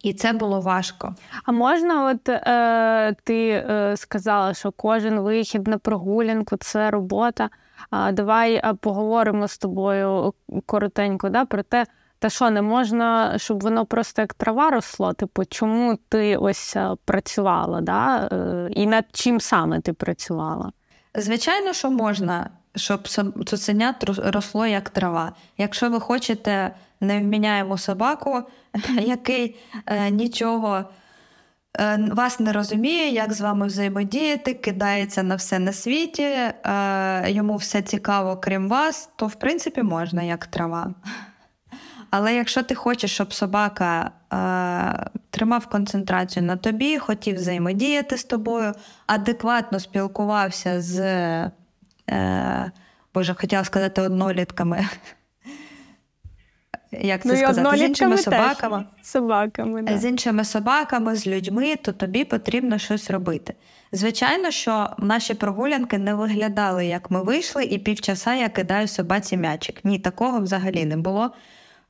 І 0.03 0.13
це 0.13 0.33
було 0.33 0.61
важко. 0.61 1.15
А 1.45 1.53
можна, 1.53 2.11
от 2.11 2.29
е, 2.29 3.15
ти 3.25 3.49
е, 3.49 3.97
сказала, 3.97 4.55
що 4.55 4.73
кожен 4.73 5.21
вихід 5.21 5.69
на 5.69 5.79
прогулянку 5.79 6.57
це 6.57 6.91
робота. 6.91 7.51
А 7.91 8.13
давай 8.13 8.55
е, 8.55 8.75
поговоримо 8.81 9.49
з 9.49 9.59
тобою 9.59 10.35
коротенько 10.67 11.29
да, 11.29 11.45
про 11.45 11.63
те, 11.63 11.87
та 12.19 12.29
що 12.31 12.51
не 12.51 12.63
можна, 12.63 13.39
щоб 13.39 13.63
воно 13.63 13.87
просто 13.87 14.23
як 14.23 14.35
трава 14.35 14.71
росло. 14.71 15.13
Типу, 15.13 15.45
чому 15.45 15.99
ти 16.09 16.37
ось 16.37 16.77
е, 16.77 16.91
працювала? 17.05 17.81
да? 17.81 18.29
Е, 18.33 18.69
і 18.71 18.87
над 18.87 19.05
чим 19.13 19.41
саме 19.41 19.81
ти 19.81 19.93
працювала? 19.93 20.73
Звичайно, 21.15 21.73
що 21.73 21.91
можна, 21.91 22.51
щоб 22.77 23.09
цуценя 23.47 23.95
росло 24.19 24.67
як 24.67 24.91
трава. 24.91 25.33
Якщо 25.59 25.91
ви 25.91 26.01
хочете 26.01 26.75
невміняємо 27.01 27.79
собаку, 27.79 28.43
який 29.01 29.57
е, 29.87 30.11
нічого 30.11 30.85
е, 31.81 32.09
вас 32.13 32.41
не 32.41 32.53
розуміє, 32.53 33.09
як 33.09 33.33
з 33.33 33.41
вами 33.41 33.67
взаємодіяти, 33.67 34.55
кидається 34.55 35.23
на 35.23 35.35
все 35.35 35.59
на 35.59 35.73
світі, 35.73 36.23
е, 36.23 37.31
йому 37.31 37.57
все 37.57 37.83
цікаво, 37.83 38.37
крім 38.37 38.69
вас, 38.69 39.11
то 39.17 39.27
в 39.27 39.35
принципі 39.35 39.83
можна 39.83 40.23
як 40.23 40.47
трава. 40.47 40.95
Але 42.11 42.35
якщо 42.35 42.63
ти 42.63 42.75
хочеш, 42.75 43.15
щоб 43.15 43.33
собака 43.33 44.11
е, 44.33 45.11
тримав 45.31 45.67
концентрацію 45.67 46.47
на 46.47 46.57
тобі, 46.57 46.99
хотів 46.99 47.37
взаємодіяти 47.37 48.17
з 48.17 48.25
тобою, 48.25 48.73
адекватно 49.07 49.81
спілкувався 49.81 50.83
з, 50.83 51.01
е, 52.09 52.73
Боже, 53.15 53.35
хотіла 53.35 53.65
сказати 53.65 54.03
однолітками. 54.03 54.89
Як 56.93 57.23
це 57.23 57.29
ну, 57.29 57.37
сказати? 57.37 57.77
З 57.77 57.81
іншими 57.81 58.19
собаками. 58.19 58.85
Собаками, 59.03 59.83
да. 59.83 59.99
З 59.99 60.05
іншими 60.05 60.45
собаками, 60.45 61.17
з 61.17 61.27
людьми, 61.27 61.77
то 61.77 61.93
тобі 61.93 62.25
потрібно 62.25 62.79
щось 62.79 63.11
робити. 63.11 63.55
Звичайно, 63.93 64.51
що 64.51 64.91
наші 64.99 65.35
прогулянки 65.35 65.99
не 65.99 66.15
виглядали, 66.15 66.87
як 66.87 67.11
ми 67.11 67.23
вийшли, 67.23 67.65
і 67.65 67.79
півчаса 67.79 68.35
я 68.35 68.49
кидаю 68.49 68.89
собаці 68.89 69.37
м'ячик. 69.37 69.85
Ні, 69.85 69.99
такого 69.99 70.41
взагалі 70.41 70.85
не 70.85 70.97
було. 70.97 71.31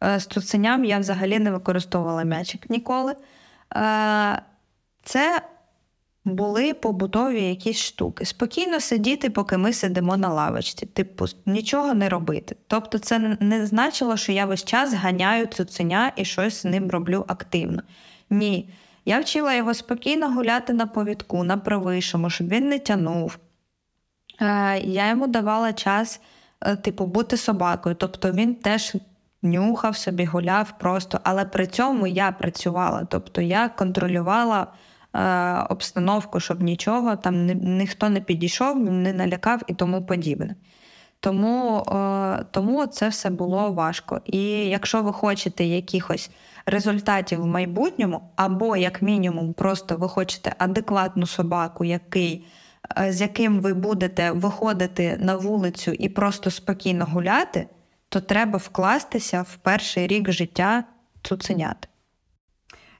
З 0.00 0.26
цуценям 0.26 0.84
я 0.84 0.98
взагалі 0.98 1.38
не 1.38 1.50
використовувала 1.50 2.24
м'ячик 2.24 2.70
ніколи. 2.70 3.14
Це 5.04 5.40
були 6.28 6.74
побутові 6.74 7.42
якісь 7.42 7.78
штуки. 7.78 8.24
Спокійно 8.24 8.80
сидіти, 8.80 9.30
поки 9.30 9.56
ми 9.56 9.72
сидимо 9.72 10.16
на 10.16 10.28
лавочці, 10.28 10.86
типу, 10.86 11.24
нічого 11.46 11.94
не 11.94 12.08
робити. 12.08 12.56
Тобто, 12.66 12.98
це 12.98 13.36
не 13.40 13.66
значило, 13.66 14.16
що 14.16 14.32
я 14.32 14.46
весь 14.46 14.64
час 14.64 14.94
ганяю 14.94 15.46
цуценя 15.46 16.12
і 16.16 16.24
щось 16.24 16.62
з 16.62 16.64
ним 16.64 16.90
роблю 16.90 17.24
активно. 17.28 17.82
Ні. 18.30 18.68
Я 19.04 19.20
вчила 19.20 19.54
його 19.54 19.74
спокійно 19.74 20.32
гуляти 20.32 20.72
на 20.72 20.86
повідку, 20.86 21.44
на 21.44 21.56
правишому, 21.56 22.30
щоб 22.30 22.48
він 22.48 22.68
не 22.68 22.78
тянув. 22.78 23.38
Е, 24.40 24.78
я 24.78 25.08
йому 25.08 25.26
давала 25.26 25.72
час, 25.72 26.20
е, 26.60 26.76
типу, 26.76 27.06
бути 27.06 27.36
собакою. 27.36 27.94
Тобто 27.94 28.32
він 28.32 28.54
теж 28.54 28.96
нюхав 29.42 29.96
собі, 29.96 30.24
гуляв 30.24 30.78
просто, 30.78 31.20
але 31.22 31.44
при 31.44 31.66
цьому 31.66 32.06
я 32.06 32.32
працювала. 32.32 33.04
Тобто 33.10 33.40
я 33.40 33.68
контролювала 33.68 34.66
обстановку, 35.70 36.40
щоб 36.40 36.62
нічого 36.62 37.16
там 37.16 37.46
ні, 37.46 37.54
ніхто 37.54 38.08
не 38.08 38.20
підійшов, 38.20 38.78
не 38.90 39.12
налякав 39.12 39.62
і 39.66 39.74
тому 39.74 40.06
подібне. 40.06 40.54
Тому 41.20 41.78
е, 41.78 42.44
тому 42.50 42.86
це 42.86 43.08
все 43.08 43.30
було 43.30 43.72
важко. 43.72 44.20
І 44.24 44.40
якщо 44.48 45.02
ви 45.02 45.12
хочете 45.12 45.64
якихось 45.64 46.30
результатів 46.66 47.40
в 47.40 47.46
майбутньому, 47.46 48.20
або, 48.36 48.76
як 48.76 49.02
мінімум, 49.02 49.52
просто 49.52 49.96
ви 49.96 50.08
хочете 50.08 50.54
адекватну 50.58 51.26
собаку, 51.26 51.84
який, 51.84 52.46
е, 52.98 53.12
з 53.12 53.20
яким 53.20 53.60
ви 53.60 53.74
будете 53.74 54.30
виходити 54.30 55.18
на 55.20 55.36
вулицю 55.36 55.92
і 55.92 56.08
просто 56.08 56.50
спокійно 56.50 57.04
гуляти, 57.04 57.66
то 58.08 58.20
треба 58.20 58.58
вкластися 58.58 59.42
в 59.42 59.56
перший 59.56 60.06
рік 60.06 60.32
життя 60.32 60.84
цуценят. 61.22 61.87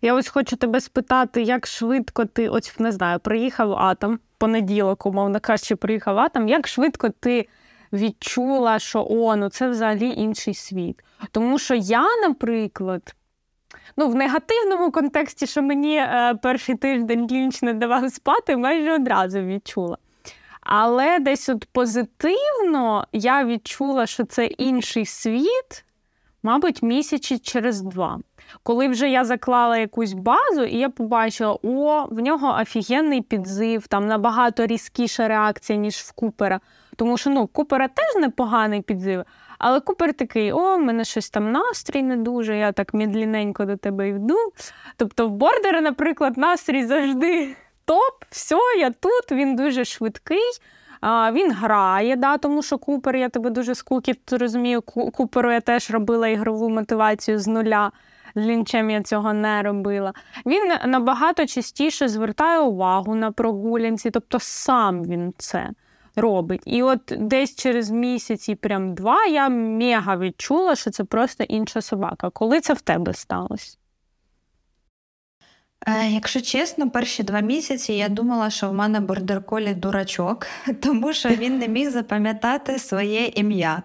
Я 0.03 0.15
ось 0.15 0.29
хочу 0.29 0.57
тебе 0.57 0.81
спитати, 0.81 1.43
як 1.43 1.67
швидко 1.67 2.25
ти, 2.25 2.49
ось 2.49 2.79
не 2.79 2.93
знаю, 2.93 3.19
приїхав 3.19 3.73
атом, 3.73 4.19
понеділок, 4.39 5.07
умовно 5.07 5.41
кажучи, 5.41 5.77
приїхав 5.77 6.19
атом, 6.19 6.49
як 6.49 6.69
швидко 6.69 7.09
ти 7.09 7.49
відчула, 7.93 8.79
що 8.79 9.07
о, 9.11 9.37
ну 9.37 9.49
це 9.49 9.69
взагалі 9.69 10.09
інший 10.09 10.55
світ. 10.55 11.03
Тому 11.31 11.59
що 11.59 11.75
я, 11.75 12.07
наприклад, 12.23 13.15
ну, 13.97 14.09
в 14.09 14.15
негативному 14.15 14.91
контексті, 14.91 15.47
що 15.47 15.63
мені 15.63 15.97
е, 15.97 16.35
перший 16.43 16.75
тиждень 16.75 17.27
лінч 17.31 17.63
не 17.63 17.75
давав 17.75 18.11
спати, 18.13 18.57
майже 18.57 18.93
одразу 18.93 19.41
відчула. 19.41 19.99
Але 20.61 21.19
десь 21.19 21.49
от 21.49 21.65
позитивно 21.73 23.07
я 23.13 23.45
відчула, 23.45 24.07
що 24.07 24.25
це 24.25 24.47
інший 24.47 25.07
світ, 25.07 25.85
мабуть, 26.43 26.83
місяці 26.83 27.39
через 27.39 27.81
два. 27.81 28.19
Коли 28.63 28.89
вже 28.89 29.11
я 29.11 29.25
заклала 29.25 29.79
якусь 29.79 30.13
базу, 30.13 30.65
і 30.65 30.77
я 30.79 30.89
побачила, 30.89 31.59
о, 31.63 32.07
в 32.11 32.21
нього 32.21 32.57
офігенний 32.61 33.23
підзив, 33.23 33.87
там 33.87 34.07
набагато 34.07 34.67
різкіша 34.67 35.29
реакція, 35.29 35.79
ніж 35.79 35.95
в 35.95 36.13
Купера. 36.13 36.61
Тому 36.97 37.19
що 37.19 37.31
ну, 37.31 37.47
Купера 37.47 37.89
теж 37.89 38.23
непоганий 38.23 38.83
підзив. 38.83 39.25
Але 39.59 39.81
Купер 39.81 40.15
такий: 40.15 40.53
о, 40.53 40.77
в 40.77 40.81
мене 40.81 41.05
щось 41.05 41.31
там 41.31 41.53
настрій 41.53 42.03
не 42.03 42.17
дуже, 42.17 42.57
я 42.57 42.73
так 42.73 42.95
мідліненько 42.95 43.65
до 43.65 43.77
тебе 43.77 44.09
йду. 44.09 44.37
Тобто, 44.97 45.29
в 45.29 45.31
бордера, 45.31 45.81
наприклад, 45.81 46.37
настрій 46.37 46.87
завжди 46.87 47.57
топ, 47.85 48.25
все, 48.31 48.57
я 48.81 48.91
тут, 48.91 49.33
він 49.33 49.57
дуже 49.57 49.85
швидкий. 49.85 50.51
А, 51.01 51.33
Він 51.33 51.53
грає, 51.53 52.17
да, 52.17 52.39
тому 52.39 52.63
що 52.63 52.79
Купер, 52.79 53.17
я 53.17 53.29
тебе 53.29 53.51
дуже 53.51 53.75
скуків 53.75 54.17
розумію, 54.31 54.83
Куперу 54.83 55.53
я 55.53 55.61
теж 55.61 55.91
робила 55.91 56.29
ігрову 56.29 56.71
мотивацію 56.71 57.39
з 57.39 57.47
нуля. 57.47 57.93
З 58.35 58.41
лінчем 58.41 58.91
я 58.91 59.03
цього 59.03 59.33
не 59.33 59.63
робила. 59.63 60.13
Він 60.47 60.91
набагато 60.91 61.47
частіше 61.47 62.09
звертає 62.09 62.59
увагу 62.61 63.15
на 63.15 63.33
прогулянці, 63.33 64.11
тобто 64.11 64.39
сам 64.41 65.05
він 65.05 65.35
це 65.39 65.71
робить. 66.17 66.63
І 66.65 66.83
от 66.83 67.01
десь 67.19 67.57
через 67.57 67.91
місяць 67.91 68.49
і 68.49 68.55
прям 68.55 68.95
два 68.95 69.25
я 69.25 69.49
мега 69.49 70.17
відчула, 70.17 70.77
що 70.77 70.91
це 70.91 71.05
просто 71.05 71.45
інша 71.45 71.81
собака. 71.81 72.31
Коли 72.31 72.61
це 72.61 72.73
в 72.73 72.81
тебе 72.81 73.15
сталося? 73.15 73.77
Е, 75.87 76.11
якщо 76.11 76.41
чесно, 76.41 76.91
перші 76.91 77.23
два 77.23 77.41
місяці 77.41 77.93
я 77.93 78.09
думала, 78.09 78.51
що 78.51 78.71
в 78.71 78.75
мене 78.75 79.01
бордерколі 79.01 79.75
дурачок, 79.75 80.47
тому 80.83 81.13
що 81.13 81.29
він 81.29 81.59
не 81.59 81.69
міг 81.69 81.91
запам'ятати 81.91 82.79
своє 82.79 83.25
ім'я. 83.27 83.83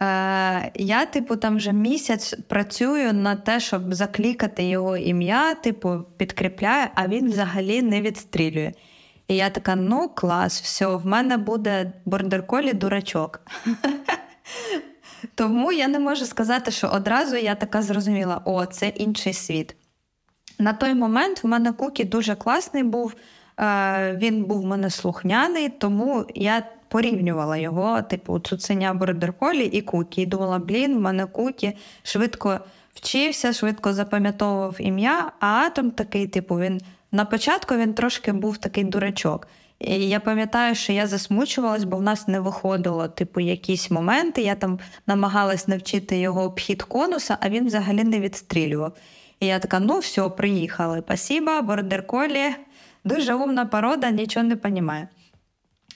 Е, 0.00 0.72
Я, 0.74 1.06
типу, 1.06 1.36
там 1.36 1.56
вже 1.56 1.72
місяць 1.72 2.34
працюю 2.48 3.12
на 3.12 3.36
те, 3.36 3.60
щоб 3.60 3.94
заклікати 3.94 4.62
його 4.62 4.96
ім'я, 4.96 5.54
типу, 5.54 6.04
підкріпляю, 6.16 6.88
а 6.94 7.08
він 7.08 7.30
взагалі 7.30 7.82
не 7.82 8.00
відстрілює. 8.00 8.72
І 9.28 9.36
я 9.36 9.50
така: 9.50 9.76
ну, 9.76 10.08
клас, 10.08 10.62
все, 10.62 10.86
в 10.86 11.06
мене 11.06 11.36
буде 11.36 11.92
бордерколі 12.04 12.72
дурачок. 12.72 13.40
Тому 15.34 15.72
я 15.72 15.88
не 15.88 15.98
можу 15.98 16.26
сказати, 16.26 16.70
що 16.70 16.88
одразу 16.88 17.36
я 17.36 17.54
така 17.54 17.82
зрозуміла, 17.82 18.42
о, 18.44 18.66
це 18.66 18.88
інший 18.88 19.32
світ. 19.32 19.76
На 20.58 20.72
той 20.72 20.94
момент 20.94 21.44
в 21.44 21.46
мене 21.46 21.72
Кукі 21.72 22.04
дуже 22.04 22.34
класний 22.34 22.82
був, 22.82 23.14
е, 23.60 24.16
він 24.22 24.44
був 24.44 24.62
в 24.62 24.64
мене 24.64 24.90
слухняний, 24.90 25.68
тому 25.68 26.26
я 26.34 26.62
порівнювала 26.92 27.56
його, 27.56 28.02
типу, 28.02 28.38
цуценя 28.38 28.94
бордерколі 28.94 29.64
і 29.64 29.80
Кукі. 29.80 30.22
І 30.22 30.26
думала, 30.26 30.58
блін, 30.58 30.96
в 30.96 31.00
мене 31.00 31.26
Кукі 31.26 31.72
швидко 32.02 32.60
вчився, 32.94 33.52
швидко 33.52 33.92
запам'ятовував 33.92 34.76
ім'я, 34.78 35.32
а 35.40 35.46
Атом 35.46 35.90
такий, 35.90 36.26
типу, 36.26 36.58
він 36.58 36.80
на 37.12 37.24
початку 37.24 37.76
він 37.76 37.94
трошки 37.94 38.32
був 38.32 38.58
такий 38.58 38.84
дурачок. 38.84 39.48
І 39.78 40.08
я 40.08 40.20
пам'ятаю, 40.20 40.74
що 40.74 40.92
я 40.92 41.06
засмучувалась, 41.06 41.84
бо 41.84 41.96
в 41.96 42.02
нас 42.02 42.28
не 42.28 42.40
виходило, 42.40 43.08
типу, 43.08 43.40
якісь 43.40 43.90
моменти. 43.90 44.42
Я 44.42 44.54
там 44.54 44.78
намагалась 45.06 45.68
навчити 45.68 46.18
його 46.18 46.42
обхід 46.42 46.82
конуса, 46.82 47.38
а 47.40 47.48
він 47.48 47.66
взагалі 47.66 48.04
не 48.04 48.20
відстрілював. 48.20 48.92
І 49.40 49.46
я 49.46 49.58
така: 49.58 49.80
ну, 49.80 49.98
все, 49.98 50.28
приїхали. 50.28 51.02
Спасіба, 51.06 51.62
бордерколі, 51.62 52.54
дуже 53.04 53.34
умна 53.34 53.66
порода, 53.66 54.10
нічого 54.10 54.46
не 54.46 54.56
розуміє. 54.64 55.08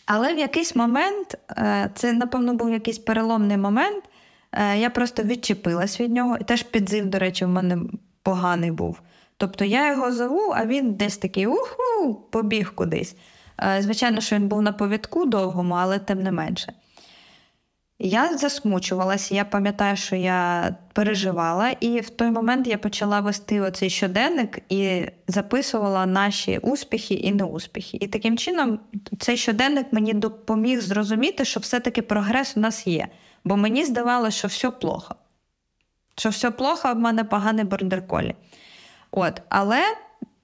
Але 0.06 0.34
в 0.34 0.38
якийсь 0.38 0.76
момент, 0.76 1.38
е, 1.50 1.90
це, 1.94 2.12
напевно, 2.12 2.54
був 2.54 2.70
якийсь 2.70 2.98
переломний 2.98 3.56
момент, 3.56 4.04
е, 4.52 4.78
я 4.78 4.90
просто 4.90 5.22
відчепилась 5.22 6.00
від 6.00 6.12
нього. 6.12 6.36
І 6.40 6.44
теж 6.44 6.62
підзив, 6.62 7.06
до 7.06 7.18
речі, 7.18 7.44
в 7.44 7.48
мене 7.48 7.78
поганий 8.22 8.70
був. 8.70 9.00
Тобто 9.36 9.64
я 9.64 9.92
його 9.92 10.12
зову, 10.12 10.52
а 10.56 10.66
він 10.66 10.94
десь 10.94 11.16
такий 11.16 11.46
уху, 11.46 12.14
побіг 12.30 12.74
кудись. 12.74 13.16
Е, 13.62 13.82
звичайно, 13.82 14.20
що 14.20 14.36
він 14.36 14.48
був 14.48 14.62
на 14.62 14.72
повідку 14.72 15.24
довгому, 15.24 15.74
але 15.74 15.98
тим 15.98 16.22
не 16.22 16.32
менше. 16.32 16.72
Я 17.98 18.36
засмучувалася, 18.38 19.34
я 19.34 19.44
пам'ятаю, 19.44 19.96
що 19.96 20.16
я 20.16 20.74
переживала, 20.92 21.70
і 21.70 22.00
в 22.00 22.10
той 22.10 22.30
момент 22.30 22.66
я 22.66 22.78
почала 22.78 23.20
вести 23.20 23.60
оцей 23.60 23.90
щоденник 23.90 24.58
і 24.68 25.02
записувала 25.28 26.06
наші 26.06 26.58
успіхи 26.58 27.14
і 27.14 27.32
неуспіхи. 27.32 27.98
І 28.00 28.06
таким 28.06 28.38
чином 28.38 28.78
цей 29.18 29.36
щоденник 29.36 29.92
мені 29.92 30.14
допоміг 30.14 30.80
зрозуміти, 30.80 31.44
що 31.44 31.60
все-таки 31.60 32.02
прогрес 32.02 32.56
у 32.56 32.60
нас 32.60 32.86
є. 32.86 33.08
Бо 33.44 33.56
мені 33.56 33.84
здавалося, 33.84 34.38
що 34.38 34.48
все 34.48 34.70
плохо. 34.70 35.14
Що 36.16 36.28
все 36.28 36.50
плохо, 36.50 36.92
в 36.92 36.98
мене 36.98 37.24
поганий 37.24 37.64
бордерколі. 37.64 38.34
От, 39.10 39.42
Але 39.48 39.82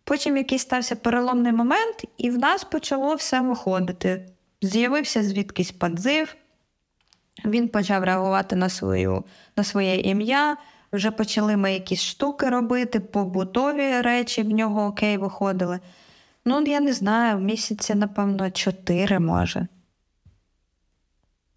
потім 0.04 0.36
якийсь 0.36 0.62
стався 0.62 0.96
переломний 0.96 1.52
момент, 1.52 2.04
і 2.18 2.30
в 2.30 2.38
нас 2.38 2.64
почало 2.64 3.14
все 3.14 3.40
виходити. 3.40 4.28
З'явився 4.62 5.22
звідкись 5.22 5.70
подзив, 5.70 6.36
він 7.44 7.68
почав 7.68 8.04
реагувати 8.04 8.56
на 8.56 8.68
свою, 8.68 9.24
на 9.56 9.64
своє 9.64 9.96
ім'я. 9.96 10.56
Вже 10.92 11.10
почали 11.10 11.56
ми 11.56 11.72
якісь 11.72 12.02
штуки 12.02 12.48
робити, 12.48 13.00
побутові 13.00 14.00
речі 14.00 14.42
в 14.42 14.50
нього 14.50 14.86
окей 14.86 15.16
виходили. 15.16 15.80
Ну, 16.44 16.62
я 16.62 16.80
не 16.80 16.92
знаю, 16.92 17.38
місяці, 17.38 17.94
напевно, 17.94 18.50
чотири 18.50 19.18
може. 19.18 19.66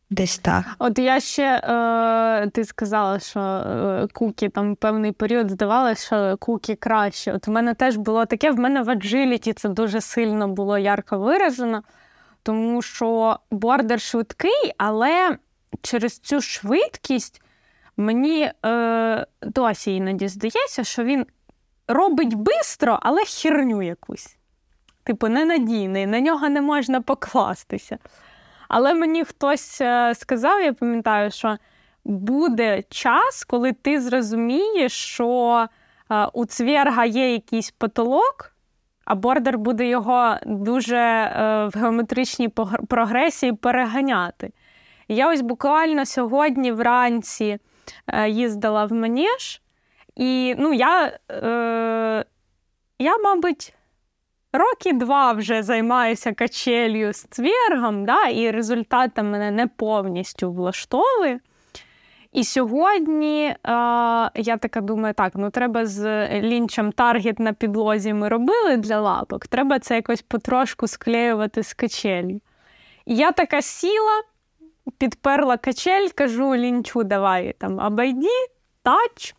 Десь 0.10 0.38
так. 0.38 0.66
От 0.80 1.00
я 1.00 1.20
ще 1.20 1.62
е, 1.64 2.50
ти 2.50 2.66
сказала, 2.66 3.20
що 3.20 3.40
е, 3.40 4.08
куки 4.14 4.50
там 4.50 4.76
певний 4.76 5.12
період 5.12 5.52
здавалося, 5.52 6.06
що 6.06 6.38
куки 6.38 6.76
краще. 6.76 7.34
От 7.34 7.48
в 7.48 7.52
мене 7.52 7.74
теж 7.74 7.98
було 7.98 8.26
таке, 8.26 8.52
в 8.52 8.60
мене 8.60 8.82
в 8.82 8.90
аджиліті 8.90 9.54
це 9.54 9.70
дуже 9.70 10.02
сильно 10.02 10.48
було 10.48 10.78
ярко 10.78 11.20
виражено, 11.20 11.84
тому 12.44 12.82
що 12.82 13.40
бордер 13.52 14.02
швидкий, 14.02 14.74
але 14.78 15.38
через 15.82 16.20
цю 16.20 16.42
швидкість 16.42 17.42
мені 17.98 18.52
е, 18.66 19.26
досі 19.42 19.96
іноді 19.96 20.28
здається, 20.28 20.84
що 20.84 21.04
він 21.04 21.26
робить 21.88 22.34
бистро, 22.34 23.00
але 23.02 23.26
херню 23.26 23.82
якусь. 23.82 24.38
Типу, 25.04 25.28
ненадійний, 25.28 26.06
на 26.06 26.20
нього 26.20 26.50
не 26.50 26.62
можна 26.62 27.02
покластися. 27.02 27.98
Але 28.68 28.94
мені 28.94 29.24
хтось 29.24 29.82
е, 29.82 30.16
сказав, 30.16 30.62
я 30.62 30.74
пам'ятаю, 30.74 31.32
що 31.32 31.58
буде 32.06 32.84
час, 32.90 33.44
коли 33.44 33.74
ти 33.74 34.02
зрозумієш, 34.02 34.94
що 34.94 35.68
е, 36.12 36.26
у 36.34 36.46
цвірга 36.46 37.06
є 37.06 37.34
якийсь 37.34 37.72
потолок, 37.72 38.56
а 39.06 39.16
бордер 39.16 39.58
буде 39.58 39.88
його 39.88 40.36
дуже 40.46 40.98
е, 40.98 41.66
в 41.66 41.80
геометричній 41.80 42.50
прогресії 42.88 43.54
переганяти. 43.54 44.52
Я 45.08 45.32
ось 45.32 45.42
буквально 45.42 46.06
сьогодні 46.06 46.72
вранці 46.72 47.58
їздила 48.28 48.86
в 48.86 48.94
Манеж, 48.94 49.62
і 50.16 50.56
ну, 50.58 50.74
я, 50.74 51.20
я, 53.00 53.18
мабуть, 53.24 53.74
роки 54.54 54.94
два 54.94 55.32
вже 55.32 55.64
займаюся 55.64 56.34
качелью 56.34 57.14
з 57.14 57.24
цвергом, 57.24 58.06
да, 58.06 58.28
і 58.28 58.52
результати 58.52 59.24
мене 59.24 59.52
не 59.52 59.68
повністю 59.68 60.52
влаштовує. 60.52 61.40
І 62.32 62.44
сьогодні 62.44 63.46
е, 63.46 63.56
я 64.36 64.58
така 64.62 64.82
думаю, 64.82 65.14
так, 65.14 65.32
ну 65.36 65.50
треба 65.50 65.86
з 65.86 66.28
лінчем 66.42 66.92
таргет 66.92 67.40
на 67.40 67.54
підлозі 67.54 68.14
ми 68.14 68.30
робили 68.30 68.78
для 68.78 69.00
лапок, 69.00 69.48
треба 69.48 69.80
це 69.80 69.96
якось 69.96 70.22
потрошку 70.22 70.88
склеювати 70.88 71.64
з 71.64 71.74
качелью. 71.74 72.42
І 73.06 73.16
я 73.16 73.32
така 73.32 73.62
сіла, 73.62 74.22
підперла 74.98 75.58
качель, 75.58 76.08
кажу 76.16 76.56
лінчу, 76.56 77.04
давай 77.04 77.56
там 77.58 77.80
обойди, 77.80 78.48
тач. 78.84 79.36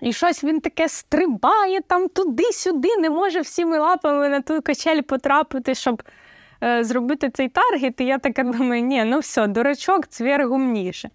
І 0.00 0.12
щось 0.12 0.44
він 0.44 0.60
таке 0.60 0.88
стрибає 0.88 1.80
там 1.80 2.08
туди-сюди, 2.08 2.96
не 2.96 3.10
може 3.10 3.40
всіми 3.40 3.78
лапами 3.78 4.28
на 4.28 4.40
ту 4.40 4.62
качель 4.62 5.02
потрапити, 5.02 5.74
щоб 5.74 6.02
е, 6.62 6.84
зробити 6.84 7.30
цей 7.30 7.48
таргет. 7.48 8.00
І 8.00 8.04
я 8.04 8.18
така 8.18 8.42
думаю, 8.42 8.82
ні, 8.82 9.04
ну 9.04 9.18
все, 9.18 9.46
дурачок, 9.46 10.06
цвір 10.06 10.48
гумніше. 10.48 11.10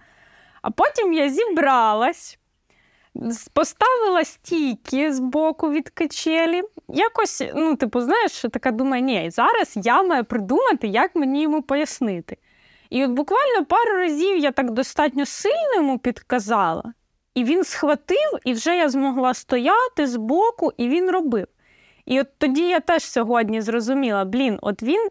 А 0.62 0.72
потім 0.72 1.14
я 1.14 1.30
зібралась, 1.30 2.40
поставила 3.54 4.24
стійки 4.24 5.14
з 5.14 5.20
боку 5.20 5.72
від 5.72 5.90
качелі. 5.90 6.62
Якось, 6.88 7.44
ну, 7.56 7.76
типу, 7.76 8.02
знаєш, 8.02 8.46
така 8.52 8.72
думаю, 8.72 9.04
ні, 9.04 9.30
зараз 9.30 9.74
я 9.76 10.04
маю 10.04 10.26
придумати, 10.26 10.88
як 10.88 11.16
мені 11.16 11.42
йому 11.42 11.62
пояснити. 11.62 12.38
І 12.92 13.06
от 13.06 13.12
буквально 13.12 13.66
пару 13.66 13.98
разів 13.98 14.38
я 14.38 14.52
так 14.52 14.72
достатньо 14.72 15.26
сильно 15.26 15.76
йому 15.76 16.00
підказала. 16.00 16.94
І 17.36 17.44
він 17.44 17.64
схватив, 17.64 18.40
і 18.46 18.54
вже 18.54 18.78
я 18.78 18.90
змогла 18.90 19.34
стояти 19.34 20.08
збоку, 20.08 20.72
і 20.78 20.90
він 20.90 21.12
робив. 21.12 21.48
І 22.06 22.22
от 22.22 22.28
тоді 22.38 22.68
я 22.68 22.80
теж 22.80 23.04
сьогодні 23.04 23.62
зрозуміла: 23.62 24.26
блін, 24.26 24.60
от 24.62 24.84
він, 24.84 25.10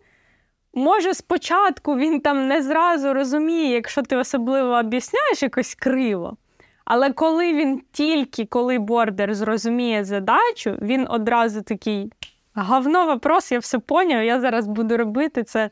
може, 0.74 1.14
спочатку 1.14 1.96
він 1.96 2.20
там 2.20 2.48
не 2.48 2.62
зразу 2.62 3.14
розуміє, 3.14 3.70
якщо 3.70 4.02
ти 4.02 4.16
особливо 4.16 4.78
об'ясняєш 4.78 5.42
якось 5.42 5.74
криво. 5.74 6.36
Але 6.84 7.12
коли 7.12 7.54
він 7.54 7.82
тільки 7.92 8.46
коли 8.46 8.78
бордер 8.78 9.34
зрозуміє 9.34 10.04
задачу, 10.04 10.78
він 10.82 11.06
одразу 11.10 11.62
такий 11.62 12.12
говно 12.54 13.06
вопрос, 13.06 13.52
я 13.52 13.58
все 13.58 13.78
поняв, 13.78 14.24
я 14.24 14.40
зараз 14.40 14.66
буду 14.66 14.96
робити 14.96 15.42
це 15.42 15.70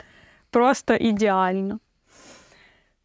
просто 0.50 0.94
ідеально. 0.94 1.78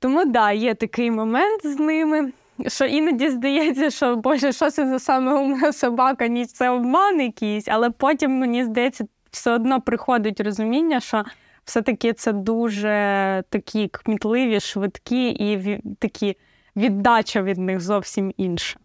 Тому 0.03 0.25
да, 0.25 0.51
є 0.51 0.73
такий 0.73 1.11
момент 1.11 1.65
з 1.65 1.79
ними 1.79 2.31
що 2.67 2.85
іноді 2.85 3.29
здається, 3.29 3.89
що 3.89 4.15
Боже, 4.15 4.51
що 4.51 4.69
це 4.69 4.87
за 4.87 4.99
саме 4.99 5.33
умна 5.33 5.73
собака, 5.73 6.27
ні 6.27 6.45
це 6.45 6.69
обман 6.69 7.21
якийсь, 7.21 7.67
але 7.67 7.89
потім, 7.89 8.31
мені 8.31 8.63
здається, 8.63 9.05
все 9.31 9.51
одно 9.51 9.81
приходить 9.81 10.39
розуміння, 10.39 10.99
що 10.99 11.23
все-таки 11.65 12.13
це 12.13 12.31
дуже 12.31 13.43
такі 13.49 13.87
кмітливі, 13.87 14.59
швидкі 14.59 15.29
і 15.29 15.79
такі 15.99 16.37
віддача 16.75 17.41
від 17.41 17.57
них 17.57 17.81
зовсім 17.81 18.33
інша. 18.37 18.79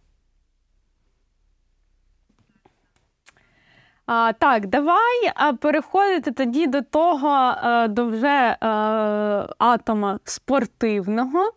А, 4.08 4.32
Так, 4.32 4.66
давай 4.66 5.32
переходити 5.60 6.30
тоді 6.32 6.66
до 6.66 6.82
того, 6.82 7.54
е, 7.64 7.88
до 7.88 8.06
вже 8.06 8.56
а, 8.60 9.46
е, 9.50 9.54
атома 9.58 10.18
спортивного. 10.24 11.52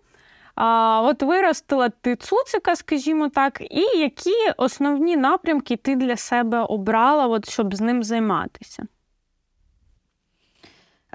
А, 0.56 1.02
От 1.02 1.24
виростила 1.24 1.89
ти 1.89 2.16
цуцика, 2.16 2.76
скажімо 2.76 3.30
так, 3.30 3.62
і 3.62 3.99
які 3.99 4.36
основні 4.58 5.18
напрямки 5.18 5.76
ти 5.78 5.95
для 5.95 6.16
себе 6.16 6.60
обрала, 6.60 7.28
от, 7.28 7.49
щоб 7.49 7.76
з 7.76 7.82
ним 7.82 8.04
займатися? 8.04 8.84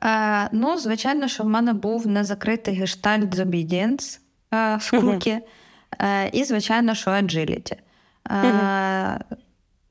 Е, 0.03 0.49
Ну, 0.53 0.76
звичайно, 0.76 1.28
що 1.28 1.43
в 1.43 1.49
мене 1.49 1.72
був 1.72 2.07
незакритий 2.07 2.74
гештальт 2.74 3.34
з 3.34 3.41
obedience 3.41 4.18
е, 4.55 4.76
в 4.76 5.41
е, 6.01 6.28
і, 6.32 6.45
звичайно, 6.45 6.95
що 6.95 7.11
agility. 7.11 7.76
Е, 8.30 9.18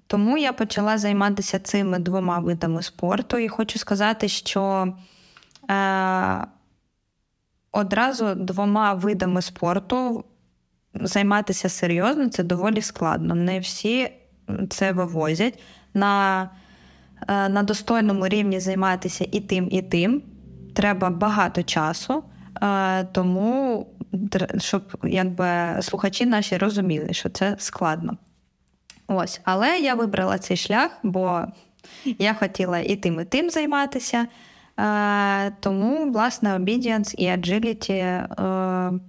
Тому 0.08 0.38
я 0.38 0.53
почала 0.53 0.97
займатися 0.97 1.60
цими 1.60 1.99
двома 1.99 2.39
видами 2.39 2.82
спорту, 2.82 3.38
і 3.38 3.47
хочу 3.47 3.80
сказати, 3.80 4.28
що. 4.28 4.93
Е, 5.70 6.47
одразу 7.76 8.36
двома 8.36 8.93
видами 8.93 9.41
спорту 9.41 10.24
займатися 10.93 11.70
серйозно 11.70 12.30
це 12.30 12.43
доволі 12.43 12.82
складно. 12.82 13.36
Не 13.36 13.60
всі 13.60 14.10
це 14.70 14.91
вивозять. 14.91 15.60
На 15.93 16.43
е, 17.28 17.49
на 17.49 17.64
достойному 17.64 18.28
рівні 18.28 18.60
займатися 18.60 19.28
і 19.32 19.39
тим, 19.39 19.68
і 19.72 19.82
тим. 19.82 20.22
Треба 20.74 21.10
багато 21.10 21.64
часу, 21.64 22.24
е, 22.62 23.03
тому 23.03 23.88
щоб 24.58 24.84
якби 25.03 25.78
слухачі 25.82 26.26
наші 26.26 26.58
розуміли, 26.58 27.14
що 27.14 27.30
це 27.30 27.56
складно. 27.60 28.18
Ось, 29.08 29.41
але 29.43 29.80
я 29.80 29.95
вибрала 29.95 30.38
цей 30.38 30.58
шлях, 30.58 30.91
бо 31.03 31.41
я 32.06 32.34
хотіла 32.34 32.80
і 32.80 32.95
тим, 32.95 33.20
і 33.20 33.26
тим 33.26 33.49
займатися. 33.49 34.28
Е, 34.80 35.51
тому, 35.60 36.12
власне, 36.12 36.56
obedience 36.56 37.16
і 37.18 37.26
agility 37.26 37.91
е, 37.93 38.99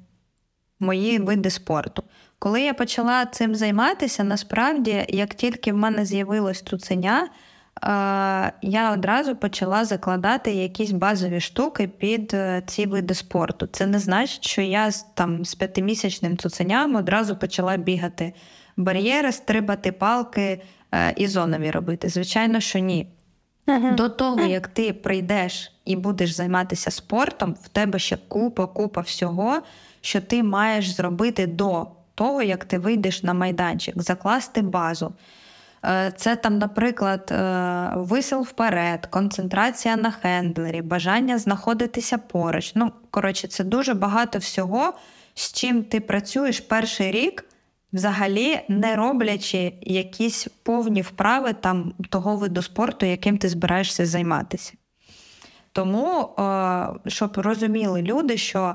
мої 0.80 1.18
види 1.18 1.50
спорту. 1.50 2.02
Коли 2.38 2.62
я 2.62 2.74
почала 2.74 3.26
цим 3.26 3.54
займатися, 3.54 4.24
насправді, 4.24 5.04
як 5.08 5.34
тільки 5.34 5.72
в 5.72 5.76
мене 5.76 6.04
з'явилось 6.04 6.62
цуценя, 6.62 7.22
е, 7.22 7.28
я 8.62 8.92
одразу 8.92 9.36
почала 9.36 9.84
закладати 9.84 10.52
якісь 10.52 10.90
базові 10.90 11.40
штуки 11.40 11.88
під 11.88 12.36
ці 12.66 12.86
види 12.86 13.14
спорту. 13.14 13.66
Це 13.72 13.86
не 13.86 13.98
значить, 13.98 14.44
що 14.48 14.62
я 14.62 14.90
там 15.14 15.44
з 15.44 15.54
п'ятимісячним 15.54 16.36
цуценям 16.36 16.94
одразу 16.94 17.36
почала 17.36 17.76
бігати 17.76 18.32
бар'єри, 18.76 19.32
стрибати 19.32 19.92
палки 19.92 20.62
і 21.16 21.26
зонові 21.26 21.70
робити. 21.70 22.08
Звичайно, 22.08 22.60
що 22.60 22.78
ні. 22.78 23.08
Uh-huh. 23.66 23.94
До 23.94 24.08
того, 24.08 24.40
як 24.40 24.68
ти 24.68 24.92
прийдеш 24.92 25.72
і 25.84 25.96
будеш 25.96 26.30
займатися 26.30 26.90
спортом, 26.90 27.56
в 27.62 27.68
тебе 27.68 27.98
ще 27.98 28.18
купа-купа 28.28 29.00
всього, 29.00 29.62
що 30.00 30.20
ти 30.20 30.42
маєш 30.42 30.90
зробити 30.90 31.46
до 31.46 31.86
того, 32.14 32.42
як 32.42 32.64
ти 32.64 32.78
вийдеш 32.78 33.22
на 33.22 33.34
майданчик, 33.34 34.02
закласти 34.02 34.62
базу. 34.62 35.12
Е, 35.84 36.12
це 36.16 36.36
там, 36.36 36.58
наприклад, 36.58 37.28
е, 37.32 37.92
висел 37.96 38.42
вперед, 38.42 39.06
концентрація 39.06 39.96
на 39.96 40.10
хендлері, 40.10 40.82
бажання 40.82 41.38
знаходитися 41.38 42.18
поруч. 42.18 42.72
Ну, 42.74 42.92
коротше, 43.10 43.48
це 43.48 43.64
дуже 43.64 43.94
багато 43.94 44.38
всього, 44.38 44.92
з 45.34 45.52
чим 45.52 45.84
ти 45.84 46.00
працюєш 46.00 46.60
перший 46.60 47.10
рік 47.10 47.44
взагалі 47.96 48.60
не 48.68 48.96
роблячи 48.96 49.72
якісь 49.80 50.48
повні 50.62 51.02
вправи 51.02 51.52
там 51.52 51.94
того 52.10 52.36
виду 52.36 52.62
спорту, 52.62 53.06
яким 53.06 53.38
ти 53.38 53.48
збираєшся 53.48 54.06
займатися. 54.06 54.72
Тому, 55.72 56.22
е, 56.38 56.88
щоб 57.06 57.38
розуміли 57.38 58.02
люди, 58.02 58.36
що 58.36 58.74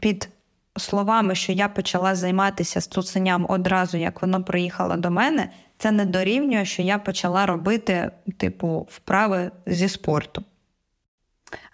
під 0.00 0.28
словами, 0.76 1.34
що 1.34 1.52
я 1.52 1.68
почала 1.68 2.14
займатися 2.14 2.80
цуценям 2.80 3.46
одразу, 3.48 3.96
як 3.96 4.22
воно 4.22 4.44
приїхало 4.44 4.96
до 4.96 5.10
мене, 5.10 5.48
це 5.78 5.90
не 5.90 6.06
дорівнює, 6.06 6.64
що 6.64 6.82
я 6.82 6.98
почала 6.98 7.46
робити, 7.46 8.10
типу, 8.36 8.86
вправи 8.90 9.50
зі 9.66 9.88
спорту. 9.88 10.44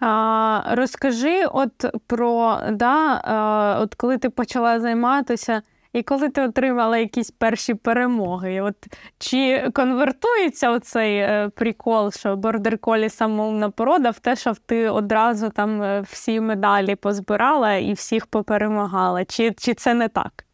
А, 0.01 0.62
Розкажи 0.70 1.47
от 1.47 1.86
про 2.07 2.61
да, 2.72 3.78
от 3.80 3.95
коли 3.95 4.18
ти 4.18 4.30
почала 4.30 4.80
займатися, 4.80 5.62
і 5.95 6.03
коли 6.03 6.28
ти 6.28 6.42
отримала 6.42 6.99
якісь 6.99 7.30
перші 7.30 7.74
перемоги. 7.74 8.61
От 8.61 8.74
Чи 9.18 9.70
конвертується 9.74 10.70
оцей 10.70 11.16
е, 11.16 11.51
прикол, 11.55 12.12
що 12.12 12.36
бордер 12.36 12.78
колі 12.78 13.09
самоумна 13.09 13.70
порода 13.70 14.11
в 14.11 14.18
те, 14.18 14.36
що 14.36 14.55
ти 14.66 14.88
одразу 14.88 15.51
там 15.51 15.82
е, 15.82 16.01
всі 16.01 16.40
медалі 16.40 16.95
позбирала 16.95 17.74
і 17.74 17.92
всіх 17.92 18.26
поперемагала? 18.26 19.24
Чи, 19.24 19.53
Чи 19.59 19.74
це 19.74 19.95
не 19.95 20.09
так? 20.09 20.45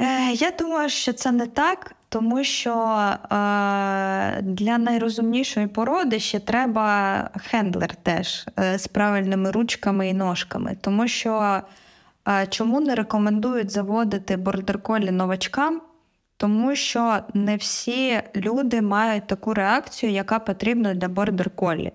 Е, 0.00 0.32
я 0.32 0.50
думаю, 0.50 0.88
що 0.88 1.12
це 1.12 1.32
не 1.32 1.46
так, 1.46 1.94
тому 2.08 2.44
що 2.44 2.72
е, 2.72 4.42
для 4.42 4.78
найрозумнішої 4.78 5.66
породи 5.66 6.18
ще 6.18 6.38
треба 6.38 7.30
хендлер 7.50 7.96
теж 7.96 8.46
е, 8.58 8.78
з 8.78 8.86
правильними 8.86 9.50
ручками 9.50 10.08
і 10.08 10.14
ножками. 10.14 10.76
Тому 10.80 11.08
що 11.08 11.62
чому 12.48 12.80
не 12.80 12.94
рекомендують 12.94 13.70
заводити 13.70 14.36
бордерколі 14.36 15.10
новачкам? 15.10 15.80
Тому 16.36 16.76
що 16.76 17.18
не 17.34 17.56
всі 17.56 18.20
люди 18.36 18.82
мають 18.82 19.26
таку 19.26 19.54
реакцію, 19.54 20.12
яка 20.12 20.38
потрібна 20.38 20.94
для 20.94 21.08
бордер-колі. 21.08 21.92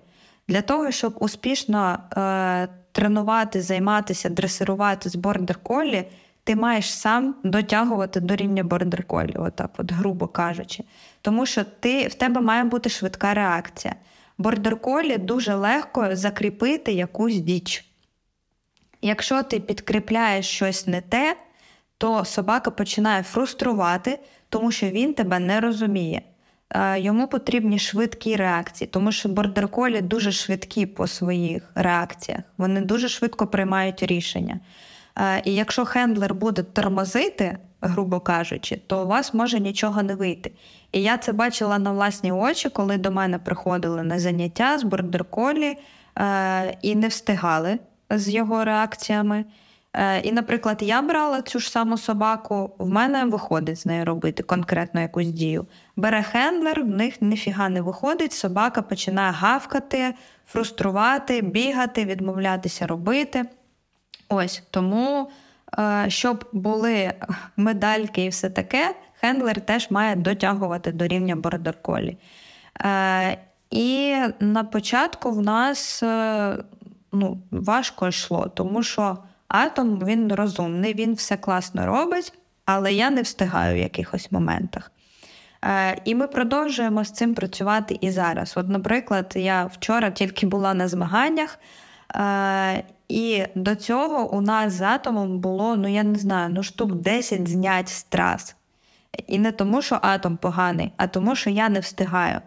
Для 0.48 0.62
того, 0.62 0.90
щоб 0.90 1.16
успішно 1.20 1.98
е, 2.16 2.68
тренувати, 2.92 3.62
займатися, 3.62 4.28
дресирувати 4.28 5.08
з 5.08 5.16
бордер-колі, 5.16 6.04
ти 6.44 6.56
маєш 6.56 6.94
сам 6.94 7.34
дотягувати 7.44 8.20
до 8.20 8.36
рівня 8.36 8.64
бордер-колі, 8.64 9.34
отак, 9.36 9.70
от, 9.78 9.92
грубо 9.92 10.26
кажучи. 10.28 10.84
Тому 11.22 11.46
що 11.46 11.64
ти, 11.64 12.06
в 12.06 12.14
тебе 12.14 12.40
має 12.40 12.64
бути 12.64 12.90
швидка 12.90 13.34
реакція. 13.34 13.94
Бордер-колі 14.38 15.18
дуже 15.18 15.54
легко 15.54 16.16
закріпити 16.16 16.92
якусь 16.92 17.36
діч. 17.36 17.93
Якщо 19.06 19.42
ти 19.42 19.60
підкріпляєш 19.60 20.46
щось 20.46 20.86
не 20.86 21.00
те, 21.00 21.36
то 21.98 22.24
собака 22.24 22.70
починає 22.70 23.22
фруструвати, 23.22 24.18
тому 24.48 24.70
що 24.70 24.86
він 24.86 25.14
тебе 25.14 25.38
не 25.38 25.60
розуміє. 25.60 26.22
Е, 26.70 27.00
йому 27.00 27.28
потрібні 27.28 27.78
швидкі 27.78 28.36
реакції, 28.36 28.88
тому 28.92 29.12
що 29.12 29.28
бордер-колі 29.28 30.00
дуже 30.00 30.32
швидкі 30.32 30.86
по 30.86 31.06
своїх 31.06 31.70
реакціях. 31.74 32.40
Вони 32.58 32.80
дуже 32.80 33.08
швидко 33.08 33.46
приймають 33.46 34.02
рішення. 34.02 34.60
Е, 35.18 35.42
і 35.44 35.54
якщо 35.54 35.84
хендлер 35.84 36.34
буде 36.34 36.62
тормозити, 36.62 37.58
грубо 37.80 38.20
кажучи, 38.20 38.80
то 38.86 39.04
у 39.04 39.06
вас 39.06 39.34
може 39.34 39.60
нічого 39.60 40.02
не 40.02 40.14
вийти. 40.14 40.52
І 40.92 41.02
я 41.02 41.18
це 41.18 41.32
бачила 41.32 41.78
на 41.78 41.92
власні 41.92 42.32
очі, 42.32 42.68
коли 42.68 42.96
до 42.96 43.10
мене 43.10 43.38
приходили 43.38 44.02
на 44.02 44.18
заняття 44.18 44.78
з 44.78 44.82
бордер-колі 44.82 45.76
е, 46.18 46.78
і 46.82 46.94
не 46.94 47.08
встигали 47.08 47.78
з 48.18 48.28
його 48.28 48.64
реакціями. 48.64 49.44
Е, 49.94 50.20
і, 50.20 50.32
наприклад, 50.32 50.78
я 50.82 51.02
брала 51.02 51.42
цю 51.42 51.58
ж 51.58 51.70
саму 51.70 51.98
собаку, 51.98 52.74
в 52.78 52.88
мене 52.88 53.24
виходить 53.24 53.78
з 53.78 53.86
нею 53.86 54.04
робити 54.04 54.42
конкретно 54.42 55.00
якусь 55.00 55.26
дію. 55.26 55.66
Бере 55.96 56.22
хендлер, 56.22 56.82
в 56.82 56.88
них 56.88 57.22
ніфіга 57.22 57.68
не 57.68 57.80
виходить, 57.80 58.32
собака 58.32 58.82
починає 58.82 59.32
гавкати, 59.32 60.14
фруструвати, 60.46 61.42
бігати, 61.42 62.04
відмовлятися 62.04 62.86
робити. 62.86 63.44
Ось 64.28 64.62
тому, 64.70 65.30
е, 65.78 66.04
щоб 66.08 66.44
були 66.52 67.12
медальки 67.56 68.24
і 68.24 68.28
все 68.28 68.50
таке, 68.50 68.94
хендлер 69.20 69.60
теж 69.60 69.90
має 69.90 70.16
дотягувати 70.16 70.92
до 70.92 71.06
рівня 71.06 71.36
бордер-колі. 71.36 72.16
Е, 72.84 73.38
і 73.70 74.16
на 74.40 74.64
початку 74.64 75.30
в 75.30 75.42
нас 75.42 76.02
ну, 77.14 77.38
важко 77.50 78.08
йшло, 78.08 78.50
тому 78.54 78.82
що 78.82 79.18
атом 79.48 79.98
він 80.04 80.32
розумний, 80.32 80.94
він 80.94 81.14
все 81.14 81.36
класно 81.36 81.86
робить, 81.86 82.32
але 82.64 82.92
я 82.92 83.10
не 83.10 83.22
встигаю 83.22 83.74
в 83.74 83.78
якихось 83.78 84.32
моментах. 84.32 84.90
Е, 85.64 85.96
І 86.04 86.14
ми 86.14 86.26
продовжуємо 86.26 87.04
з 87.04 87.10
цим 87.10 87.34
працювати 87.34 87.98
і 88.00 88.10
зараз. 88.10 88.56
От, 88.56 88.68
наприклад, 88.68 89.32
я 89.36 89.64
вчора 89.64 90.10
тільки 90.10 90.46
була 90.46 90.74
на 90.74 90.88
змаганнях, 90.88 91.58
е, 92.14 92.84
і 93.08 93.44
до 93.54 93.74
цього 93.74 94.32
у 94.32 94.40
нас 94.40 94.72
з 94.72 94.82
атомом 94.82 95.38
було, 95.38 95.76
ну 95.76 95.88
я 95.88 96.02
не 96.02 96.18
знаю, 96.18 96.50
ну 96.54 96.62
штук 96.62 96.94
10 96.94 97.48
знять 97.48 97.88
з 97.88 98.02
трас. 98.02 98.56
І 99.26 99.38
не 99.38 99.52
тому, 99.52 99.82
що 99.82 99.98
атом 100.02 100.36
поганий, 100.36 100.92
а 100.96 101.06
тому, 101.06 101.36
що 101.36 101.50
я 101.50 101.68
не 101.68 101.80
встигаю. 101.80 102.40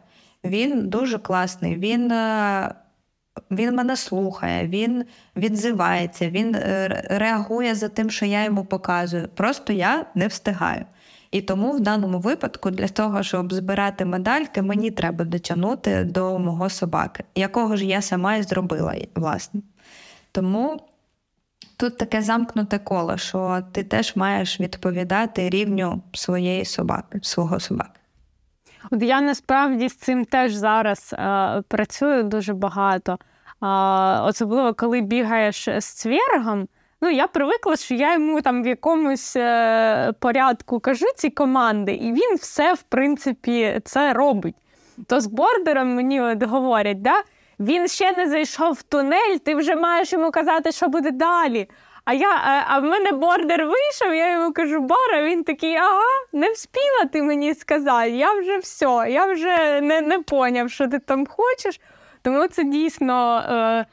Він 0.43 0.89
дуже 0.89 1.17
класний. 1.19 1.75
Він 1.75 2.11
е, 2.11 2.75
він 3.51 3.75
мене 3.75 3.97
слухає, 3.97 4.67
він 4.67 5.05
відзивається, 5.35 6.29
він 6.29 6.55
е, 6.55 7.03
реагує 7.09 7.75
за 7.75 7.89
тим, 7.89 8.09
що 8.09 8.25
я 8.25 8.43
йому 8.43 8.65
показую. 8.65 9.27
Просто 9.35 9.73
я 9.73 10.05
не 10.15 10.27
встигаю. 10.27 10.85
І 11.31 11.41
тому 11.41 11.71
в 11.71 11.79
даному 11.79 12.19
випадку, 12.19 12.71
для 12.71 12.87
того, 12.87 13.23
щоб 13.23 13.53
збирати 13.53 14.05
медальки, 14.05 14.61
мені 14.61 14.91
треба 14.91 15.25
дотягнути 15.25 16.03
до 16.03 16.39
мого 16.39 16.69
собаки, 16.69 17.23
якого 17.35 17.75
ж 17.75 17.85
я 17.85 18.01
сама 18.01 18.35
і 18.35 18.43
зробила, 18.43 18.95
власне. 19.15 19.61
Тому 20.31 20.81
тут 21.77 21.97
таке 21.97 22.21
замкнуте 22.21 22.79
коло, 22.79 23.17
що 23.17 23.61
ти 23.71 23.83
теж 23.83 24.15
маєш 24.15 24.59
відповідати 24.59 25.49
рівню 25.49 26.01
своєї 26.13 26.65
собаки, 26.65 27.19
свого 27.21 27.59
собаки. 27.59 27.99
От 28.91 29.03
я 29.03 29.21
насправді 29.21 29.89
з 29.89 29.95
цим 29.95 30.25
теж 30.25 30.53
зараз 30.53 31.13
е, 31.13 31.61
працюю 31.67 32.23
дуже 32.23 32.53
багато. 32.53 33.11
Е, 33.11 33.67
особливо 34.21 34.73
коли 34.73 35.01
бігаєш 35.01 35.69
з 35.77 35.85
цвергом. 35.85 36.67
Ну, 37.01 37.09
я 37.09 37.27
привикла, 37.27 37.75
що 37.75 37.95
я 37.95 38.13
йому 38.13 38.41
там 38.41 38.63
в 38.63 38.67
якомусь 38.67 39.35
е, 39.35 40.13
порядку 40.19 40.79
кажу 40.79 41.05
ці 41.15 41.29
команди, 41.29 41.91
і 41.91 42.13
він 42.13 42.35
все, 42.35 42.73
в 42.73 42.81
принципі, 42.81 43.81
це 43.85 44.13
робить. 44.13 44.55
То 45.07 45.21
з 45.21 45.27
бордером 45.27 45.95
мені 45.95 46.21
от 46.21 46.43
говорять, 46.43 47.01
да? 47.01 47.23
він 47.59 47.87
ще 47.87 48.11
не 48.11 48.29
зайшов 48.29 48.73
в 48.73 48.83
тунель, 48.83 49.37
ти 49.45 49.55
вже 49.55 49.75
маєш 49.75 50.13
йому 50.13 50.31
казати, 50.31 50.71
що 50.71 50.87
буде 50.87 51.11
далі. 51.11 51.69
А 52.07 52.13
я, 52.13 52.29
а, 52.29 52.63
а 52.67 52.79
в 52.79 52.83
мене 52.83 53.11
бордер 53.11 53.65
вийшов, 53.65 54.15
я 54.15 54.33
йому 54.33 54.53
кажу, 54.53 54.79
Бора, 54.79 55.23
він 55.23 55.43
такий, 55.43 55.75
ага, 55.75 56.25
не 56.33 56.51
вспіла 56.51 57.05
ти 57.11 57.23
мені 57.23 57.53
сказати, 57.53 58.09
я 58.09 58.33
вже 58.33 58.57
все, 58.57 59.05
я 59.09 59.25
вже 59.33 59.81
не 59.81 60.01
не 60.01 60.19
поняв, 60.19 60.71
що 60.71 60.87
ти 60.87 60.99
там 60.99 61.25
хочеш. 61.25 61.81
Тому 62.21 62.47
це 62.47 62.63
дійсно. 62.63 63.37
Е, 63.39 63.85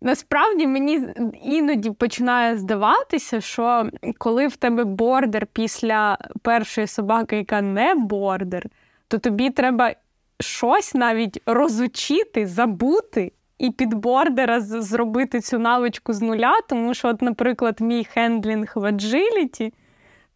Насправді 0.00 0.66
мені 0.66 1.08
іноді 1.44 1.90
починає 1.90 2.56
здаватися, 2.58 3.40
що 3.40 3.90
коли 4.18 4.46
в 4.46 4.56
тебе 4.56 4.84
бордер 4.84 5.46
після 5.46 6.18
першої 6.42 6.86
собаки, 6.86 7.36
яка 7.36 7.60
не 7.62 7.94
бордер, 7.94 8.66
то 9.08 9.18
тобі 9.18 9.50
треба 9.50 9.94
щось 10.40 10.94
навіть 10.94 11.42
розучити, 11.46 12.46
забути 12.46 13.32
і 13.58 13.70
під 13.70 13.94
бордера 13.94 14.60
зробити 14.60 15.40
цю 15.40 15.58
навичку 15.58 16.12
з 16.12 16.22
нуля, 16.22 16.54
тому 16.68 16.94
що, 16.94 17.08
от, 17.08 17.22
наприклад, 17.22 17.80
мій 17.80 18.04
хендлінг 18.04 18.72
в 18.74 18.84
agility– 18.84 19.72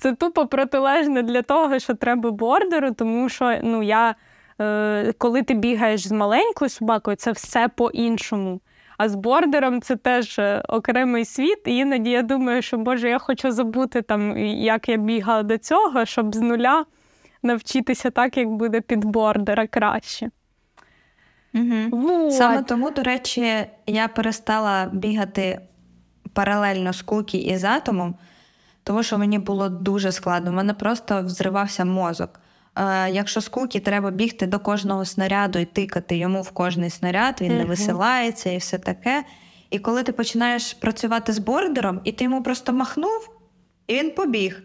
це 0.02 0.14
тупо 0.14 0.46
протилежне 0.46 1.22
для 1.22 1.42
того, 1.42 1.78
що 1.78 1.94
треба 1.94 2.30
бордеру, 2.30 2.92
тому 2.92 3.28
що 3.28 3.58
ну, 3.62 3.82
я, 3.82 4.14
е, 4.60 5.12
коли 5.18 5.42
ти 5.42 5.54
бігаєш 5.54 6.08
з 6.08 6.12
маленькою 6.12 6.68
собакою, 6.68 7.16
це 7.16 7.32
все 7.32 7.68
по-іншому. 7.68 8.60
А 8.98 9.08
з 9.08 9.14
бордером 9.14 9.80
це 9.80 9.96
теж 9.96 10.38
е, 10.38 10.62
окремий 10.68 11.24
світ. 11.24 11.58
І 11.66 11.76
іноді 11.76 12.10
я 12.10 12.22
думаю, 12.22 12.62
що 12.62 12.78
Боже, 12.78 13.08
я 13.08 13.18
хочу 13.18 13.50
забути, 13.50 14.02
там, 14.02 14.38
як 14.38 14.88
я 14.88 14.96
бігала 14.96 15.42
до 15.42 15.58
цього, 15.58 16.04
щоб 16.04 16.34
з 16.34 16.40
нуля 16.40 16.84
навчитися 17.42 18.10
так, 18.10 18.36
як 18.36 18.48
буде 18.48 18.80
під 18.80 19.04
бордера 19.04 19.66
краще. 19.66 20.30
Угу. 21.54 22.02
Вот. 22.02 22.34
Саме 22.34 22.62
тому, 22.62 22.90
до 22.90 23.02
речі, 23.02 23.66
я 23.86 24.08
перестала 24.08 24.90
бігати 24.92 25.60
паралельно 26.32 26.92
з 26.92 27.02
кукі 27.02 27.38
і 27.38 27.56
з 27.56 27.64
атомом, 27.64 28.14
тому 28.84 29.02
що 29.02 29.18
мені 29.18 29.38
було 29.38 29.68
дуже 29.68 30.12
складно. 30.12 30.50
У 30.50 30.54
мене 30.54 30.74
просто 30.74 31.22
взривався 31.22 31.84
мозок. 31.84 32.40
Е, 32.76 33.10
Якщо 33.10 33.40
з 33.40 33.48
кукі 33.48 33.80
треба 33.80 34.10
бігти 34.10 34.46
до 34.46 34.58
кожного 34.58 35.04
снаряду 35.04 35.58
і 35.58 35.64
тикати 35.64 36.16
йому 36.16 36.42
в 36.42 36.50
кожний 36.50 36.90
снаряд, 36.90 37.40
він 37.40 37.50
угу. 37.50 37.60
не 37.60 37.64
висилається 37.64 38.50
і 38.50 38.58
все 38.58 38.78
таке. 38.78 39.24
І 39.70 39.78
коли 39.78 40.02
ти 40.02 40.12
починаєш 40.12 40.72
працювати 40.72 41.32
з 41.32 41.38
бордером, 41.38 42.00
і 42.04 42.12
ти 42.12 42.24
йому 42.24 42.42
просто 42.42 42.72
махнув, 42.72 43.30
і 43.86 43.94
він 43.94 44.10
побіг 44.10 44.62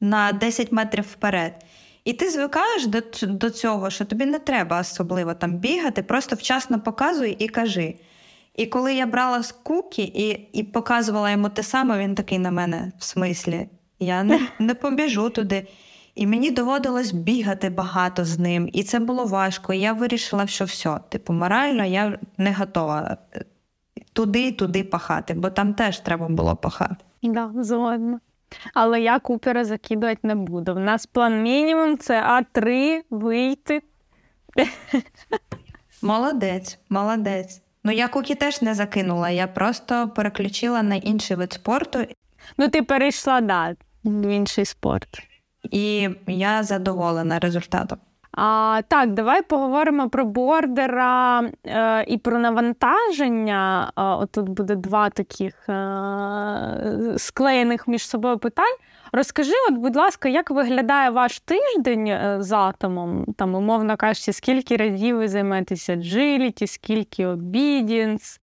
на 0.00 0.32
10 0.32 0.72
метрів 0.72 1.04
вперед. 1.04 1.64
І 2.08 2.12
ти 2.12 2.30
звикаєш 2.30 2.86
до 2.86 3.00
до 3.22 3.50
цього, 3.50 3.90
що 3.90 4.04
тобі 4.04 4.26
не 4.26 4.38
треба 4.38 4.80
особливо 4.80 5.34
там 5.34 5.52
бігати, 5.52 6.02
просто 6.02 6.36
вчасно 6.36 6.80
показуй 6.80 7.30
і 7.30 7.48
кажи. 7.48 7.94
І 8.56 8.66
коли 8.66 8.94
я 8.94 9.06
брала 9.06 9.42
з 9.42 9.52
кукі 9.52 10.02
і 10.02 10.48
і 10.52 10.62
показувала 10.62 11.30
йому 11.30 11.48
те 11.48 11.62
саме, 11.62 11.98
він 11.98 12.14
такий 12.14 12.38
на 12.38 12.50
мене 12.50 12.92
в 12.98 13.04
смислі, 13.04 13.68
я 13.98 14.22
не, 14.22 14.40
не 14.58 14.74
побіжу 14.74 15.30
туди. 15.30 15.66
І 16.14 16.26
мені 16.26 16.50
доводилось 16.50 17.12
бігати 17.12 17.70
багато 17.70 18.24
з 18.24 18.38
ним, 18.38 18.70
і 18.72 18.82
це 18.82 18.98
було 18.98 19.24
важко. 19.24 19.72
І 19.72 19.80
я 19.80 19.92
вирішила, 19.92 20.46
що 20.46 20.64
все, 20.64 21.00
типу, 21.08 21.32
морально 21.32 21.84
я 21.84 22.18
не 22.38 22.52
готова 22.52 23.16
е, 23.34 23.44
туди 24.12 24.52
туди 24.52 24.84
пахати, 24.84 25.34
бо 25.34 25.50
там 25.50 25.74
теж 25.74 26.00
треба 26.00 26.28
було 26.28 26.56
пахати. 26.56 27.04
Да, 27.22 27.52
згодна. 27.56 28.20
Але 28.74 29.00
я 29.00 29.18
купера 29.18 29.64
закидувати 29.64 30.20
не 30.22 30.34
буду. 30.34 30.72
У 30.72 30.78
нас 30.78 31.06
план 31.06 31.42
мінімум 31.42 31.98
це 31.98 32.22
А3 32.22 33.00
вийти. 33.10 33.82
Молодець, 36.02 36.78
молодець. 36.88 37.62
Ну 37.84 37.92
я 37.92 38.08
куки 38.08 38.34
теж 38.34 38.62
не 38.62 38.74
закинула, 38.74 39.30
я 39.30 39.46
просто 39.46 40.08
переключила 40.08 40.82
на 40.82 40.94
інший 40.94 41.36
вид 41.36 41.52
спорту. 41.52 41.98
Ну, 42.56 42.68
ти 42.68 42.82
перейшла, 42.82 43.40
да, 43.40 43.76
в 44.04 44.28
інший 44.28 44.64
спорт. 44.64 45.22
І 45.70 46.08
я 46.26 46.62
задоволена 46.62 47.38
результатом. 47.38 47.98
А, 48.32 48.82
Так, 48.88 49.14
давай 49.14 49.42
поговоримо 49.42 50.08
про 50.08 50.24
бордера 50.24 51.50
е, 51.66 52.04
і 52.08 52.18
про 52.18 52.38
навантаження. 52.38 53.92
Е, 53.96 54.02
отут 54.02 54.48
буде 54.48 54.74
два 54.74 55.10
таких 55.10 55.68
е, 55.68 57.14
склеєних 57.16 57.88
між 57.88 58.08
собою 58.08 58.38
питань. 58.38 58.76
Розкажи, 59.12 59.52
от, 59.70 59.74
будь 59.74 59.96
ласка, 59.96 60.28
як 60.28 60.50
виглядає 60.50 61.10
ваш 61.10 61.40
тиждень 61.40 62.06
е, 62.06 62.36
з 62.40 62.52
атомом? 62.52 63.24
Там, 63.36 63.54
умовно 63.54 63.96
кажучи, 63.96 64.32
скільки 64.32 64.76
разів 64.76 65.16
ви 65.16 65.28
займаєтеся 65.28 65.96
джиліті, 65.96 66.66
скільки 66.66 67.26
обідінс? 67.26 68.40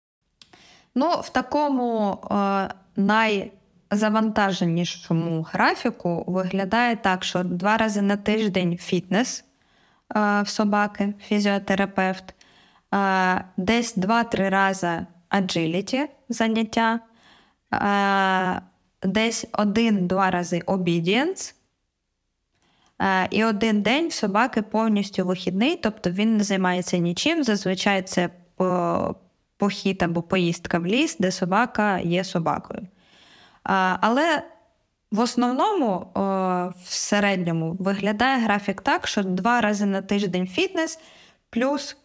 Ну, 0.95 1.09
в 1.09 1.29
такому 1.29 2.17
е, 2.31 2.69
найзавантаженішому 2.95 5.45
графіку 5.51 6.23
виглядає 6.27 6.95
так, 6.95 7.23
що 7.23 7.43
два 7.43 7.77
рази 7.77 8.01
на 8.01 8.17
тиждень 8.17 8.77
фітнес 8.77 9.45
в 10.15 10.45
собаки, 10.45 11.13
фізіотерапевт, 11.27 12.23
десь 13.57 13.97
2-3 13.97 14.49
рази 14.49 15.05
аджиліті 15.29 16.07
заняття, 16.29 16.99
десь 19.03 19.47
один-два 19.53 20.31
рази 20.31 20.61
обідієнс. 20.65 21.55
І 23.29 23.43
один 23.43 23.81
день 23.81 24.07
в 24.07 24.13
собаки 24.13 24.61
повністю 24.61 25.25
вихідний, 25.25 25.75
тобто 25.75 26.09
він 26.09 26.37
не 26.37 26.43
займається 26.43 26.97
нічим. 26.97 27.43
Зазвичай 27.43 28.01
це 28.01 28.29
похід 29.57 30.03
або 30.03 30.21
поїздка 30.21 30.79
в 30.79 30.85
ліс, 30.85 31.17
де 31.19 31.31
собака 31.31 31.99
є 31.99 32.23
собакою. 32.23 32.87
Але 33.99 34.43
в 35.11 35.19
основному, 35.19 36.07
в 36.85 36.93
середньому, 36.93 37.75
виглядає 37.79 38.43
графік 38.43 38.81
так, 38.81 39.07
що 39.07 39.23
два 39.23 39.61
рази 39.61 39.85
на 39.85 40.01
тиждень 40.01 40.47
фітнес 40.47 40.99
плюс 41.49 41.97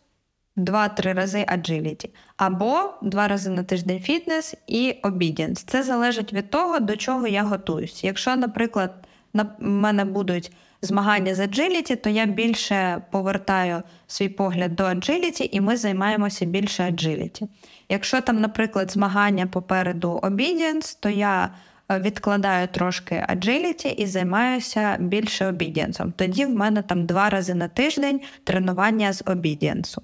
2-3 0.57 1.14
рази 1.14 1.44
аджиліті. 1.48 2.11
Або 2.36 2.94
два 3.02 3.28
рази 3.28 3.50
на 3.50 3.62
тиждень 3.62 4.00
фітнес 4.00 4.54
і 4.66 4.94
обідінс. 5.02 5.62
Це 5.62 5.82
залежить 5.82 6.32
від 6.32 6.50
того, 6.50 6.80
до 6.80 6.96
чого 6.96 7.26
я 7.26 7.42
готуюсь. 7.42 8.04
Якщо, 8.04 8.36
наприклад, 8.36 8.94
на 9.32 9.50
мене 9.59 10.04
будуть 10.04 10.52
змагання 10.82 11.34
з 11.34 11.40
аджиліті, 11.40 11.96
то 11.96 12.11
я 12.11 12.26
більше 12.26 13.02
повертаю 13.11 13.82
свій 14.07 14.28
погляд 14.28 14.76
до 14.76 14.84
аджиліті, 14.84 15.48
і 15.52 15.61
ми 15.61 15.76
займаємося 15.76 16.44
більше 16.44 16.82
аджиліті. 16.82 17.48
Якщо 17.88 18.20
там, 18.20 18.40
наприклад, 18.40 18.90
змагання 18.90 19.46
попереду 19.46 20.11
обідінс, 20.22 20.94
то 20.94 21.09
я 21.09 21.50
відкладаю 21.91 22.68
трошки 22.68 23.24
аджиліті 23.28 23.89
і 23.89 24.07
займаюся 24.07 24.97
більше 25.01 25.47
обідієнсом. 25.47 26.12
Тоді 26.12 26.47
в 26.47 26.51
мене 26.51 26.82
там 26.82 27.07
два 27.07 27.30
рази 27.30 27.55
на 27.55 27.68
тиждень 27.68 28.20
тренування 28.45 29.12
з 29.12 29.22
обідієнсу. 29.26 30.03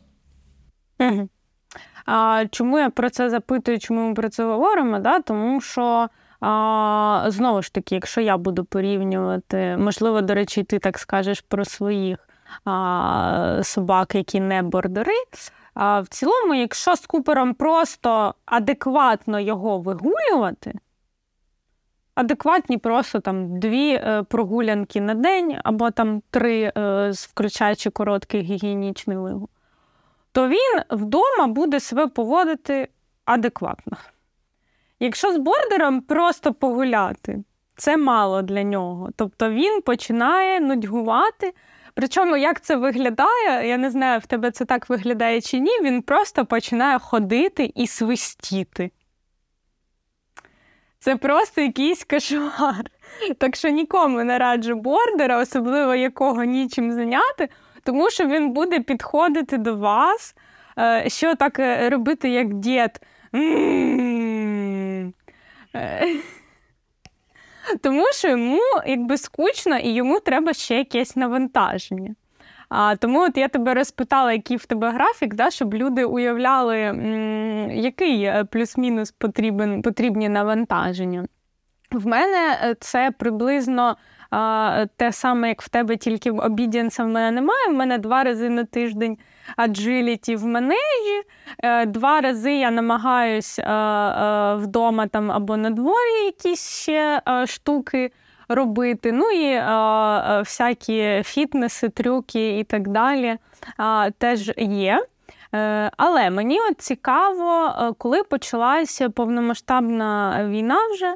А 2.07 2.45
Чому 2.51 2.79
я 2.79 2.91
про 2.91 3.11
це 3.11 3.31
запитую, 3.31 3.79
чому 3.79 4.09
ми 4.09 4.15
про 4.15 4.29
це 4.29 4.45
говоримо? 4.45 4.99
Да? 4.99 5.21
Тому 5.21 5.61
що 5.61 6.09
а, 6.41 7.25
знову 7.29 7.63
ж 7.63 7.73
таки, 7.73 7.95
якщо 7.95 8.21
я 8.21 8.37
буду 8.37 8.65
порівнювати, 8.65 9.77
можливо, 9.77 10.21
до 10.21 10.35
речі, 10.35 10.63
ти 10.63 10.79
так 10.79 10.99
скажеш 10.99 11.41
про 11.41 11.65
своїх 11.65 12.29
а, 12.65 13.61
собак, 13.63 14.15
які 14.15 14.41
не 14.41 14.63
бордери. 14.63 15.15
А 15.75 16.01
в 16.01 16.09
цілому, 16.09 16.55
якщо 16.55 16.97
з 16.97 17.07
купером 17.07 17.55
просто 17.55 18.35
адекватно 18.47 19.41
його 19.41 19.79
вигулювати, 19.79 20.75
адекватні 22.15 22.79
просто 22.79 23.21
там 23.21 23.59
дві 23.61 23.91
е, 23.91 24.25
прогулянки 24.29 25.01
на 25.01 25.15
день, 25.15 25.59
або 25.65 25.91
там 25.91 26.23
три, 26.31 26.73
е, 26.77 27.11
включаючи 27.15 27.91
короткий 27.91 28.43
гігієнічний 28.43 29.17
вигул, 29.17 29.49
то 30.33 30.49
він 30.49 30.83
вдома 30.91 31.47
буде 31.47 31.81
себе 31.81 32.07
поводити 32.07 32.89
адекватно. 33.25 33.97
Якщо 35.01 35.33
з 35.33 35.37
бордером 35.37 36.01
просто 36.01 36.55
погуляти, 36.55 37.45
це 37.77 37.97
мало 37.97 38.43
для 38.43 38.63
нього. 38.63 39.11
Тобто 39.17 39.51
він 39.51 39.83
починає 39.83 40.61
нудьгувати. 40.61 41.55
Причому, 41.95 42.37
як 42.37 42.61
це 42.61 42.77
виглядає, 42.77 43.69
я 43.69 43.77
не 43.77 43.91
знаю, 43.91 44.21
в 44.21 44.27
тебе 44.27 44.51
це 44.51 44.65
так 44.65 44.89
виглядає 44.89 45.41
чи 45.41 45.59
ні, 45.59 45.81
він 45.83 46.03
просто 46.03 46.47
починає 46.47 46.99
ходити 46.99 47.73
і 47.75 47.87
свистіти. 47.87 48.91
Це 51.03 51.17
просто 51.17 51.61
якийсь 51.61 52.05
кошмар. 52.05 52.85
Так 53.39 53.57
що 53.57 53.69
нікому 53.69 54.25
не 54.25 54.39
раджу 54.39 54.75
бордера, 54.75 55.39
особливо 55.39 55.95
якого 55.95 56.45
нічим 56.45 56.93
зайняти, 56.93 57.49
тому 57.85 58.11
що 58.11 58.27
він 58.27 58.51
буде 58.51 58.81
підходити 58.81 59.59
до 59.59 59.77
вас, 59.77 60.35
е, 60.79 61.05
що 61.09 61.35
так 61.35 61.59
е, 61.59 61.91
робити, 61.91 62.31
як 62.31 62.55
дід. 62.55 63.01
Е, 63.35 65.13
тому 67.83 68.05
що 68.13 68.29
йому 68.29 68.61
якби 68.87 69.19
скучно 69.19 69.79
і 69.79 69.95
йому 69.95 70.21
треба 70.21 70.53
ще 70.53 70.75
якесь 70.79 71.17
навантаження. 71.17 72.15
А, 72.75 72.97
Тому 72.97 73.21
от 73.23 73.37
я 73.37 73.49
тебе 73.49 73.75
розпитала, 73.75 74.33
який 74.33 74.57
в 74.57 74.67
тебе 74.67 74.91
графік, 74.91 75.35
да, 75.35 75.51
щоб 75.51 75.75
люди 75.75 76.05
уявляли, 76.05 76.79
який 77.73 78.25
е, 78.25 78.45
плюс-мінус 78.45 79.11
потрібен, 79.11 79.83
потрібні 79.83 80.29
навантаження. 80.29 81.25
В 81.91 82.07
мене 82.07 82.59
е, 82.63 82.77
це 82.81 83.11
приблизно 83.19 83.97
те 84.97 85.13
саме, 85.13 85.49
як 85.49 85.63
в 85.63 85.69
тебе, 85.69 85.97
тільки 85.97 86.31
обідінса 86.31 87.05
в 87.05 87.09
мене 87.09 87.31
немає. 87.31 87.69
В 87.69 87.73
мене 87.73 87.99
два 87.99 88.25
рази 88.25 88.49
на 88.49 88.65
тиждень 88.65 89.19
аджиліті 89.57 90.37
в 90.37 90.47
манежі, 90.47 91.23
е, 91.59 91.87
два 91.87 92.21
рази 92.21 92.53
я 92.53 92.71
намагаюсь 92.71 93.59
вдома 94.63 95.07
там 95.07 95.33
або 95.33 95.57
на 95.57 95.71
дворі 95.71 96.25
якісь 96.25 96.69
ще 96.69 97.23
штуки 97.47 98.13
робити. 98.55 99.13
Ну 99.13 99.31
і 99.31 99.61
всякі 100.39 101.23
фітнеси, 101.25 101.89
трюки 101.89 102.59
і 102.59 102.65
так 102.65 102.89
далі 102.89 103.37
теж 104.19 104.53
є. 104.57 105.07
Е, 105.55 105.91
але 105.97 106.31
мені 106.31 106.61
от 106.71 106.81
цікаво, 106.81 107.67
е, 107.67 107.93
коли 107.99 108.23
почалася 108.23 109.11
повномасштабна 109.11 110.39
війна 110.49 110.79
вже, 110.95 111.15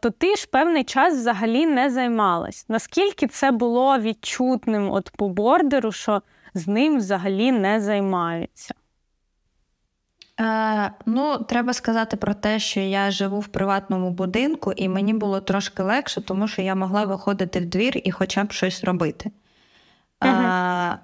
то 0.00 0.10
ти 0.10 0.36
ж 0.36 0.48
певний 0.52 0.84
час 0.84 1.14
взагалі 1.14 1.66
не 1.66 1.90
займалась. 1.90 2.66
Наскільки 2.68 3.26
це 3.26 3.50
було 3.50 3.98
відчутним 3.98 4.90
от 4.90 5.10
по 5.16 5.28
бордеру, 5.28 5.92
що 5.92 6.22
з 6.54 6.68
ним 6.68 6.96
взагалі 6.96 7.52
не 7.52 7.80
займаються? 7.80 8.74
Е, 10.40 10.90
Ну, 11.06 11.38
треба 11.38 11.72
сказати 11.72 12.16
про 12.16 12.34
те, 12.34 12.58
що 12.58 12.80
я 12.80 13.10
живу 13.10 13.40
в 13.40 13.48
приватному 13.48 14.10
будинку, 14.10 14.72
і 14.72 14.88
мені 14.88 15.14
було 15.14 15.40
трошки 15.40 15.82
легше, 15.82 16.20
тому 16.20 16.48
що 16.48 16.62
я 16.62 16.74
могла 16.74 17.04
виходити 17.04 17.60
в 17.60 17.66
двір 17.66 18.00
і 18.04 18.10
хоча 18.10 18.44
б 18.44 18.52
щось 18.52 18.84
робити. 18.84 19.30
Uh-huh. 20.20 20.92
Е, 20.92 20.98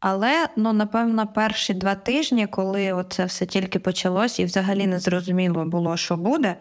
але, 0.00 0.48
ну, 0.56 0.72
напевно, 0.72 1.26
перші 1.26 1.74
два 1.74 1.94
тижні, 1.94 2.46
коли 2.46 3.04
це 3.08 3.24
все 3.24 3.46
тільки 3.46 3.78
почалось, 3.78 4.38
і 4.38 4.44
взагалі 4.44 4.86
не 4.86 4.98
зрозуміло 4.98 5.64
було, 5.64 5.96
що 5.96 6.16
буде, 6.16 6.56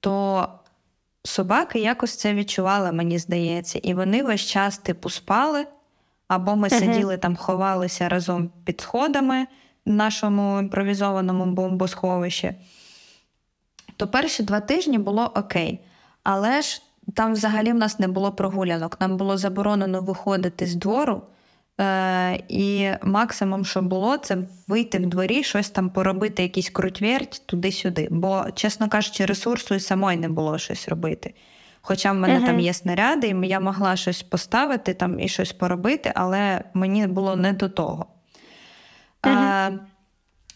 то 0.00 0.48
собаки 1.24 1.78
якось 1.78 2.16
це 2.16 2.34
відчували, 2.34 2.92
мені 2.92 3.18
здається, 3.18 3.78
і 3.82 3.94
вони 3.94 4.22
весь 4.22 4.40
час 4.40 4.78
типу 4.78 5.10
спали, 5.10 5.66
або 6.28 6.56
ми 6.56 6.68
uh-huh. 6.68 6.78
сиділи 6.78 7.16
там, 7.16 7.36
ховалися 7.36 8.08
разом 8.08 8.50
під 8.64 8.80
сходами 8.80 9.46
нашому 9.90 10.58
імпровізованому 10.58 11.46
бомбосховищі, 11.46 12.54
то 13.96 14.08
перші 14.08 14.42
два 14.42 14.60
тижні 14.60 14.98
було 14.98 15.32
окей. 15.34 15.80
Але 16.22 16.62
ж 16.62 16.82
там 17.14 17.32
взагалі 17.32 17.72
в 17.72 17.74
нас 17.74 17.98
не 17.98 18.08
було 18.08 18.32
прогулянок. 18.32 19.00
Нам 19.00 19.16
було 19.16 19.36
заборонено 19.36 20.00
виходити 20.00 20.66
з 20.66 20.74
двору. 20.74 21.22
Е, 21.80 22.42
І 22.48 22.90
максимум, 23.02 23.64
що 23.64 23.82
було, 23.82 24.16
це 24.16 24.38
вийти 24.68 24.98
в 24.98 25.06
дворі, 25.06 25.42
щось 25.42 25.70
там 25.70 25.90
поробити, 25.90 26.42
якийсь 26.42 26.70
крутверть 26.70 27.42
туди-сюди. 27.46 28.08
Бо, 28.10 28.44
чесно 28.54 28.88
кажучи, 28.88 29.26
ресурсу 29.26 29.74
і 29.74 29.80
самої 29.80 30.18
не 30.18 30.28
було 30.28 30.58
щось 30.58 30.88
робити. 30.88 31.34
Хоча 31.80 32.12
в 32.12 32.14
мене 32.14 32.40
uh-huh. 32.40 32.46
там 32.46 32.60
є 32.60 32.74
снаряди, 32.74 33.28
і 33.28 33.48
я 33.48 33.60
могла 33.60 33.96
щось 33.96 34.22
поставити 34.22 34.94
там 34.94 35.20
і 35.20 35.28
щось 35.28 35.52
поробити, 35.52 36.12
але 36.14 36.64
мені 36.74 37.06
було 37.06 37.36
не 37.36 37.52
до 37.52 37.68
того. 37.68 38.06
А, 39.26 39.70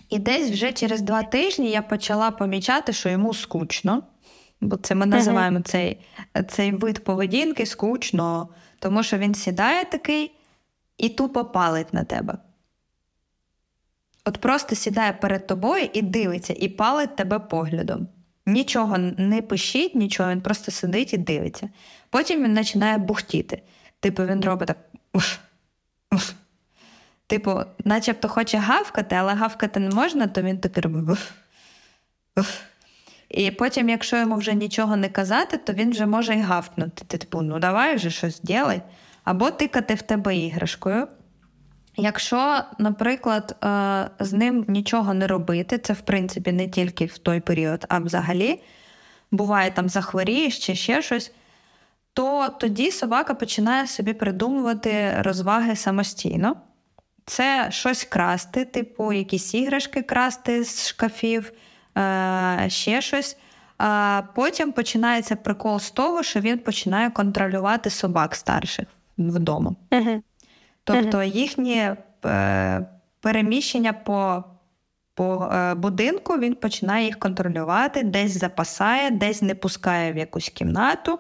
І 0.09 0.19
десь 0.19 0.51
вже 0.51 0.73
через 0.73 1.01
два 1.01 1.23
тижні 1.23 1.71
я 1.71 1.83
почала 1.83 2.31
помічати, 2.31 2.93
що 2.93 3.09
йому 3.09 3.35
скучно, 3.35 4.03
бо 4.61 4.77
це 4.77 4.95
ми 4.95 5.07
називаємо 5.07 5.61
цей, 5.61 6.01
цей 6.49 6.73
вид 6.73 7.05
поведінки 7.05 7.67
скучно, 7.67 8.49
тому 8.79 9.03
що 9.03 9.19
він 9.19 9.35
сідає 9.35 9.85
такий 9.85 10.33
і 10.99 11.09
тупо 11.09 11.45
палить 11.45 11.95
на 11.95 12.05
тебе. 12.05 12.39
От 14.25 14.39
просто 14.39 14.75
сідає 14.75 15.13
перед 15.13 15.47
тобою 15.47 15.89
і 15.93 16.03
дивиться, 16.03 16.55
і 16.59 16.69
палить 16.69 17.17
тебе 17.17 17.39
поглядом. 17.39 18.09
Нічого 18.47 18.99
не 18.99 19.43
пишіть, 19.43 19.95
нічого, 19.95 20.31
він 20.31 20.41
просто 20.41 20.71
сидить 20.71 21.13
і 21.13 21.17
дивиться. 21.17 21.69
Потім 22.11 22.45
він 22.45 22.57
починає 22.57 22.99
бухтіти. 22.99 23.63
Типу, 24.01 24.25
він 24.25 24.41
робить 24.45 24.69
так. 24.69 24.79
Уф, 25.13 25.39
уф. 26.13 26.33
Типу, 27.29 27.61
начебто 27.85 28.29
хоче 28.29 28.59
гавкати, 28.59 29.15
але 29.15 29.35
гавкати 29.35 29.81
не 29.81 29.91
можна, 29.91 30.27
то 30.27 30.43
він 30.43 30.59
таки 30.59 30.81
робить. 30.81 31.09
Уф, 31.09 31.31
уф. 32.37 32.61
І 33.29 33.51
потім, 33.51 33.89
якщо 33.89 34.17
йому 34.17 34.37
вже 34.37 34.55
нічого 34.55 34.97
не 34.97 35.09
казати, 35.09 35.57
то 35.57 35.73
він 35.73 35.91
вже 35.91 36.07
може 36.07 36.35
і 36.35 36.41
гавкнути. 36.41 37.05
Ти 37.07 37.19
типу, 37.19 37.43
ну 37.43 37.59
давай 37.59 37.97
вже 37.97 38.11
щось 38.11 38.41
ділай. 38.41 38.83
Або 39.25 39.51
тикати 39.51 39.95
в 39.95 40.03
тебе 40.03 40.37
іграшкою. 40.37 41.09
Якщо, 41.97 42.61
наприклад, 42.79 43.57
е, 43.65 44.11
з 44.21 44.33
ним 44.33 44.65
нічого 44.69 45.15
не 45.15 45.27
робити, 45.27 45.79
це 45.79 45.93
в 45.93 46.01
принципі 46.01 46.53
не 46.53 46.69
тільки 46.69 47.07
в 47.07 47.19
той 47.19 47.41
період, 47.41 47.85
а 47.89 47.99
взагалі 47.99 48.63
буває 49.31 49.71
там 49.71 49.89
захворієш 49.89 50.59
чи 50.59 50.75
ще 50.75 51.03
щось, 51.03 51.33
то 52.13 52.49
тоді 52.61 52.91
собака 52.91 53.35
починає 53.35 53.87
собі 53.87 54.15
придумувати 54.15 55.15
розваги 55.23 55.77
самостійно. 55.77 56.57
Це 57.29 57.67
щось 57.71 58.05
красти, 58.05 58.65
типу 58.65 59.13
якісь 59.13 59.55
іграшки 59.55 60.03
красти 60.03 60.65
з 60.65 60.89
шкафів, 60.89 61.53
е, 61.99 62.65
ще 62.69 63.01
щось. 63.01 63.37
А 63.79 64.23
потім 64.35 64.73
починається 64.73 65.37
прикол 65.37 65.81
з 65.81 65.91
того, 65.91 66.23
що 66.23 66.41
він 66.41 66.59
починає 66.59 67.11
контролювати 67.11 67.91
собак 67.91 68.35
старших 68.35 68.87
вдома. 69.19 69.75
Uh-huh. 69.91 70.23
Тобто 70.85 71.23
їхнє 71.23 71.97
е, 72.25 72.87
переміщення 73.21 73.93
по 73.93 74.45
по 75.15 75.51
е, 75.53 75.75
будинку 75.75 76.39
він 76.39 76.55
починає 76.55 77.05
їх 77.05 77.19
контролювати, 77.19 78.03
десь 78.03 78.39
запасає, 78.39 79.11
десь 79.11 79.43
не 79.43 79.55
пускає 79.55 80.13
в 80.13 80.17
якусь 80.17 80.49
кімнату. 80.49 81.19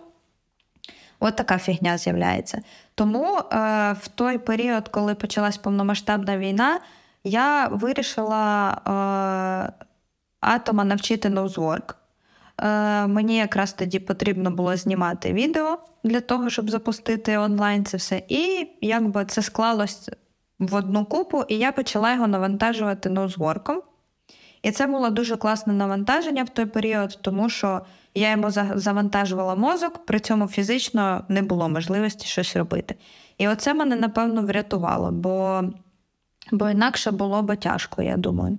От 1.21 1.37
така 1.37 1.59
фігня 1.59 1.99
з'являється. 1.99 2.63
Тому 2.99 3.38
е, 3.38 3.42
в 4.01 4.09
той 4.09 4.38
період, 4.38 4.88
коли 4.88 5.14
почалась 5.14 5.57
повномасштабна 5.57 6.38
війна, 6.38 6.80
я 7.24 7.68
вирішила 7.68 8.70
е, 8.70 9.84
атома 10.40 10.84
навчити 10.84 11.28
ноузворк. 11.28 11.96
Е, 12.62 13.07
Мені 13.07 13.36
якраз 13.36 13.72
тоді 13.72 13.99
потрібно 13.99 14.51
було 14.51 14.76
знімати 14.76 15.32
відео 15.32 15.78
для 16.05 16.20
того, 16.20 16.51
щоб 16.51 16.70
запустити 16.70 17.38
онлайн 17.38 17.84
це 17.84 17.96
все. 17.96 18.22
І 18.28 18.68
якби 18.80 19.24
це 19.24 19.42
склалось 19.42 20.11
в 20.59 20.74
одну 20.74 21.05
купу, 21.05 21.44
і 21.49 21.59
я 21.59 21.72
почала 21.72 22.12
його 22.12 22.26
навантажувати 22.26 23.11
ноузворком. 23.11 23.82
І 24.62 24.70
це 24.70 24.86
було 24.86 25.11
дуже 25.11 25.36
класне 25.36 25.72
навантаження 25.72 26.44
в 26.44 26.49
той 26.49 26.66
період, 26.66 27.18
тому 27.22 27.49
що 27.49 27.80
я 28.19 28.31
йому 28.31 28.51
завантажувала 28.75 29.55
мозок, 29.55 30.07
при 30.07 30.21
цьому 30.21 30.49
фізично 30.49 31.25
не 31.29 31.43
було 31.43 31.69
можливості 31.69 32.27
щось 32.27 32.57
робити. 32.57 32.95
І 33.39 33.49
оце 33.49 33.75
мене, 33.75 33.97
напевно, 33.97 34.43
врятувало, 34.43 35.11
бо 35.11 35.62
бо 36.51 36.71
інакше 36.71 37.11
було 37.11 37.43
б 37.43 37.57
тяжко, 37.57 38.03
я 38.03 38.16
думаю. 38.16 38.59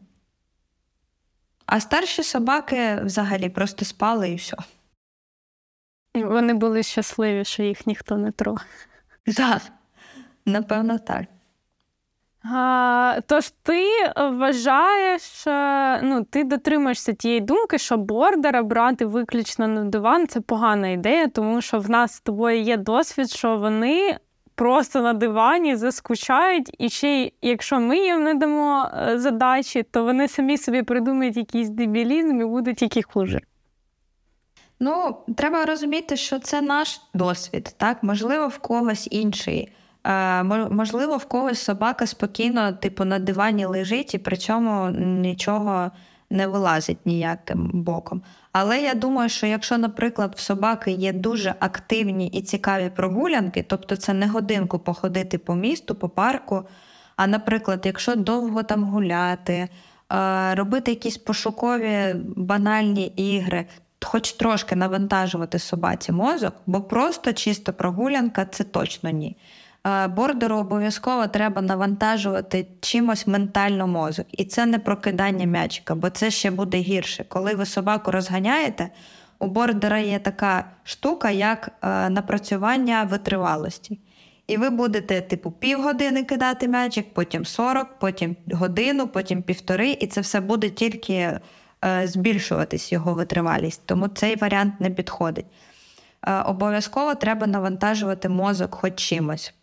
А 1.65 1.79
старші 1.79 2.23
собаки 2.23 3.01
взагалі 3.03 3.49
просто 3.49 3.85
спали 3.85 4.29
і 4.29 4.35
все. 4.35 4.57
Вони 6.15 6.53
були 6.53 6.83
щасливі, 6.83 7.45
що 7.45 7.63
їх 7.63 7.87
ніхто 7.87 8.17
не 8.17 8.31
трогав. 8.31 8.65
Так, 9.37 9.61
напевно, 10.45 10.99
так. 10.99 11.25
А, 12.43 13.19
Тож 13.27 13.49
ти 13.49 13.85
вважаєш, 14.31 15.47
е, 15.47 16.01
ну, 16.03 16.23
ти 16.23 16.43
дотримуєшся 16.43 17.13
тієї 17.13 17.39
думки, 17.39 17.77
що 17.77 17.97
бордера 17.97 18.63
брати 18.63 19.05
виключно 19.05 19.67
на 19.67 19.83
диван 19.83 20.27
це 20.27 20.41
погана 20.41 20.87
ідея, 20.87 21.27
тому 21.27 21.61
що 21.61 21.79
в 21.79 21.89
нас 21.89 22.13
з 22.13 22.21
тобою 22.21 22.61
є 22.61 22.77
досвід, 22.77 23.29
що 23.29 23.57
вони 23.57 24.17
просто 24.55 25.01
на 25.01 25.13
дивані 25.13 25.75
заскучають, 25.75 26.75
і 26.77 26.89
ще 26.89 27.31
якщо 27.41 27.79
ми 27.79 27.97
їм 27.97 28.23
не 28.23 28.33
дамо 28.33 28.89
е, 28.93 29.19
задачі, 29.19 29.83
то 29.83 30.03
вони 30.03 30.27
самі 30.27 30.57
собі 30.57 30.83
придумають 30.83 31.37
якийсь 31.37 31.69
дебілізм 31.69 32.41
і 32.41 32.45
будуть 32.45 32.77
тільки 32.77 33.01
хуже. 33.01 33.41
Ну, 34.79 35.17
треба 35.37 35.65
розуміти, 35.65 36.17
що 36.17 36.39
це 36.39 36.61
наш 36.61 37.01
досвід, 37.13 37.75
так? 37.77 38.03
Можливо, 38.03 38.47
в 38.47 38.57
когось 38.57 39.07
інший. 39.11 39.71
Е, 40.09 40.43
можливо, 40.43 41.17
в 41.17 41.25
когось 41.25 41.59
собака 41.59 42.07
спокійно, 42.07 42.71
типу, 42.71 43.05
на 43.05 43.19
дивані 43.19 43.65
лежить 43.65 44.13
і 44.13 44.17
при 44.17 44.37
цьому 44.37 44.89
нічого 44.99 45.91
не 46.29 46.47
вилазить 46.47 47.05
ніяким 47.05 47.71
боком. 47.73 48.21
Але 48.51 48.81
я 48.81 48.93
думаю, 48.93 49.29
що 49.29 49.47
якщо, 49.47 49.77
наприклад, 49.77 50.33
в 50.35 50.39
собаки 50.39 50.91
є 50.91 51.13
дуже 51.13 51.55
активні 51.59 52.27
і 52.27 52.41
цікаві 52.41 52.91
прогулянки, 52.95 53.65
тобто 53.67 53.95
це 53.95 54.13
не 54.13 54.27
годинку 54.27 54.79
походити 54.79 55.37
по 55.37 55.55
місту, 55.55 55.95
по 55.95 56.09
парку, 56.09 56.63
а, 57.15 57.27
наприклад, 57.27 57.81
якщо 57.85 58.15
довго 58.15 58.63
там 58.63 58.83
гуляти, 58.83 59.53
е, 59.53 60.55
робити 60.55 60.91
якісь 60.91 61.17
пошукові 61.17 62.15
банальні 62.35 63.05
ігри, 63.05 63.65
хоч 64.05 64.33
трошки 64.33 64.75
навантажувати 64.75 65.59
собаці 65.59 66.11
мозок, 66.11 66.53
бо 66.65 66.81
просто 66.81 67.33
чисто 67.33 67.73
прогулянка 67.73 68.45
це 68.45 68.63
точно 68.63 69.09
ні. 69.09 69.37
Е, 69.87 70.07
бордеру 70.07 70.57
обов'язково 70.57 71.27
треба 71.27 71.61
навантажувати 71.61 72.67
чимось 72.81 73.27
ментально 73.27 73.87
мозок. 73.87 74.25
І 74.31 74.45
це 74.45 74.65
не 74.65 74.79
прокидання 74.79 75.45
м'ячика, 75.45 75.95
бо 75.95 76.09
це 76.09 76.31
ще 76.31 76.51
буде 76.51 76.77
гірше. 76.77 77.25
Коли 77.27 77.55
ви 77.55 77.65
собаку 77.65 78.11
розганяєте, 78.11 78.89
у 79.39 79.47
бордера 79.47 79.99
є 79.99 80.19
така 80.19 80.65
штука, 80.83 81.31
як 81.31 81.71
е, 81.81 82.09
напрацювання 82.09 83.03
витривалості. 83.03 83.99
І 84.47 84.57
ви 84.57 84.69
будете, 84.69 85.21
типу, 85.21 85.51
півгодини 85.51 86.23
кидати 86.23 86.67
м'ячик, 86.67 87.13
потім 87.13 87.45
40, 87.45 87.99
потім 87.99 88.35
годину, 88.51 89.07
потім 89.07 89.41
півтори, 89.41 89.89
і 89.91 90.07
це 90.07 90.21
все 90.21 90.39
буде 90.39 90.69
тільки 90.69 91.13
е, 91.13 91.41
збільшуватись 92.07 92.91
його 92.91 93.13
витривалість. 93.13 93.81
Тому 93.85 94.07
цей 94.07 94.35
варіант 94.35 94.73
не 94.79 94.89
підходить. 94.89 95.45
Обов'язково 96.45 97.15
треба 97.15 97.47
навантажувати 97.47 98.29
мозок 98.29 98.75
хоч 98.75 98.95
чимось 98.95 99.53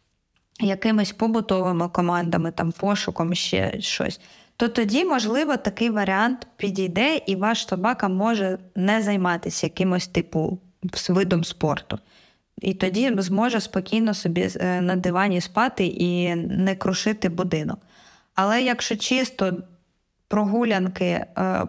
якимись 0.61 1.13
побутовими 1.13 1.89
командами, 1.89 2.51
там 2.51 2.73
пошуком 2.73 3.35
ще 3.35 3.81
щось, 3.81 4.21
то 4.57 4.69
тоді, 4.69 5.05
можливо, 5.05 5.57
такий 5.57 5.91
варіант 5.91 6.47
підійде, 6.57 7.21
і 7.27 7.37
ваш 7.37 7.67
собака 7.67 8.09
може 8.09 8.59
не 8.75 9.03
займатися 9.03 9.67
якимось 9.67 10.07
типу 10.07 10.59
видом 11.09 11.45
спорту. 11.45 11.99
І 12.61 12.75
тоді 12.75 13.13
зможе 13.19 13.61
спокійно 13.61 14.15
собі 14.15 14.49
е, 14.61 14.81
на 14.81 14.97
дивані 14.97 15.41
спати 15.41 15.87
і 15.87 16.35
не 16.35 16.75
крушити 16.75 17.29
будинок. 17.29 17.79
Але 18.35 18.63
якщо 18.63 18.97
чисто 18.97 19.57
прогулянки 20.29 21.05
е, 21.05 21.27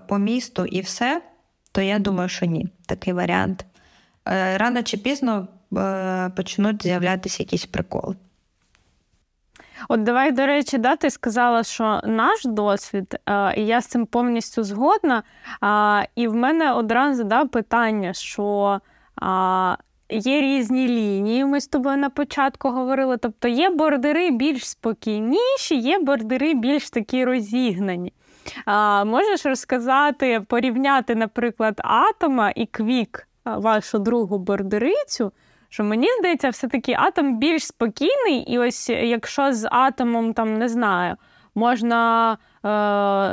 по 0.08 0.18
місту 0.18 0.66
і 0.66 0.82
все, 0.82 1.22
то 1.72 1.82
я 1.82 2.00
думаю, 2.00 2.30
що 2.30 2.46
ні, 2.46 2.68
такий 2.86 3.14
варіант. 3.14 3.66
Е, 4.28 4.58
рано 4.58 4.84
чи 4.84 4.98
пізно 4.98 5.48
почнуть 6.36 6.84
з'являтися 6.84 7.44
якісь 7.44 7.66
приколи. 7.66 8.16
От 9.90 10.04
давай, 10.04 10.32
до 10.32 10.46
речі, 10.46 10.78
да, 10.78 10.96
ти 10.96 11.10
сказала, 11.10 11.64
що 11.64 12.02
наш 12.04 12.46
досвід, 12.46 13.20
і 13.58 13.66
я 13.66 13.82
з 13.82 13.86
цим 13.86 14.06
повністю 14.06 14.64
згодна. 14.64 15.24
І 16.16 16.28
в 16.28 16.36
мене 16.36 16.72
одразу 16.72 17.24
да, 17.24 17.46
питання, 17.46 18.14
що 18.14 18.80
є 20.10 20.42
різні 20.42 20.88
лінії. 20.88 21.46
Ми 21.46 21.62
з 21.62 21.68
тобою 21.68 21.98
на 21.98 22.10
початку 22.10 22.70
говорили. 22.70 23.18
Тобто 23.18 23.48
є 23.48 23.70
бордери 23.70 24.32
більш 24.32 24.70
спокійніші, 24.70 25.76
є 25.76 26.00
бордери 26.00 26.54
більш 26.54 26.90
такі 26.90 27.26
розігнані. 27.26 28.14
Можеш 29.06 29.46
розказати, 29.46 30.42
порівняти, 30.48 31.16
наприклад, 31.16 31.82
атома 31.84 32.52
і 32.56 32.66
квік, 32.66 33.28
вашу 33.46 34.00
другу 34.00 34.38
бордерицю. 34.38 35.32
Що 35.70 35.84
мені 35.84 36.08
здається, 36.20 36.50
все-таки 36.50 36.94
атом 37.00 37.38
більш 37.38 37.68
спокійний, 37.68 38.40
і 38.48 38.60
ось 38.60 38.90
якщо 38.90 39.54
з 39.54 39.68
атомом 39.72 40.34
там 40.34 40.58
не 40.58 40.70
знаю, 40.70 41.16
можна 41.56 42.32
е, 42.34 42.38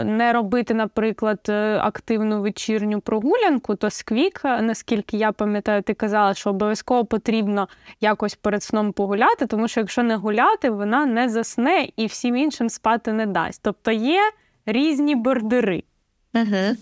не 0.05 0.33
робити, 0.33 0.75
наприклад, 0.75 1.39
е, 1.49 1.79
активну 1.79 2.43
вечірню 2.43 3.01
прогулянку, 3.01 3.75
то 3.75 3.91
сквік, 3.91 4.41
наскільки 4.45 5.17
я 5.17 5.33
пам'ятаю, 5.33 5.83
ти 5.83 5.95
казала, 5.95 6.35
що 6.35 6.51
обов'язково 6.51 7.05
потрібно 7.05 7.69
якось 8.01 8.35
перед 8.35 8.63
сном 8.63 8.93
погуляти, 8.93 9.47
тому 9.47 9.69
що 9.69 9.81
якщо 9.81 10.03
не 10.03 10.17
гуляти, 10.17 10.71
вона 10.71 11.07
не 11.07 11.29
засне 11.29 11.89
і 11.97 12.07
всім 12.07 12.37
іншим 12.37 12.69
спати 12.69 13.13
не 13.13 13.27
дасть. 13.27 13.61
Тобто 13.65 13.91
є 13.91 14.21
різні 14.67 15.15
бордери. 15.15 15.83
Угу. 16.35 16.77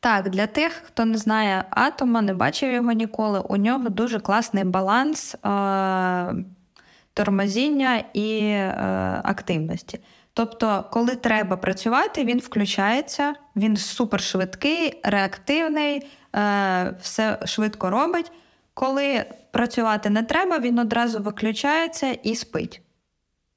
Так, 0.00 0.30
для 0.30 0.46
тих, 0.46 0.72
хто 0.72 1.04
не 1.04 1.18
знає 1.18 1.64
атома, 1.70 2.22
не 2.22 2.34
бачив 2.34 2.72
його 2.72 2.92
ніколи, 2.92 3.40
у 3.40 3.56
нього 3.56 3.88
дуже 3.88 4.20
класний 4.20 4.64
баланс 4.64 5.34
е- 5.34 6.34
тормозіння 7.14 8.04
і 8.12 8.38
е- 8.40 8.74
активності. 9.24 10.00
Тобто, 10.34 10.84
коли 10.92 11.16
треба 11.16 11.56
працювати, 11.56 12.24
він 12.24 12.38
включається, 12.38 13.34
він 13.56 13.76
супершвидкий, 13.76 15.00
реактивний, 15.04 16.06
е- 16.36 16.94
все 17.00 17.38
швидко 17.44 17.90
робить. 17.90 18.32
Коли 18.74 19.24
працювати 19.50 20.10
не 20.10 20.22
треба, 20.22 20.58
він 20.58 20.78
одразу 20.78 21.18
виключається 21.22 22.06
і 22.06 22.34
спить. 22.34 22.82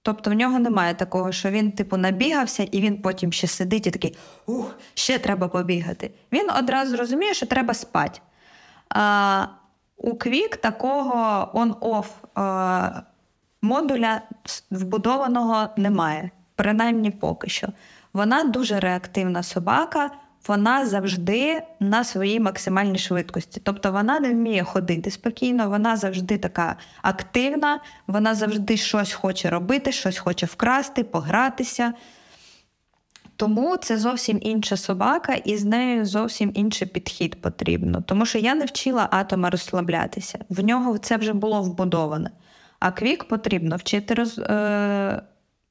Тобто 0.05 0.29
в 0.29 0.33
нього 0.33 0.59
немає 0.59 0.93
такого, 0.93 1.31
що 1.31 1.49
він, 1.49 1.71
типу, 1.71 1.97
набігався, 1.97 2.63
і 2.63 2.81
він 2.81 3.01
потім 3.01 3.31
ще 3.31 3.47
сидить 3.47 3.87
і 3.87 3.91
такий 3.91 4.17
ух, 4.45 4.75
ще 4.93 5.19
треба 5.19 5.47
побігати. 5.47 6.11
Він 6.31 6.49
одразу 6.59 6.97
розуміє, 6.97 7.33
що 7.33 7.45
треба 7.45 7.73
спати. 7.73 8.19
А, 8.89 9.45
У 9.97 10.15
Квік 10.15 10.57
такого 10.57 11.49
on-off 11.53 12.05
модуля 13.61 14.21
вбудованого 14.71 15.67
немає, 15.77 16.31
принаймні 16.55 17.11
поки 17.11 17.49
що. 17.49 17.67
Вона 18.13 18.43
дуже 18.43 18.79
реактивна 18.79 19.43
собака 19.43 20.11
вона 20.47 20.85
завжди 20.85 21.61
на 21.79 22.03
своїй 22.03 22.39
максимальній 22.39 22.97
швидкості. 22.97 23.61
Тобто 23.63 23.91
вона 23.91 24.19
не 24.19 24.29
вміє 24.31 24.63
ходити 24.63 25.11
спокійно, 25.11 25.69
вона 25.69 25.97
завжди 25.97 26.37
така 26.37 26.75
активна, 27.01 27.79
вона 28.07 28.35
завжди 28.35 28.77
щось 28.77 29.13
хоче 29.13 29.49
робити, 29.49 29.91
щось 29.91 30.17
хоче 30.17 30.45
вкрасти, 30.45 31.03
погратися. 31.03 31.93
Тому 33.35 33.77
це 33.77 33.97
зовсім 33.97 34.39
інша 34.41 34.77
собака, 34.77 35.33
і 35.33 35.57
з 35.57 35.65
нею 35.65 36.05
зовсім 36.05 36.51
інший 36.53 36.87
підхід 36.87 37.41
потрібно. 37.41 38.01
Тому 38.01 38.25
що 38.25 38.39
я 38.39 38.55
не 38.55 38.65
вчила 38.65 39.07
атома 39.11 39.49
розслаблятися. 39.49 40.39
В 40.49 40.63
нього 40.63 40.97
це 40.97 41.17
вже 41.17 41.33
було 41.33 41.61
вбудоване. 41.61 42.31
А 42.79 42.91
квік 42.91 43.23
потрібно 43.23 43.75
вчити 43.75 44.13
роз, 44.13 44.39
е, 44.39 45.21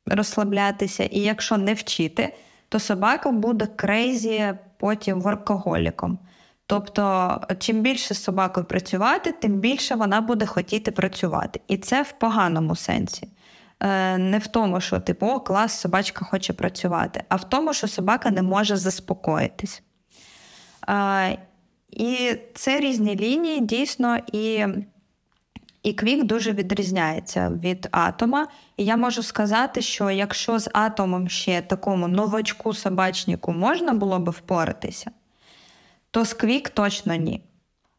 розслаблятися, 0.07 1.05
і 1.05 1.21
якщо 1.21 1.57
не 1.57 1.75
вчити, 1.75 2.35
то 2.73 2.79
собака 2.79 3.31
буде 3.31 3.67
crazy 3.67 4.55
потім 4.77 5.21
воркоголіком. 5.21 6.19
Тобто, 6.67 7.41
чим 7.59 7.81
більше 7.81 8.15
з 8.15 8.23
собакою 8.23 8.67
працювати, 8.67 9.33
тим 9.33 9.53
більше 9.53 9.95
вона 9.95 10.21
буде 10.21 10.47
хотіти 10.47 10.91
працювати. 10.91 11.61
І 11.69 11.77
це 11.77 12.03
в 12.03 12.13
поганому 12.13 12.77
сенсі. 12.77 13.29
Е, 13.81 14.19
не 14.19 14.39
в 14.39 14.47
тому, 14.47 14.81
що 14.81 15.01
типу, 15.01 15.27
о, 15.27 15.41
клас, 15.41 15.81
собачка 15.81 16.25
хоче 16.25 16.53
працювати, 16.53 17.25
а 17.29 17.37
в 17.37 17.49
тому, 17.49 17.73
що 17.73 17.89
собака 17.89 18.31
не 18.31 18.43
може 18.43 18.77
заспокоїтись. 18.77 19.83
Е, 20.89 21.39
і 21.91 22.37
це 22.55 22.81
різні 22.81 23.17
лінії, 23.17 23.61
дійсно, 23.61 24.19
і 24.33 24.67
і 25.83 25.93
квік 25.93 26.25
дуже 26.25 26.53
відрізняється 26.53 27.51
від 27.63 27.89
атома. 27.91 28.47
І 28.77 28.85
я 28.85 28.97
можу 28.97 29.23
сказати, 29.23 29.83
що 29.83 30.11
якщо 30.11 30.59
з 30.59 30.71
атомом 30.73 31.29
ще 31.29 31.63
такому 31.63 32.09
новачку 32.09 32.75
собачнику 32.75 33.53
можна 33.53 33.93
було 33.93 34.19
би 34.19 34.33
впоратися, 34.33 35.11
то 36.11 36.25
з 36.25 36.35
квік 36.35 36.69
точно 36.69 37.15
ні. 37.15 37.43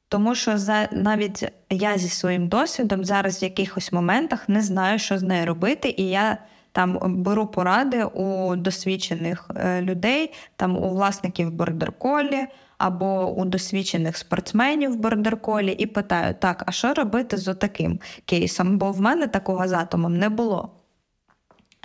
Тому 0.08 0.36
що 0.36 0.58
за, 0.58 0.90
навіть 0.92 1.52
я 1.70 1.98
зі 1.98 2.10
своїм 2.10 2.48
досвідом 2.48 3.06
зараз 3.06 3.42
в 3.42 3.44
якихось 3.44 3.92
моментах 3.92 4.50
не 4.50 4.62
знаю, 4.62 5.00
що 5.00 5.18
з 5.18 5.24
нею 5.24 5.46
робити, 5.46 5.96
і 5.98 6.04
я 6.04 6.38
там 6.74 7.00
беру 7.24 7.48
поради 7.48 8.04
у 8.04 8.56
досвідчених 8.56 9.50
е, 9.56 9.82
людей, 9.82 10.34
там 10.56 10.78
у 10.78 10.90
власників 10.90 11.52
бордерколі, 11.52 12.48
або 12.78 13.26
у 13.28 13.46
досвідчених 13.46 14.18
спортсменів 14.18 14.92
в 14.92 14.96
бордерколі 14.96 15.72
і 15.72 15.86
питаю, 15.86 16.36
так, 16.40 16.64
а 16.66 16.72
що 16.72 16.94
робити 16.94 17.38
з 17.38 17.54
таким 17.54 18.00
кейсом? 18.26 18.78
Бо 18.78 18.92
в 18.92 19.02
мене 19.02 19.28
такого 19.28 19.68
з 19.68 19.74
атомом 19.74 20.18
не 20.18 20.30
було. 20.30 20.72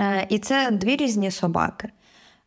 Е, 0.00 0.26
І 0.28 0.38
це 0.38 0.70
дві 0.70 0.96
різні 0.96 1.30
собаки. 1.30 1.88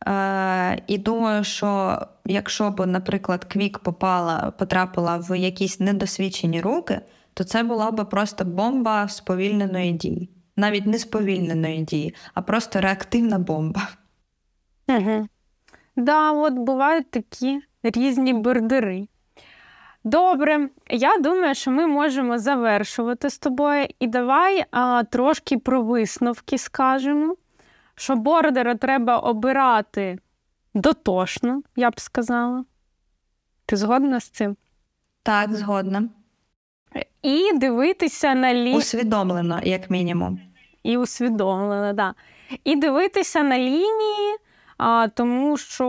Е, 0.08 0.82
І 0.88 0.98
думаю, 0.98 1.44
що 1.44 2.00
якщо 2.26 2.70
б, 2.70 2.86
наприклад, 2.86 3.46
Квік 3.46 3.80
попала, 3.80 4.52
потрапила 4.60 5.18
в 5.18 5.40
якісь 5.40 5.80
недосвідчені 5.80 6.62
руки, 6.62 7.02
то 7.34 7.44
це 7.44 7.64
була 7.64 7.92
б 7.92 8.10
просто 8.10 8.46
бомба 8.46 9.08
сповільненої 9.08 9.92
дії. 9.92 10.30
Навіть 10.62 10.86
не 10.86 11.00
сповільненої 11.00 11.84
дії, 11.84 12.16
а 12.34 12.42
просто 12.42 12.82
реактивна 12.82 13.40
бомба. 13.40 13.88
Угу. 14.88 15.28
Да, 15.96 16.32
от 16.32 16.54
бувають 16.54 17.12
такі 17.12 17.62
різні 17.84 18.34
бордери. 18.34 19.08
Добре, 20.04 20.70
я 20.90 21.18
думаю, 21.18 21.56
що 21.56 21.72
ми 21.72 21.88
можемо 21.88 22.40
завершувати 22.40 23.30
з 23.30 23.38
тобою. 23.38 23.88
І 24.00 24.08
давай 24.08 24.66
а, 24.72 25.04
трошки 25.04 25.58
про 25.58 25.82
висновки 25.82 26.58
скажемо, 26.58 27.36
що 27.96 28.16
бордера 28.16 28.76
треба 28.76 29.18
обирати 29.18 30.20
дотошно, 30.74 31.62
я 31.76 31.90
б 31.90 32.00
сказала. 32.00 32.66
Ти 33.66 33.76
згодна 33.76 34.20
з 34.20 34.30
цим? 34.30 34.56
Так, 35.24 35.54
згодна. 35.54 36.10
І 37.22 37.58
дивитися 37.58 38.36
на 38.36 38.54
лі... 38.54 38.74
Усвідомлено, 38.76 39.60
як 39.64 39.90
мінімум. 39.90 40.51
І 40.84 40.98
усвідомлено, 40.98 41.88
так. 41.88 41.96
Да. 41.96 42.14
І 42.64 42.76
дивитися 42.76 43.44
на 43.44 43.60
лінії. 43.60 44.38
А, 44.78 45.08
Тому 45.08 45.58
що 45.58 45.88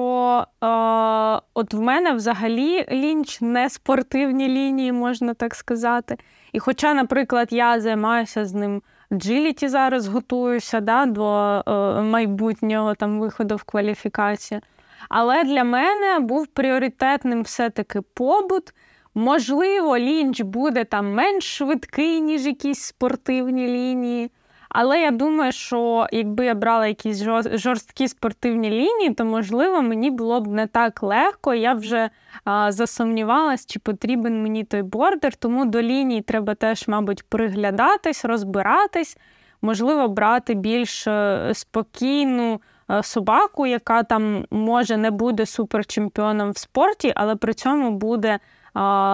а, 0.61 1.41
от 1.55 1.75
в 1.75 1.81
мене 1.81 2.13
взагалі 2.13 2.87
лінч 2.93 3.41
не 3.41 3.71
спортивні 3.71 4.49
лінії, 4.49 4.93
можна 4.93 5.35
так 5.35 5.55
сказати. 5.55 6.17
І 6.53 6.59
хоча, 6.59 6.95
наприклад, 6.95 7.49
я 7.51 7.81
займаюся 7.81 8.45
з 8.45 8.55
ним 8.55 8.83
джиліті 9.13 9.69
зараз, 9.69 10.09
готуюся 10.09 10.81
да, 10.81 11.07
до 11.07 11.25
а, 11.25 11.63
е, 11.67 12.03
майбутнього 12.03 12.95
там 12.95 13.21
виходу 13.21 13.57
в 13.57 13.63
кваліфікацію. 13.63 14.61
Але 15.09 15.45
для 15.45 15.65
мене 15.65 16.19
був 16.19 16.47
пріоритетним 16.47 17.43
все-таки 17.43 18.01
побут. 18.01 18.75
Можливо, 19.15 19.99
лінч 19.99 20.41
буде 20.41 20.85
там 20.85 21.15
менш 21.15 21.57
швидкий, 21.57 22.21
ніж 22.21 22.47
якісь 22.47 22.81
спортивні 22.81 23.69
лінії. 23.69 24.31
Але 24.75 25.01
я 25.01 25.11
думаю, 25.11 25.53
що 25.53 26.07
якби 26.13 26.45
я 26.47 26.55
брала 26.55 26.87
якісь 26.87 27.23
жорсткі 27.53 28.09
спортивні 28.09 28.71
лінії, 28.71 29.15
то 29.15 29.25
можливо 29.25 29.83
мені 29.83 30.11
було 30.11 30.41
б 30.41 30.47
не 30.47 30.67
так 30.67 31.03
легко. 31.03 31.55
Я 31.55 31.75
вже 31.75 32.11
а, 32.45 32.73
засумнівалась, 32.73 33.67
чи 33.67 33.79
потрібен 33.79 34.43
мені 34.43 34.65
той 34.65 34.83
бордер. 34.83 35.35
Тому 35.37 35.65
до 35.65 35.83
ліній 35.83 36.23
треба 36.23 36.55
теж, 36.55 36.89
мабуть, 36.89 37.23
приглядатись, 37.29 38.25
розбиратись, 38.25 39.19
можливо, 39.63 40.09
брати 40.09 40.55
більш 40.55 41.07
е, 41.07 41.51
спокійну. 41.55 42.61
Е, 42.91 43.03
собаку, 43.03 43.67
яка 43.67 44.03
там 44.03 44.47
може 44.51 44.97
не 44.97 45.11
буде 45.11 45.47
суперчемпіоном 45.47 46.51
в 46.51 46.59
спорті, 46.59 47.13
але 47.17 47.37
при 47.37 47.55
цьому 47.55 47.91
буде 47.91 48.39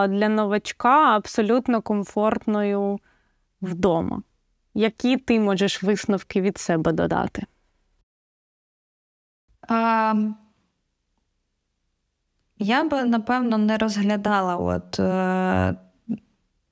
для 0.09 0.29
новачка 0.29 1.17
абсолютно 1.17 1.83
комфортною 1.83 2.99
вдома. 3.63 4.23
Які 4.79 5.17
ти 5.17 5.41
можеш 5.41 5.83
висновки 5.83 6.41
від 6.41 6.59
себе 6.59 6.93
додати? 6.93 7.47
А, 9.69 10.15
Я 12.59 12.85
би, 12.85 13.05
напевно, 13.05 13.59
не 13.59 13.79
розглядала 13.79 14.57
от 14.57 15.01
е, 15.01 15.75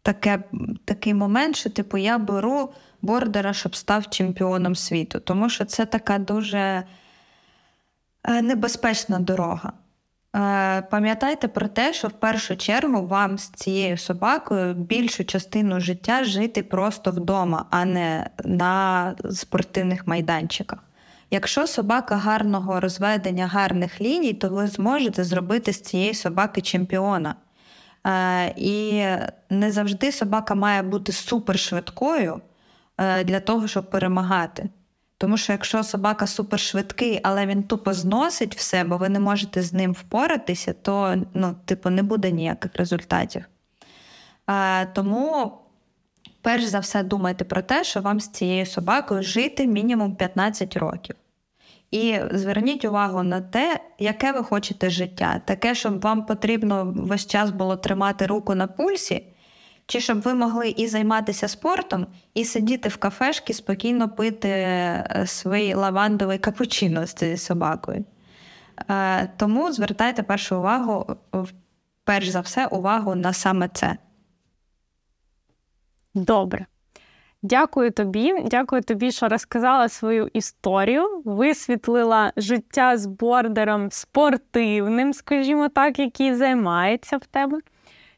таке, 0.02 0.42
такий 0.84 1.14
момент, 1.14 1.56
що 1.56 1.70
типу, 1.70 1.98
я 1.98 2.18
беру 2.18 2.72
бордера, 3.02 3.52
щоб 3.52 3.76
став 3.76 4.10
чемпіоном 4.10 4.74
світу. 4.74 5.20
Тому 5.20 5.50
що 5.50 5.64
це 5.64 5.86
така 5.86 6.18
дуже 6.18 6.58
е, 8.24 8.42
небезпечна 8.42 9.18
дорога. 9.18 9.72
Е, 10.36 10.82
пам'ятайте 10.82 11.48
про 11.48 11.68
те, 11.68 11.92
що 11.92 12.08
в 12.08 12.12
першу 12.12 12.56
чергу 12.56 13.06
вам 13.06 13.38
з 13.38 13.48
цією 13.48 13.96
собакою 13.96 14.74
більшу 14.74 15.24
частину 15.24 15.80
життя 15.80 16.24
жити 16.24 16.62
просто 16.62 17.10
вдома, 17.10 17.66
а 17.70 17.84
не 17.84 18.30
на 18.44 19.14
спортивних 19.32 20.06
майданчиках. 20.06 20.78
Якщо 21.30 21.66
собака 21.66 22.16
гарного 22.16 22.80
розведення, 22.80 23.46
гарних 23.46 24.00
ліній, 24.00 24.32
то 24.32 24.48
ви 24.48 24.66
зможете 24.66 25.24
зробити 25.24 25.72
з 25.72 25.80
цієї 25.80 26.14
собаки 26.14 26.60
чемпіона. 26.60 27.34
Е, 28.06 28.54
і 28.56 29.04
не 29.50 29.72
завжди 29.72 30.12
собака 30.12 30.54
має 30.54 30.82
бути 30.82 31.12
супершвидкою 31.12 32.40
е, 32.98 33.24
для 33.24 33.40
того, 33.40 33.68
щоб 33.68 33.90
перемагати. 33.90 34.68
Тому 35.18 35.36
що 35.36 35.52
якщо 35.52 35.82
собака 35.82 36.26
супершвидкий, 36.26 37.20
але 37.22 37.46
він 37.46 37.62
тупо 37.62 37.94
зносить 37.94 38.56
все, 38.56 38.84
бо 38.84 38.96
ви 38.96 39.08
не 39.08 39.20
можете 39.20 39.62
з 39.62 39.72
ним 39.72 39.92
впоратися, 39.92 40.72
то 40.72 41.16
ну, 41.34 41.56
типу, 41.64 41.90
не 41.90 42.02
буде 42.02 42.30
ніяких 42.30 42.76
результатів. 42.76 43.44
А, 44.46 44.84
Тому, 44.94 45.52
перш 46.42 46.64
за 46.64 46.78
все, 46.78 47.02
думайте 47.02 47.44
про 47.44 47.62
те, 47.62 47.84
що 47.84 48.00
вам 48.00 48.20
з 48.20 48.28
цією 48.28 48.66
собакою 48.66 49.22
жити 49.22 49.66
мінімум 49.66 50.16
15 50.16 50.76
років. 50.76 51.16
І 51.90 52.18
зверніть 52.30 52.84
увагу 52.84 53.22
на 53.22 53.40
те, 53.40 53.80
яке 53.98 54.32
ви 54.32 54.44
хочете 54.44 54.90
життя. 54.90 55.40
Таке, 55.44 55.74
щоб 55.74 56.00
вам 56.00 56.26
потрібно 56.26 56.92
весь 56.96 57.26
час 57.26 57.50
було 57.50 57.76
тримати 57.76 58.26
руку 58.26 58.54
на 58.54 58.66
пульсі, 58.66 59.22
чи 59.86 60.00
щоб 60.00 60.20
ви 60.20 60.34
могли 60.34 60.68
і 60.68 60.86
займатися 60.86 61.48
спортом, 61.48 62.06
і 62.34 62.44
сидіти 62.44 62.88
в 62.88 62.96
кафешці, 62.96 63.52
спокійно 63.52 64.08
пити 64.08 64.48
е, 64.48 65.24
свій 65.26 65.74
лавандовий 65.74 66.38
капучино 66.38 67.06
з 67.06 67.14
цією 67.14 67.38
собакою. 67.38 68.04
Е, 68.90 69.26
тому 69.36 69.72
звертайте 69.72 70.22
першу 70.22 70.56
увагу, 70.56 71.16
перш 72.04 72.28
за 72.28 72.40
все, 72.40 72.66
увагу 72.66 73.14
на 73.14 73.32
саме 73.32 73.68
це. 73.68 73.96
Добре. 76.14 76.66
Дякую 77.42 77.90
тобі, 77.90 78.34
дякую 78.44 78.82
тобі, 78.82 79.12
що 79.12 79.28
розказала 79.28 79.88
свою 79.88 80.30
історію, 80.32 81.22
висвітлила 81.24 82.32
життя 82.36 82.96
з 82.96 83.06
бордером 83.06 83.90
спортивним, 83.90 85.12
скажімо 85.12 85.68
так, 85.68 85.98
який 85.98 86.34
займається 86.34 87.16
в 87.16 87.26
тебе. 87.26 87.58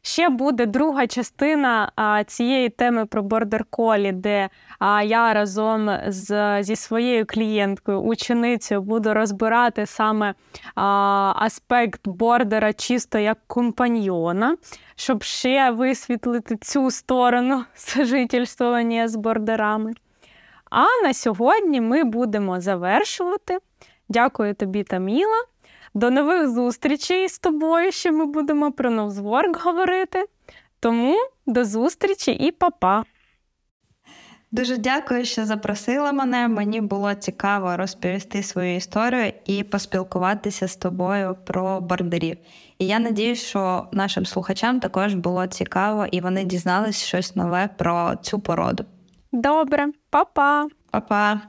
Ще 0.01 0.29
буде 0.29 0.65
друга 0.65 1.07
частина 1.07 1.91
а, 1.95 2.23
цієї 2.23 2.69
теми 2.69 3.05
про 3.05 3.23
бордер 3.23 3.65
колі, 3.69 4.11
де 4.11 4.49
а, 4.79 5.03
я 5.03 5.33
разом 5.33 5.89
з, 6.07 6.63
зі 6.63 6.75
своєю 6.75 7.25
клієнткою, 7.25 8.01
ученицею, 8.01 8.81
буду 8.81 9.13
розбирати 9.13 9.85
саме 9.85 10.33
а, 10.75 11.33
аспект 11.35 12.07
бордера 12.07 12.73
чисто 12.73 13.19
як 13.19 13.37
компаньйона, 13.47 14.57
щоб 14.95 15.23
ще 15.23 15.71
висвітлити 15.71 16.55
цю 16.61 16.91
сторону 16.91 17.63
сожительствування 17.73 19.07
з 19.07 19.15
бордерами. 19.15 19.93
А 20.71 20.85
на 21.03 21.13
сьогодні 21.13 21.81
ми 21.81 22.03
будемо 22.03 22.61
завершувати. 22.61 23.57
Дякую 24.09 24.55
тобі, 24.55 24.83
Таміла. 24.83 25.43
До 25.93 26.11
нових 26.11 26.49
зустрічей 26.49 27.29
з 27.29 27.39
тобою, 27.39 27.91
що 27.91 28.11
ми 28.13 28.25
будемо 28.25 28.71
про 28.71 28.89
новзворк 28.89 29.63
говорити. 29.63 30.25
Тому 30.79 31.15
до 31.45 31.65
зустрічі 31.65 32.31
і 32.31 32.51
па-па! 32.51 33.03
Дуже 34.51 34.77
дякую, 34.77 35.25
що 35.25 35.45
запросила 35.45 36.11
мене. 36.11 36.47
Мені 36.47 36.81
було 36.81 37.13
цікаво 37.13 37.77
розповісти 37.77 38.43
свою 38.43 38.75
історію 38.75 39.33
і 39.45 39.63
поспілкуватися 39.63 40.67
з 40.67 40.75
тобою 40.75 41.37
про 41.45 41.81
бордерів. 41.81 42.37
І 42.79 42.87
я 42.87 42.99
надіюсь, 42.99 43.43
що 43.43 43.87
нашим 43.91 44.25
слухачам 44.25 44.79
також 44.79 45.13
було 45.13 45.47
цікаво 45.47 46.05
і 46.11 46.21
вони 46.21 46.43
дізнались 46.43 47.03
щось 47.03 47.35
нове 47.35 47.69
про 47.77 48.15
цю 48.21 48.39
породу. 48.39 48.85
Добре, 49.31 49.87
па-па! 50.09 50.67
Па-па! 50.91 51.41